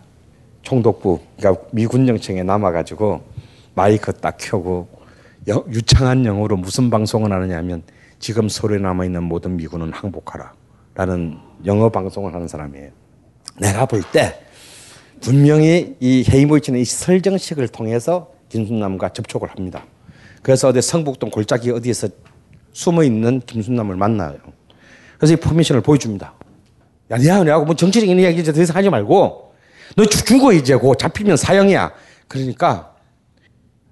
[0.62, 3.22] 총독부, 그러니까 미군 영청에 남아가지고
[3.74, 4.88] 마이크 딱 켜고
[5.48, 7.84] 유창한 영어로 무슨 방송을 하느냐 하면
[8.20, 10.54] 지금 서울에 남아있는 모든 미군은 항복하라.
[10.96, 12.90] 라는 영어 방송을 하는 사람이에요.
[13.60, 14.40] 내가 볼 때
[15.22, 19.86] 분명히 이 헤이모이치는 이 설정식을 통해서 김순남과 접촉을 합니다.
[20.44, 22.10] 그래서 어디 성북동 골짜기 어디에서
[22.74, 24.38] 숨어 있는 김순남을 만나요.
[25.18, 26.34] 그래서 이 퍼미션을 보여줍니다.
[27.12, 29.54] 야, 니야, 내하고 뭐 정치적인 이야기 이제 더 이상 하지 말고,
[29.96, 30.76] 너 죽어, 이제.
[30.76, 31.92] 고 잡히면 사형이야.
[32.28, 32.94] 그러니까,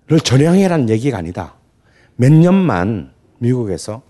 [0.07, 1.55] 를 전향해라는 얘기가 아니다.
[2.15, 4.03] 몇 년만 미국에서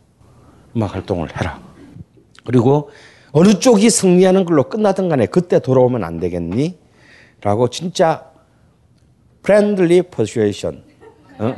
[0.76, 1.62] 음악 활동을 해라.
[2.46, 2.90] 그리고
[3.32, 6.78] 어느 쪽이 승리하는 걸로 끝나든 간에 그때 돌아오면 안 되겠니?
[7.42, 8.30] 라고 진짜
[9.44, 10.84] friendly persuasion.
[11.40, 11.56] 어?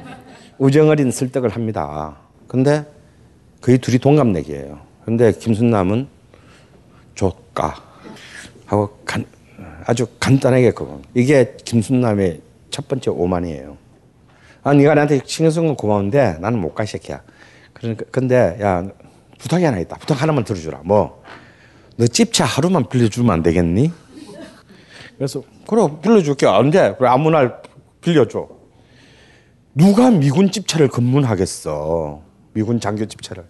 [0.59, 2.18] 우정 어린 설득을 합니다.
[2.47, 2.85] 근데
[3.61, 4.80] 거의 둘이 동갑내기예요.
[5.03, 6.07] 근데 김순남은
[7.15, 7.76] 조까.
[8.65, 9.26] 하고 간,
[9.85, 11.01] 아주 간단하게 그거.
[11.15, 13.76] 이게 김순남의 첫 번째 오만이에요.
[14.68, 17.22] 아, 네가 나한테 신경 쓴 건 고마운데 나는 못 가, 이 새끼야.
[17.73, 18.84] 그러니까, 근데, 야,
[19.39, 19.95] 부탁이 하나 있다.
[19.95, 20.81] 부탁 하나만 들어주라.
[20.84, 21.23] 뭐,
[21.95, 23.94] 너 집차 하루만 빌려주면 안 되겠니?
[25.18, 26.45] 그래서, 그래, 빌려줄게.
[26.48, 26.94] 언제?
[26.98, 27.61] 그래, 아무 날
[28.02, 28.49] 빌려줘.
[29.73, 32.22] 누가 미군 집차를 검문하겠어.
[32.52, 33.45] 미군 장교 집차를.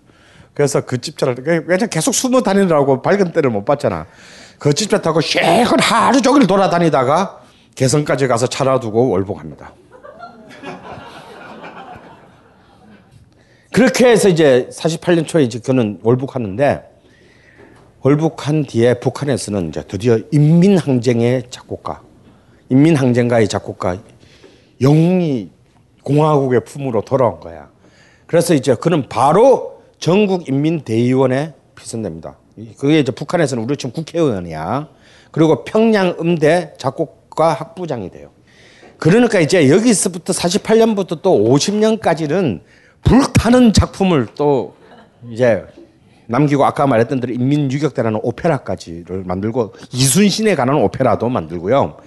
[0.54, 4.06] 그래서 그 집차를, 왜냐 계속 숨어 다니느라고 밝은 때를 못 봤잖아.
[4.60, 7.42] 그 집차 타고 쉐익을 하루 종일 돌아다니다가
[7.76, 9.74] 개성까지 가서 차놔두고 월복합니다.
[13.78, 16.82] 그렇게 해서 이제 48년 초에 이제 그는 월북하는데
[18.02, 22.02] 월북한 뒤에 북한에서는 이제 드디어 인민항쟁의 작곡가,
[22.70, 24.00] 인민항쟁가의 작곡가
[24.82, 25.52] 영웅이
[26.02, 27.70] 공화국의 품으로 돌아온 거야.
[28.26, 32.36] 그래서 이제 그는 바로 전국인민대의원에 피선됩니다.
[32.80, 34.90] 그게 이제 북한에서는 우리 지금 국회의원이야.
[35.30, 38.32] 그리고 평양음대 작곡가 학부장이 돼요.
[38.98, 42.62] 그러니까 이제 여기서부터 48년부터 또 50년까지는
[43.04, 44.76] 불타는 작품을 또
[45.30, 45.66] 이제
[46.28, 51.98] 남기고 아까 말했던 대로 인민유격대라는 오페라까지를 만들고 이순신에 관한 오페라도 만들고요.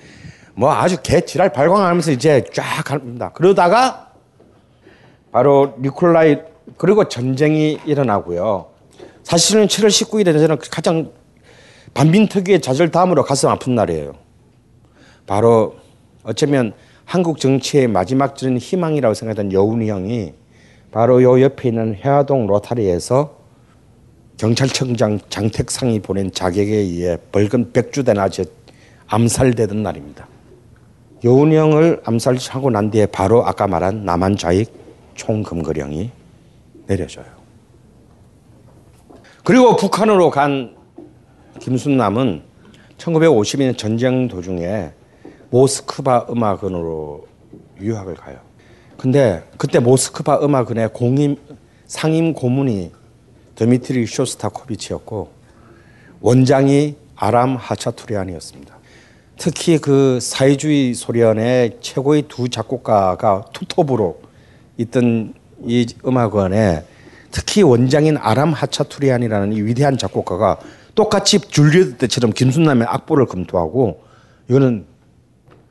[0.54, 3.30] 뭐 아주 개지랄 발광하면서 이제 쫙 합니다.
[3.32, 4.10] 그러다가
[5.32, 6.38] 바로 니콜라이
[6.76, 8.66] 그리고 전쟁이 일어나고요.
[9.22, 11.12] 사실은 7월 19일에 저는 가장
[11.94, 14.12] 반민특위의 좌절 다음으로 가슴 아픈 날이에요.
[15.26, 15.76] 바로
[16.22, 16.72] 어쩌면
[17.04, 20.34] 한국 정치의 마지막 전 희망이라고 생각했던 여운이 형이
[20.90, 23.38] 바로 요 옆에 있는 해화동 로타리에서
[24.36, 28.44] 경찰청장 장택상이 보낸 자객에 의해 벌금 100주 대낮에
[29.06, 30.26] 암살되던 날입니다.
[31.22, 34.72] 여운이 형을 암살하고 난 뒤에 바로 아까 말한 남한 좌익
[35.14, 36.10] 총금거령이
[36.86, 37.26] 내려져요.
[39.44, 40.74] 그리고 북한으로 간
[41.60, 42.42] 김순남은
[42.96, 44.92] 1952년 전쟁 도중에
[45.50, 47.26] 모스크바 음악원으로
[47.80, 48.49] 유학을 가요.
[49.00, 51.36] 근데 그때 모스크바 음악원의 공임
[51.86, 52.92] 상임 고문이
[53.54, 55.30] 드미트리 쇼스타코비치였고
[56.20, 58.76] 원장이 아람 하차투리안이었습니다.
[59.38, 64.20] 특히 그 사회주의 소련의 최고의 두 작곡가가 투톱으로
[64.76, 65.32] 있던
[65.64, 66.84] 이 음악원에
[67.30, 70.58] 특히 원장인 아람 하차투리안이라는 이 위대한 작곡가가
[70.94, 74.02] 똑같이 줄리에드 때처럼 김순남의 악보를 검토하고
[74.50, 74.89] 이거는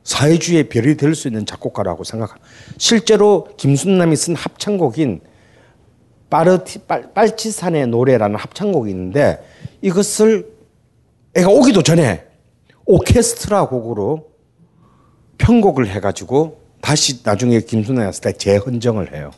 [0.04, 2.48] 사회주의의 별이 될 수 있는 작곡가라고 생각합니다.
[2.78, 5.20] 실제로 김순남이 쓴 합창곡인
[6.30, 9.42] 빠르티, 빨, 빨치산의 노래라는 합창곡이 있는데
[9.82, 10.48] 이것을
[11.34, 12.24] 애가 오기도 전에
[12.86, 14.30] 오케스트라 곡으로
[15.38, 19.30] 편곡을 해가지고 다시 나중에 김순남이 왔을 때 재헌정을 해요.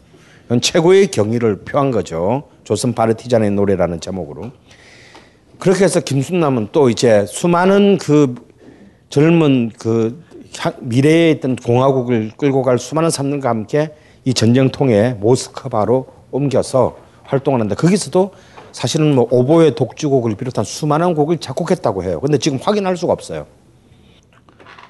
[0.47, 2.45] 이건 최고의 경의를 표한 거죠.
[2.65, 4.53] 조선 파르티잔의 노래라는 제목으로.
[5.59, 8.35] 그렇게 해서 김순남은 또 이제 수많은 그
[9.11, 10.23] 젊은 그
[10.81, 18.33] 미래에 있던 공화국을 끌고 갈 수많은 사람들과 함께 이 전쟁통에 모스크바로 옮겨서 활동하는데 거기서도
[18.73, 22.21] 사실은 뭐 오보의 독주곡을 비롯한 수많은 곡을 작곡했다고 해요.
[22.21, 23.47] 근데 지금 확인할 수가 없어요.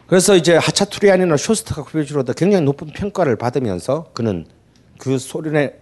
[0.06, 4.46] 그래서 이제 하차투리안이나 쇼스타코비치로도 굉장히 높은 평가를 받으면서 그는
[4.98, 5.74] 그 소련의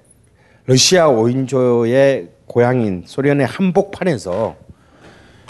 [0.66, 4.54] 러시아 5인조의 고향인 소련의 한복판에서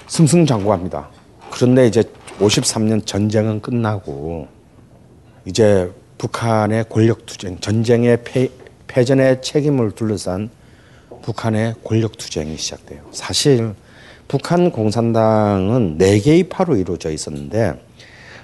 [0.06, 1.19] 승승장구합니다.
[1.50, 2.02] 그런데 이제
[2.38, 4.48] 53년 전쟁은 끝나고
[5.44, 8.48] 이제 북한의 권력 투쟁, 전쟁의 패,
[8.86, 10.50] 패전의 책임을 둘러싼
[11.22, 13.02] 북한의 권력 투쟁이 시작돼요.
[13.10, 13.74] 사실
[14.28, 17.74] 북한 공산당은 네 개의 파로 이루어져 있었는데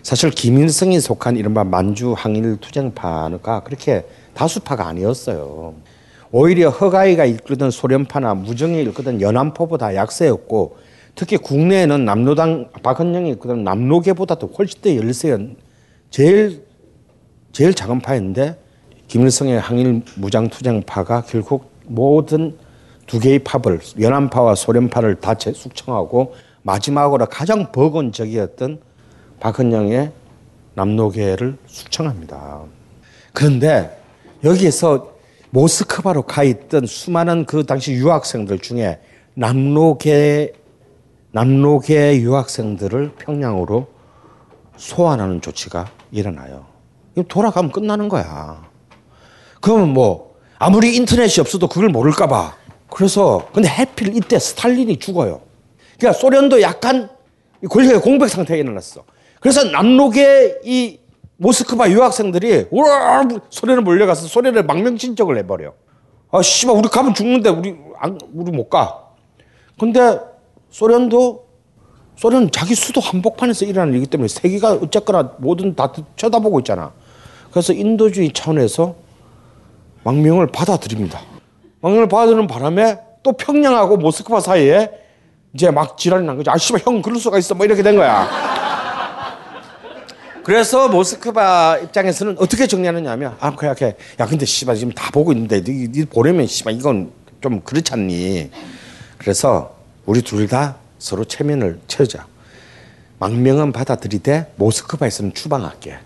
[0.03, 4.05] 사실 김일성이 속한 이른바 만주 항일 투쟁파가 그렇게
[4.35, 5.75] 다수파가 아니었어요.
[6.31, 10.77] 오히려 허가이가 이끌던 소련파나 무정이 이끌던 연안포보다 약세였고
[11.17, 15.57] 특히 국내에는 남로당 박헌영이 이끌던 남로계보다도 훨씬 더 열세연
[16.11, 16.63] 제일
[17.53, 18.59] 제일 작은 파였는데
[19.09, 22.59] 김일성의 항일 무장 투쟁파가 결국 모든
[23.07, 28.81] 두 개의 파벌 연안파와 소련파를 다 숙청하고 마지막으로 가장 버거운 적이었던
[29.41, 30.13] 박헌영의
[30.75, 32.63] 남로계를 숙청합니다.
[33.33, 33.99] 그런데
[34.45, 35.15] 여기에서
[35.49, 38.99] 모스크바로 가 있던 수많은 그 당시 유학생들 중에
[39.33, 40.53] 남로계
[41.37, 43.89] 남로계 유학생들을 평양으로
[44.79, 46.65] 소환하는 조치가 일어나요.
[47.29, 48.63] 돌아가면 끝나는 거야.
[49.61, 52.57] 그러면 뭐 아무리 인터넷이 없어도 그걸 모를까봐.
[52.89, 55.43] 그래서 근데 해필 이때 스탈린이 죽어요.
[55.99, 57.11] 그러니까 소련도 약간
[57.69, 59.05] 권력의 공백 상태에 일어났어.
[59.39, 61.01] 그래서 남로계 이
[61.37, 65.75] 모스크바 유학생들이 우와 소련에 몰려가서 소련에 망명신청을 해버려.
[66.31, 69.03] 아 씨발 우리 가면 죽는데 우리 안, 우리 못 가.
[69.79, 70.19] 근데
[70.71, 71.47] 소련도
[72.17, 76.93] 소련은 자기 수도 한복판에서 일어나는 일이기 때문에 세계가 어쨌거나 모든 다 쳐다보고 있잖아.
[77.51, 78.95] 그래서 인도주의 차원에서
[80.03, 81.21] 망명을 받아들입니다.
[81.81, 84.91] 망명을 받아들이는 바람에 또 평양하고 모스크바 사이에
[85.53, 86.49] 이제 막 지랄이 난 거지.
[86.51, 87.55] 아, 씨발, 형 그럴 수가 있어.
[87.55, 88.29] 뭐 이렇게 된 거야.
[90.45, 93.97] 그래서 모스크바 입장에서는 어떻게 정리하느냐 하면, 아, 그래, 그래.
[94.21, 97.11] 야, 근데 씨발, 지금 다 보고 있는데, 니, 니 보내면 씨발, 이건
[97.41, 98.51] 좀 그렇지 않니?
[99.19, 99.76] 그래서
[100.07, 102.27] 우리 둘 다 서로 체면을 채우자.
[103.19, 105.99] 망명은 받아들이되 모스크바에서는 추방할게.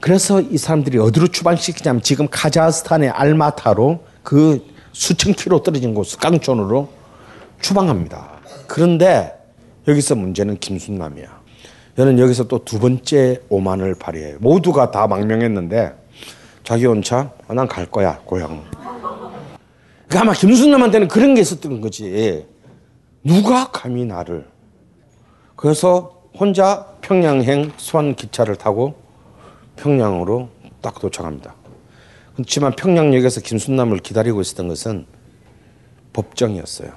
[0.00, 6.90] 그래서 이 사람들이 어디로 추방시키냐면 지금 카자흐스탄의 알마타로 그 수천 킬로 떨어진 곳 깡촌으로
[7.60, 8.32] 추방합니다.
[8.66, 9.32] 그런데
[9.88, 11.42] 여기서 문제는 김순남이야.
[11.98, 14.34] 얘는 여기서 또 두 번째 오만을 발휘해.
[14.40, 15.94] 모두가 다 망명했는데
[16.64, 18.64] 자기 온차 아, 난갈 거야 고향.
[20.08, 22.46] 그러니까 아마 김순남한테는 그런 게 있었던 거지.
[23.24, 24.46] 누가 감히 나를.
[25.56, 28.96] 그래서 혼자 평양행 수완 기차를 타고
[29.76, 30.50] 평양으로
[30.82, 31.54] 딱 도착합니다.
[32.34, 35.06] 그렇지만 평양역에서 김순남을 기다리고 있었던 것은
[36.12, 36.92] 법정이었어요.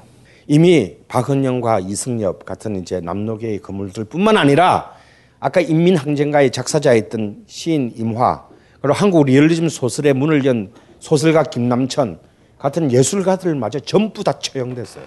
[0.48, 4.94] 이미 박헌영과 이승엽 같은 이제 남노계의 거물들뿐만 아니라
[5.40, 8.48] 아까 인민항쟁가의 작사자였던 시인 임화
[8.82, 12.20] 그리고 한국 리얼리즘 소설의 문을 연 소설가 김남천
[12.60, 15.06] 같은 예술가들마저 전부 다 처형됐어요.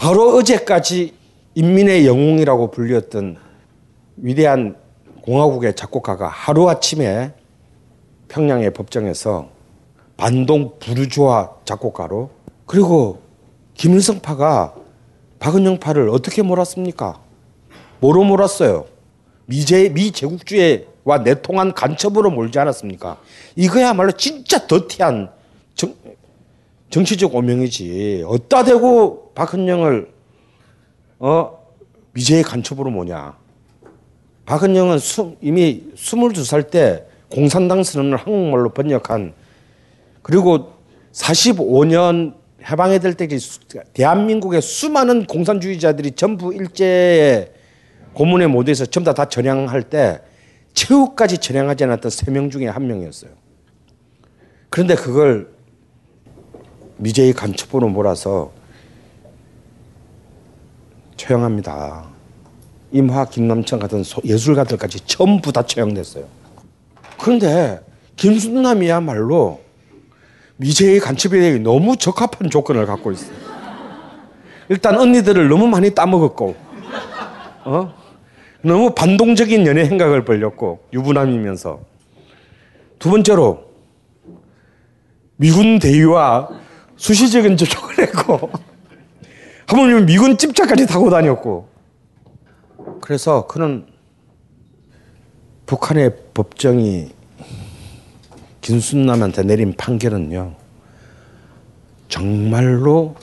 [0.00, 1.12] 바로 어제까지
[1.54, 3.36] 인민의 영웅이라고 불렸던
[4.16, 4.74] 위대한
[5.20, 7.34] 공화국의 작곡가가 하루아침에
[8.28, 9.50] 평양의 법정에서
[10.16, 12.30] 반동 부르주아 작곡가로
[12.64, 13.20] 그리고
[13.74, 14.74] 김일성파가
[15.38, 17.20] 박은영파를 어떻게 몰았습니까?
[18.00, 18.86] 뭐로 몰았어요?
[19.44, 23.18] 미제, 미제국주의와 내통한 간첩으로 몰지 않았습니까?
[23.54, 25.30] 이거야말로 진짜 더티한
[25.74, 25.94] 정,
[26.90, 28.24] 정치적 오명이지.
[28.26, 30.10] 어따 대고 박은영을
[31.20, 31.58] 어
[32.12, 33.38] 미제의 간첩으로 뭐냐?
[34.44, 39.32] 박은영은 수, 이미 22살 때 공산당 선언을 한국말로 번역한
[40.22, 40.72] 그리고
[41.12, 42.34] 45년
[42.68, 43.60] 해방이 될 때까지
[43.94, 47.52] 대한민국의 수많은 공산주의자들이 전부 일제의
[48.12, 50.20] 고문에 모두에서 전부 다, 다 전향할 때
[50.74, 53.30] 최후까지 전향하지 않았던 세 명 중에 한 명이었어요.
[54.68, 55.52] 그런데 그걸
[57.00, 58.52] 미제의 간첩으로 몰아서
[61.16, 62.04] 처형합니다.
[62.92, 66.24] 임화, 김남천 같은 예술가들까지 전부 다 처형됐어요.
[67.18, 67.80] 그런데
[68.16, 69.60] 김순남이야말로
[70.56, 73.34] 미제의 간첩에 너무 적합한 조건을 갖고 있어요.
[74.68, 76.54] 일단 언니들을 너무 많이 따먹었고,
[77.64, 77.94] 어?
[78.62, 81.80] 너무 반동적인 연애 행각을 벌렸고, 유부남이면서.
[82.98, 83.64] 두 번째로,
[85.36, 86.50] 미군 대위와
[87.00, 88.50] 수시적인 접촉을 했고,
[89.66, 91.66] 하물며 미군 집차까지 타고 다녔고,
[93.00, 93.86] 그래서 그는
[95.64, 97.10] 북한의 법정이
[98.60, 100.54] 김순남한테 내린 판결은요,
[102.08, 103.14] 정말로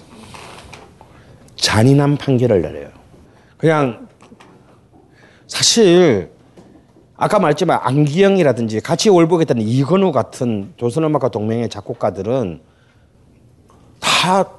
[1.55, 2.89] 잔인한 판결을 내려요.
[3.57, 4.07] 그냥
[5.45, 6.31] 사실
[7.15, 12.61] 아까 말했지만 안기영이라든지 같이 월북했던 이건우 같은 조선음악가 동맹의 작곡가들은
[14.17, 14.57] 다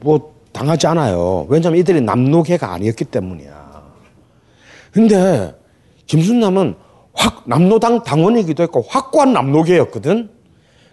[0.00, 1.46] 뭐 당하지 않아요.
[1.48, 3.82] 왜냐하면 이들이 남노계가 아니었기 때문이야.
[4.92, 5.54] 근데
[6.06, 6.74] 김순남은
[7.12, 10.30] 확 남노당 당원이기도 했고 확고한 남노계였거든.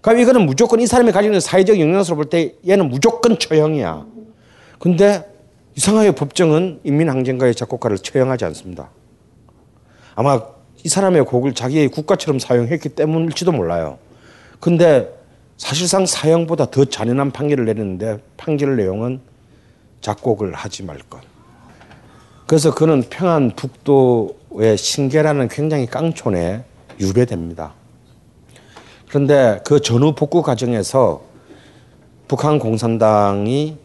[0.01, 4.05] 그럼 이거는 무조건 이 사람이 가지고 있는 사회적 영향으로 볼 때 얘는 무조건 처형이야.
[4.79, 5.23] 근데
[5.75, 8.89] 이상하게 법정은 인민항쟁가의 작곡가를 처형하지 않습니다.
[10.15, 10.41] 아마
[10.83, 13.97] 이 사람의 곡을 자기의 국가처럼 사용했기 때문일지도 몰라요.
[14.59, 15.09] 근데
[15.57, 19.21] 사실상 사형보다 더 잔인한 판결을 내리는데 판결 내용은
[20.01, 21.21] 작곡을 하지 말 것.
[22.45, 26.63] 그래서 그는 평안 북도의 신계라는 굉장히 깡촌에
[26.99, 27.73] 유배됩니다.
[29.09, 31.23] 그런데 그 전후 복구 과정에서
[32.27, 33.77] 북한 공산당이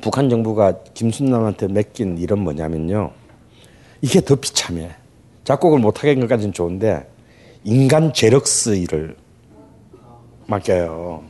[0.00, 3.12] 북한 정부가 김순남한테 맡긴 일은 뭐냐면요.
[4.00, 4.90] 이게 더 비참해.
[5.44, 7.08] 작곡을 못하게 한 것까지는 좋은데
[7.64, 9.16] 인간 제럭스 일을
[10.52, 11.22] 맡겨요.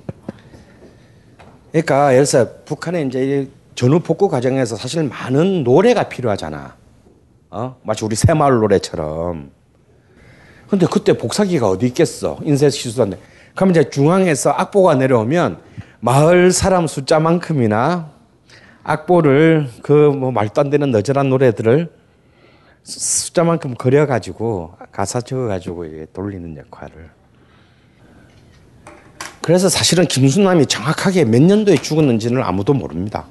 [1.71, 6.77] 그러니까 예를 들어서 북한에 이제 전후 복구 과정에서 사실 많은 노래가 필요하잖아.
[7.51, 7.77] 어?
[7.83, 9.51] 마치 우리 새마을 노래처럼.
[10.69, 12.39] 근데 그때 복사기가 어디 있겠어?
[12.43, 13.19] 인쇄 시수한데.
[13.55, 15.61] 그럼 이제 중앙에서 악보가 내려오면
[16.01, 18.11] 마을 사람 숫자만큼이나
[18.83, 21.93] 악보를 그 뭐 말도 안 되는 너절한 노래들을
[22.83, 27.22] 숫자만큼 그려가지고 가사 적어가지고 돌리는 역할을.
[29.43, 33.27] 그래서 사실은 김순남이 정확하게 몇 년도에 죽었는지는 아무도 모릅니다.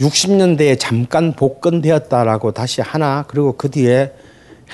[0.00, 4.12] 60년대에 잠깐 복권되었다라고 다시 하나 그리고 그 뒤에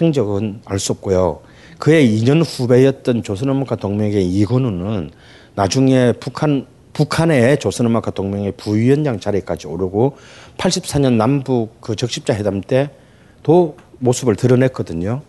[0.01, 1.41] 행적은 알 수 없고요.
[1.79, 5.11] 그의 2년 후배였던 조선음악가 동맹의 이건우는
[5.55, 10.17] 나중에 북한 북한의 조선음악가 동맹의 부위원장 자리까지 오르고
[10.59, 15.23] 84년 남북 그 적십자 회담 때도 모습을 드러냈거든요.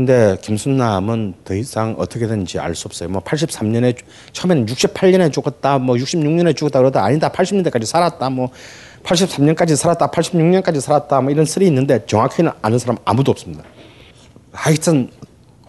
[0.00, 3.10] 근데 김순남은 더 이상 어떻게 된지 알 수 없어요.
[3.10, 3.94] 뭐 83년에
[4.32, 8.48] 처음에는 68년에 죽었다, 뭐 66년에 죽었다 그러다 아니다 80년대까지 살았다, 뭐
[9.02, 13.62] 83년까지 살았다, 86년까지 살았다, 뭐 이런 설이 있는데 정확히는 아는 사람 아무도 없습니다.
[14.52, 15.10] 하여튼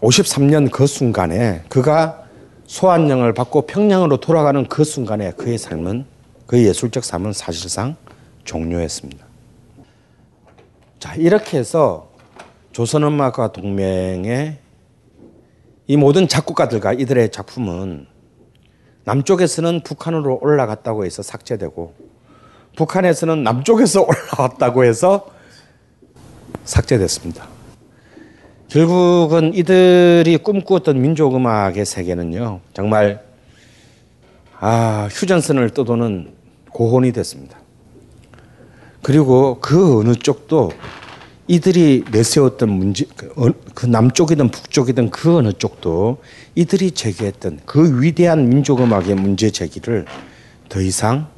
[0.00, 2.22] 53년 그 순간에 그가
[2.64, 6.06] 소환령을 받고 평양으로 돌아가는 그 순간에 그의 삶은
[6.46, 7.96] 그의 예술적 삶은 사실상
[8.44, 9.26] 종료했습니다.
[11.00, 12.11] 자 이렇게 해서
[12.72, 14.58] 조선음악가 동맹의
[15.86, 18.06] 이 모든 작곡가들과 이들의 작품은
[19.04, 21.94] 남쪽에서는 북한으로 올라갔다고 해서 삭제되고
[22.76, 24.02] 북한에서는 남쪽에서
[24.38, 25.26] 올라왔다고 해서
[26.64, 27.46] 삭제됐습니다.
[28.68, 33.22] 결국은 이들이 꿈꾸었던 민족음악의 세계는요, 정말,
[34.58, 36.32] 아, 휴전선을 떠도는
[36.70, 37.58] 고혼이 됐습니다.
[39.02, 40.70] 그리고 그 어느 쪽도
[41.48, 46.18] 이들이 내세웠던 문제, 그, 어, 그 남쪽이든 북쪽이든 그 어느 쪽도
[46.54, 50.06] 이들이 제기했던 그 위대한 민족음악의 문제 제기를
[50.68, 51.28] 더 이상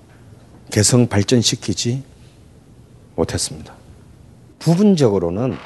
[0.70, 2.02] 개성 발전시키지
[3.16, 3.74] 못했습니다.
[4.58, 5.56] 부분적으로는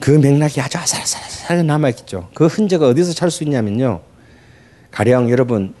[0.00, 2.30] 그 맥락이 아주 아슬아슬하게 남아있죠.
[2.34, 4.00] 그 흔적을 어디서 찾을 수 있냐면요.
[4.90, 5.74] 가령 여러분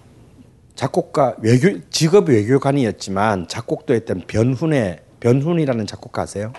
[0.74, 6.52] 작곡가 외교 직업 외교관이었지만 작곡도 했던 변훈의 변훈이라는 작곡가 아세요?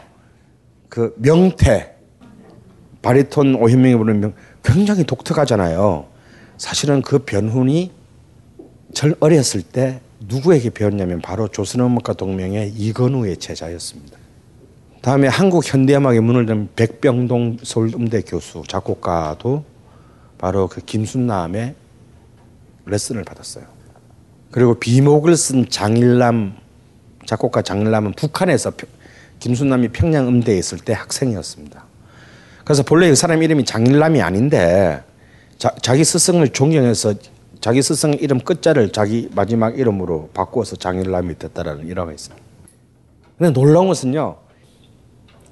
[0.94, 1.96] 그 명태
[3.02, 4.34] 바리톤 오현명이 부르는 명
[4.64, 6.06] 굉장히 독특하잖아요.
[6.58, 7.92] 사실은 그 변훈이
[8.94, 14.20] 절 어렸을 때 누구에게 배웠냐면 바로 조선음악가 동맹의 이건우의 제자였습니다.
[15.02, 19.66] 다음에 한국 현대음악의 문을 연 백병동 서울음대 교수 작곡가도
[20.38, 21.74] 바로 그 김순남의
[22.86, 23.66] 레슨을 받았어요.
[24.52, 26.56] 그리고 비목을 쓴 장일남
[27.26, 28.74] 작곡가 장일남은 북한에서
[29.44, 31.84] 김순남이 평양 음대에 있을 때 학생이었습니다.
[32.64, 35.04] 그래서 본래 그 사람 이름이 장일남이 아닌데
[35.58, 37.16] 자, 기 스승을 존경해서
[37.60, 42.42] 자기 스승 이름 끝자를 자기 마지막 이름으로 바꾸어서 장일남이 됐다라는 일화가 있습니다.
[43.38, 44.38] 근데 놀라운 것은요.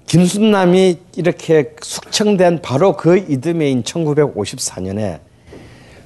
[0.06, 5.20] 김순남이 이렇게 숙청된 바로 그 이듬해인 1954년에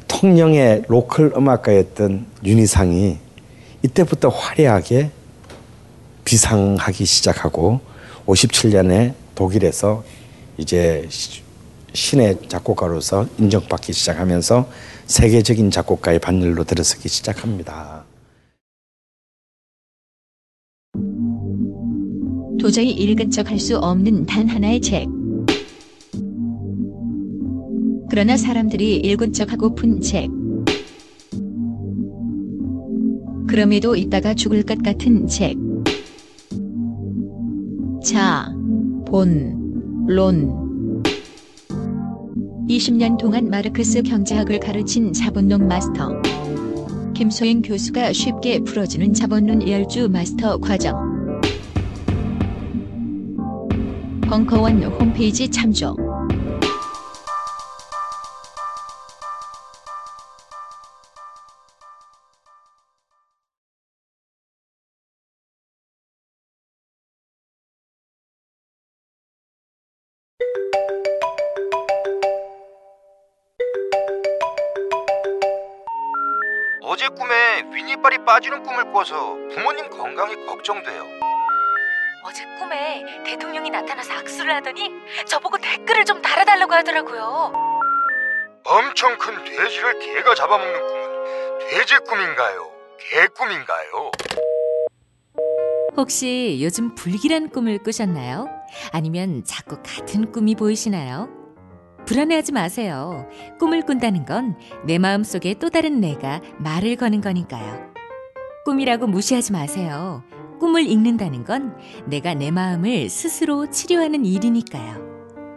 [0.07, 3.19] 통영의 로컬 음악가였던 윤희상이
[3.83, 5.11] 이때부터 화려하게
[6.25, 7.79] 비상하기 시작하고
[8.25, 10.03] 57년에 독일에서
[10.57, 11.07] 이제
[11.93, 14.67] 신의 작곡가로서 인정받기 시작하면서
[15.05, 18.03] 세계적인 작곡가의 반열로 들어서기 시작합니다.
[22.59, 25.07] 도저히 읽은 척 할 수 없는 단 하나의 책.
[28.09, 30.29] 그러나 사람들이 읽은 척 하고픈 책.
[33.47, 35.55] 그럼에도 있다가 죽을 것 같은 책.
[38.05, 38.53] 자,
[39.07, 41.01] 본, 론.
[42.69, 46.11] 20년 동안 마르크스 경제학을 가르친 자본론 마스터.
[47.15, 51.41] 김소영 교수가 쉽게 풀어주는 자본론 열주 마스터 과정.
[54.29, 56.04] 벙커원 홈페이지 참조.
[78.35, 81.07] 빠지는 꿈을 꿔서 부모님 건강이 걱정돼요.
[82.21, 84.91] 어제 꿈에 대통령이 나타나서 악수를 하더니
[85.25, 87.53] 저보고 댓글을 좀 달아달라고 하더라고요.
[88.65, 92.69] 엄청 큰 돼지를 개가 잡아먹는 꿈은 돼지 꿈인가요?
[92.99, 94.11] 개 꿈인가요?
[95.95, 98.49] 혹시 요즘 불길한 꿈을 꾸셨나요?
[98.91, 101.29] 아니면 자꾸 같은 꿈이 보이시나요?
[102.05, 103.29] 불안해하지 마세요.
[103.59, 107.94] 꿈을 꾼다는 건 내 마음속에 또 다른 내가 말을 거는 거니까요.
[108.65, 110.23] 꿈이라고 무시하지 마세요.
[110.59, 111.77] 꿈을 읽는다는 건
[112.07, 115.05] 내가 내 마음을 스스로 치료하는 일이니까요.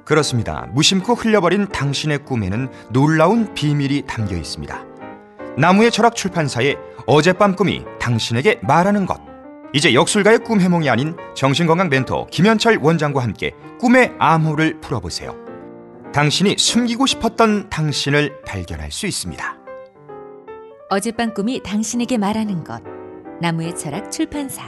[0.04, 0.68] 그렇습니다.
[0.74, 4.84] 무심코 흘려버린 당신의 꿈에는 놀라운 비밀이 담겨 있습니다.
[5.56, 6.76] 나무의 철학 출판사의
[7.06, 9.18] 어젯밤 꿈이 당신에게 말하는 것.
[9.72, 15.34] 이제 역술가의 꿈 해몽이 아닌 정신건강 멘토 김현철 원장과 함께 꿈의 암호를 풀어보세요.
[16.12, 19.56] 당신이 숨기고 싶었던 당신을 발견할 수 있습니다.
[20.90, 22.97] 어젯밤 꿈이 당신에게 말하는 것.
[23.40, 24.64] 나무의 철학 출판사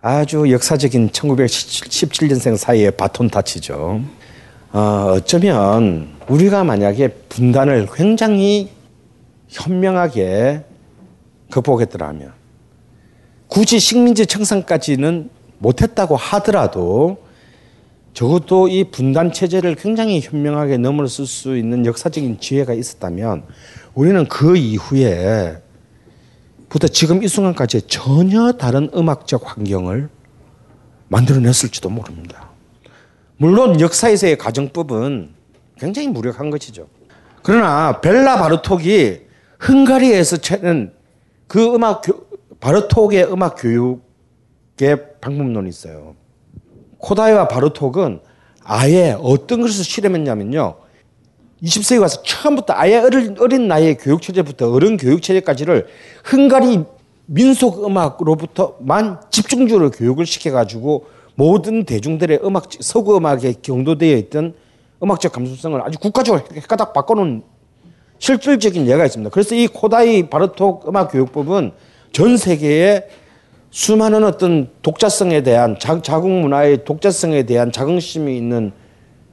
[0.00, 4.00] 아주 역사적인 1917년생 사이의 바톤 타치죠.
[4.72, 8.70] 어, 어쩌면 우리가 만약에 분단을 굉장히
[9.48, 10.62] 현명하게
[11.50, 12.32] 극복했더라면
[13.48, 17.27] 굳이 식민지 청산까지는 못했다고 하더라도
[18.18, 23.44] 적어도 이 분단 체제를 굉장히 현명하게 넘어설 수 있는 역사적인 지혜가 있었다면
[23.94, 25.62] 우리는 그 이후에
[26.68, 30.08] 부터 지금 이 순간까지 전혀 다른 음악적 환경을
[31.06, 32.50] 만들어냈을지도 모릅니다.
[33.36, 35.30] 물론 역사에서의 가정법은
[35.78, 36.88] 굉장히 무력한 것이죠.
[37.44, 39.20] 그러나 벨라 바르톡이
[39.68, 40.92] 헝가리에서 채는
[41.46, 42.26] 그 음악 교,
[42.58, 44.00] 바르톡의 음악 교육의
[45.20, 46.17] 방법론이 있어요.
[46.98, 48.20] 코다이와 바르톡은
[48.64, 50.74] 아예 어떤 것을 실험했냐면요.
[51.62, 55.88] 20세기 와서 처음부터 아예 어린, 어린 나이의 교육 체제부터 어른 교육 체제까지를
[56.32, 56.84] 헝가리
[57.26, 64.54] 민속 음악으로부터만 집중적으로 교육을 시켜가지고 모든 대중들의 음악, 서구 음악에 경도되어 있던
[65.02, 67.42] 음악적 감수성을 아주 국가적으로 헷가닥 바꿔놓은
[68.18, 69.30] 실질적인 예가 있습니다.
[69.30, 71.72] 그래서 이 코다이 바르톡 음악 교육법은
[72.12, 73.08] 전 세계에
[73.70, 78.72] 수많은 어떤 독자성에 대한 자, 자국 문화의 독자성에 대한 자긍심이 있는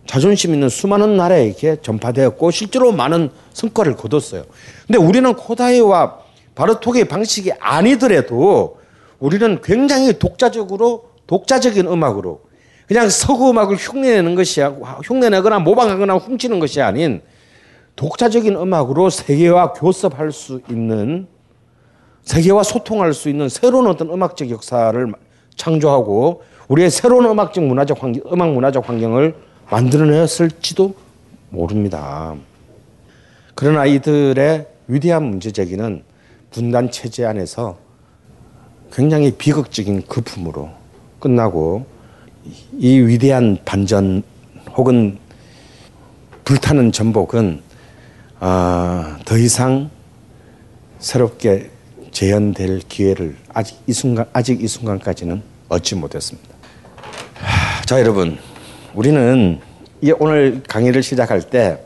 [0.06, 4.44] 자존심 있는 수많은 나라에 이렇게 전파되었고 실제로 많은 성과를 거뒀어요.
[4.86, 6.20] 근데 우리는 코다이와
[6.54, 8.78] 바르톡의 방식이 아니더라도
[9.20, 12.42] 우리는 굉장히 독자적으로 독자적인 음악으로
[12.88, 14.62] 그냥 서구 음악을 흉내내는 것이
[15.04, 17.22] 흉내내거나 모방하거나 훔치는 것이 아닌
[17.96, 21.28] 독자적인 음악으로 세계와 교섭할 수 있는
[22.26, 25.14] 세계와 소통할 수 있는 새로운 어떤 음악적 역사를
[25.56, 29.36] 창조하고 우리의 새로운 음악적 문화적 환경, 음악 문화적 환경을
[29.70, 30.96] 만들어냈을지도
[31.50, 32.36] 모릅니다.
[33.54, 36.04] 그러나 이들의 위대한 문제 제기는
[36.52, 37.78] 분단 체제 안에서
[38.92, 40.70] 굉장히 비극적인 거품으로
[41.20, 41.86] 끝나고
[42.78, 44.24] 이 위대한 반전
[44.76, 45.18] 혹은
[46.44, 47.62] 불타는 전복은
[48.40, 49.90] 어, 더 이상
[51.00, 51.75] 새롭게
[52.16, 56.56] 재현될 기회를 아직 이 순간 아직 이 순간까지는 얻지 못했습니다.
[57.86, 58.38] 자 여러분
[58.94, 59.60] 우리는
[60.20, 61.84] 오늘 강의를 시작할 때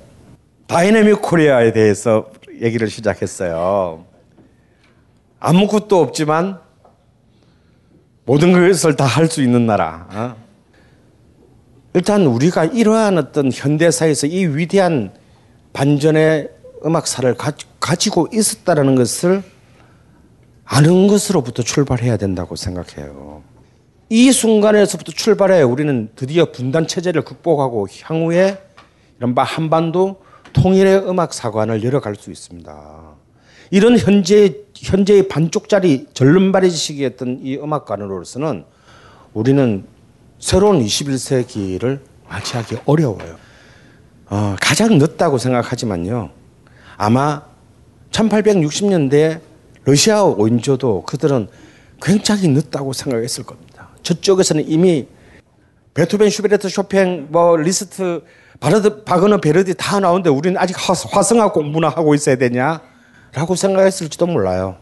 [0.68, 2.30] 다이내믹 코리아에 대해서
[2.62, 4.06] 얘기를 시작했어요.
[5.40, 6.60] 아무것도 없지만
[8.26, 10.08] 모든 것을 다 할 수 있는 나라.
[10.12, 10.36] 어?
[11.96, 15.12] 일단 우리가 이러한 어떤 현대사에서 이 위대한
[15.74, 16.52] 반전의
[16.86, 19.42] 음악사를 가 지고 있었다는 것을
[20.72, 23.42] 아는 것으로부터 출발해야 된다고 생각해요.
[24.08, 28.62] 이 순간에서부터 출발해 우리는 드디어 분단 체제를 극복하고 향후에
[29.18, 30.22] 이런 한반도
[30.54, 33.16] 통일의 음악 사관을 열어갈 수 있습니다.
[33.72, 38.64] 이런 현재 현재의 반쪽짜리 절름발이 지식이었던 이 음악관으로서는
[39.34, 39.86] 우리는
[40.38, 43.38] 새로운 21세기를 맞이하기 어려워요.
[44.28, 46.30] 어, 가장 늦다고 생각하지만요.
[46.96, 47.42] 아마
[48.12, 49.49] 1860년대
[49.90, 51.48] 러시아 오인조도 그들은
[52.00, 53.90] 굉장히 늦다고 생각했을 겁니다.
[54.04, 55.08] 저쪽에서는 이미
[55.96, 58.24] 베토벤, 슈베르트, 쇼팽, 뭐 리스트,
[58.60, 62.82] 바르드, 바그너, 베르디 다 나오는데 우리는 아직 화성학 공부나 하고 있어야 되냐?
[63.34, 64.78] 라고 생각했을지도 몰라요.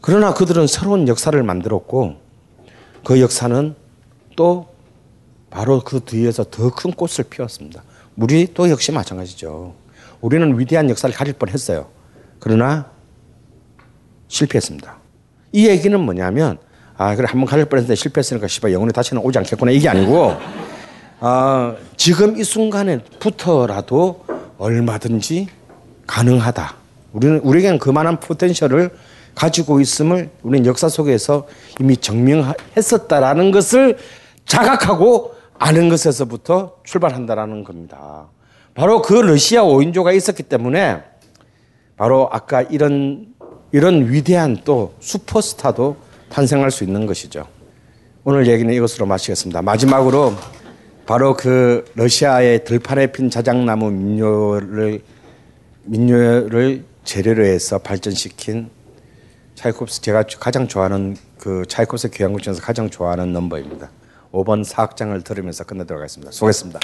[0.00, 2.16] 그러나 그들은 새로운 역사를 만들었고
[3.04, 3.76] 그 역사는
[4.34, 4.66] 또
[5.48, 7.84] 바로 그 뒤에서 더 큰 꽃을 피웠습니다.
[8.16, 9.74] 우리 또 역시 마찬가지죠.
[10.20, 11.86] 우리는 위대한 역사를 가질 뻔 했어요.
[12.40, 12.90] 그러나
[14.30, 14.96] 실패했습니다.
[15.52, 16.58] 이 얘기는 뭐냐면,
[16.96, 19.72] 아, 그래, 한번 가질 뻔 했는데 실패했으니까, 씨발, 영원히 다시는 오지 않겠구나.
[19.72, 20.34] 이게 아니고,
[21.20, 24.24] 어, 지금 이 순간에부터라도
[24.58, 25.48] 얼마든지
[26.06, 26.74] 가능하다.
[27.12, 28.90] 우리는, 우리에게는 그만한 포텐셜을
[29.34, 31.46] 가지고 있음을 우리는 역사 속에서
[31.80, 33.98] 이미 증명했었다라는 것을
[34.44, 38.28] 자각하고 아는 것에서부터 출발한다라는 겁니다.
[38.74, 41.02] 바로 그 러시아 5인조가 있었기 때문에
[41.96, 43.34] 바로 아까 이런
[43.72, 45.96] 이런 위대한 또 슈퍼스타도
[46.28, 47.46] 탄생할 수 있는 것이죠.
[48.24, 49.62] 오늘 얘기는 이것으로 마치겠습니다.
[49.62, 50.34] 마지막으로
[51.06, 55.02] 바로 그 러시아의 들판에 핀 자작나무 민요를
[55.84, 58.70] 민요를 재료로 해서 발전시킨
[59.54, 63.90] 차이콥스 제가 가장 좋아하는 그 차이콥스 교향곡 중에서 가장 좋아하는 넘버입니다.
[64.32, 66.30] 5번 사악장을 들으면서 끝내도록 하겠습니다.
[66.30, 66.80] 수고했습니다.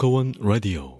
[0.00, 0.99] 벙커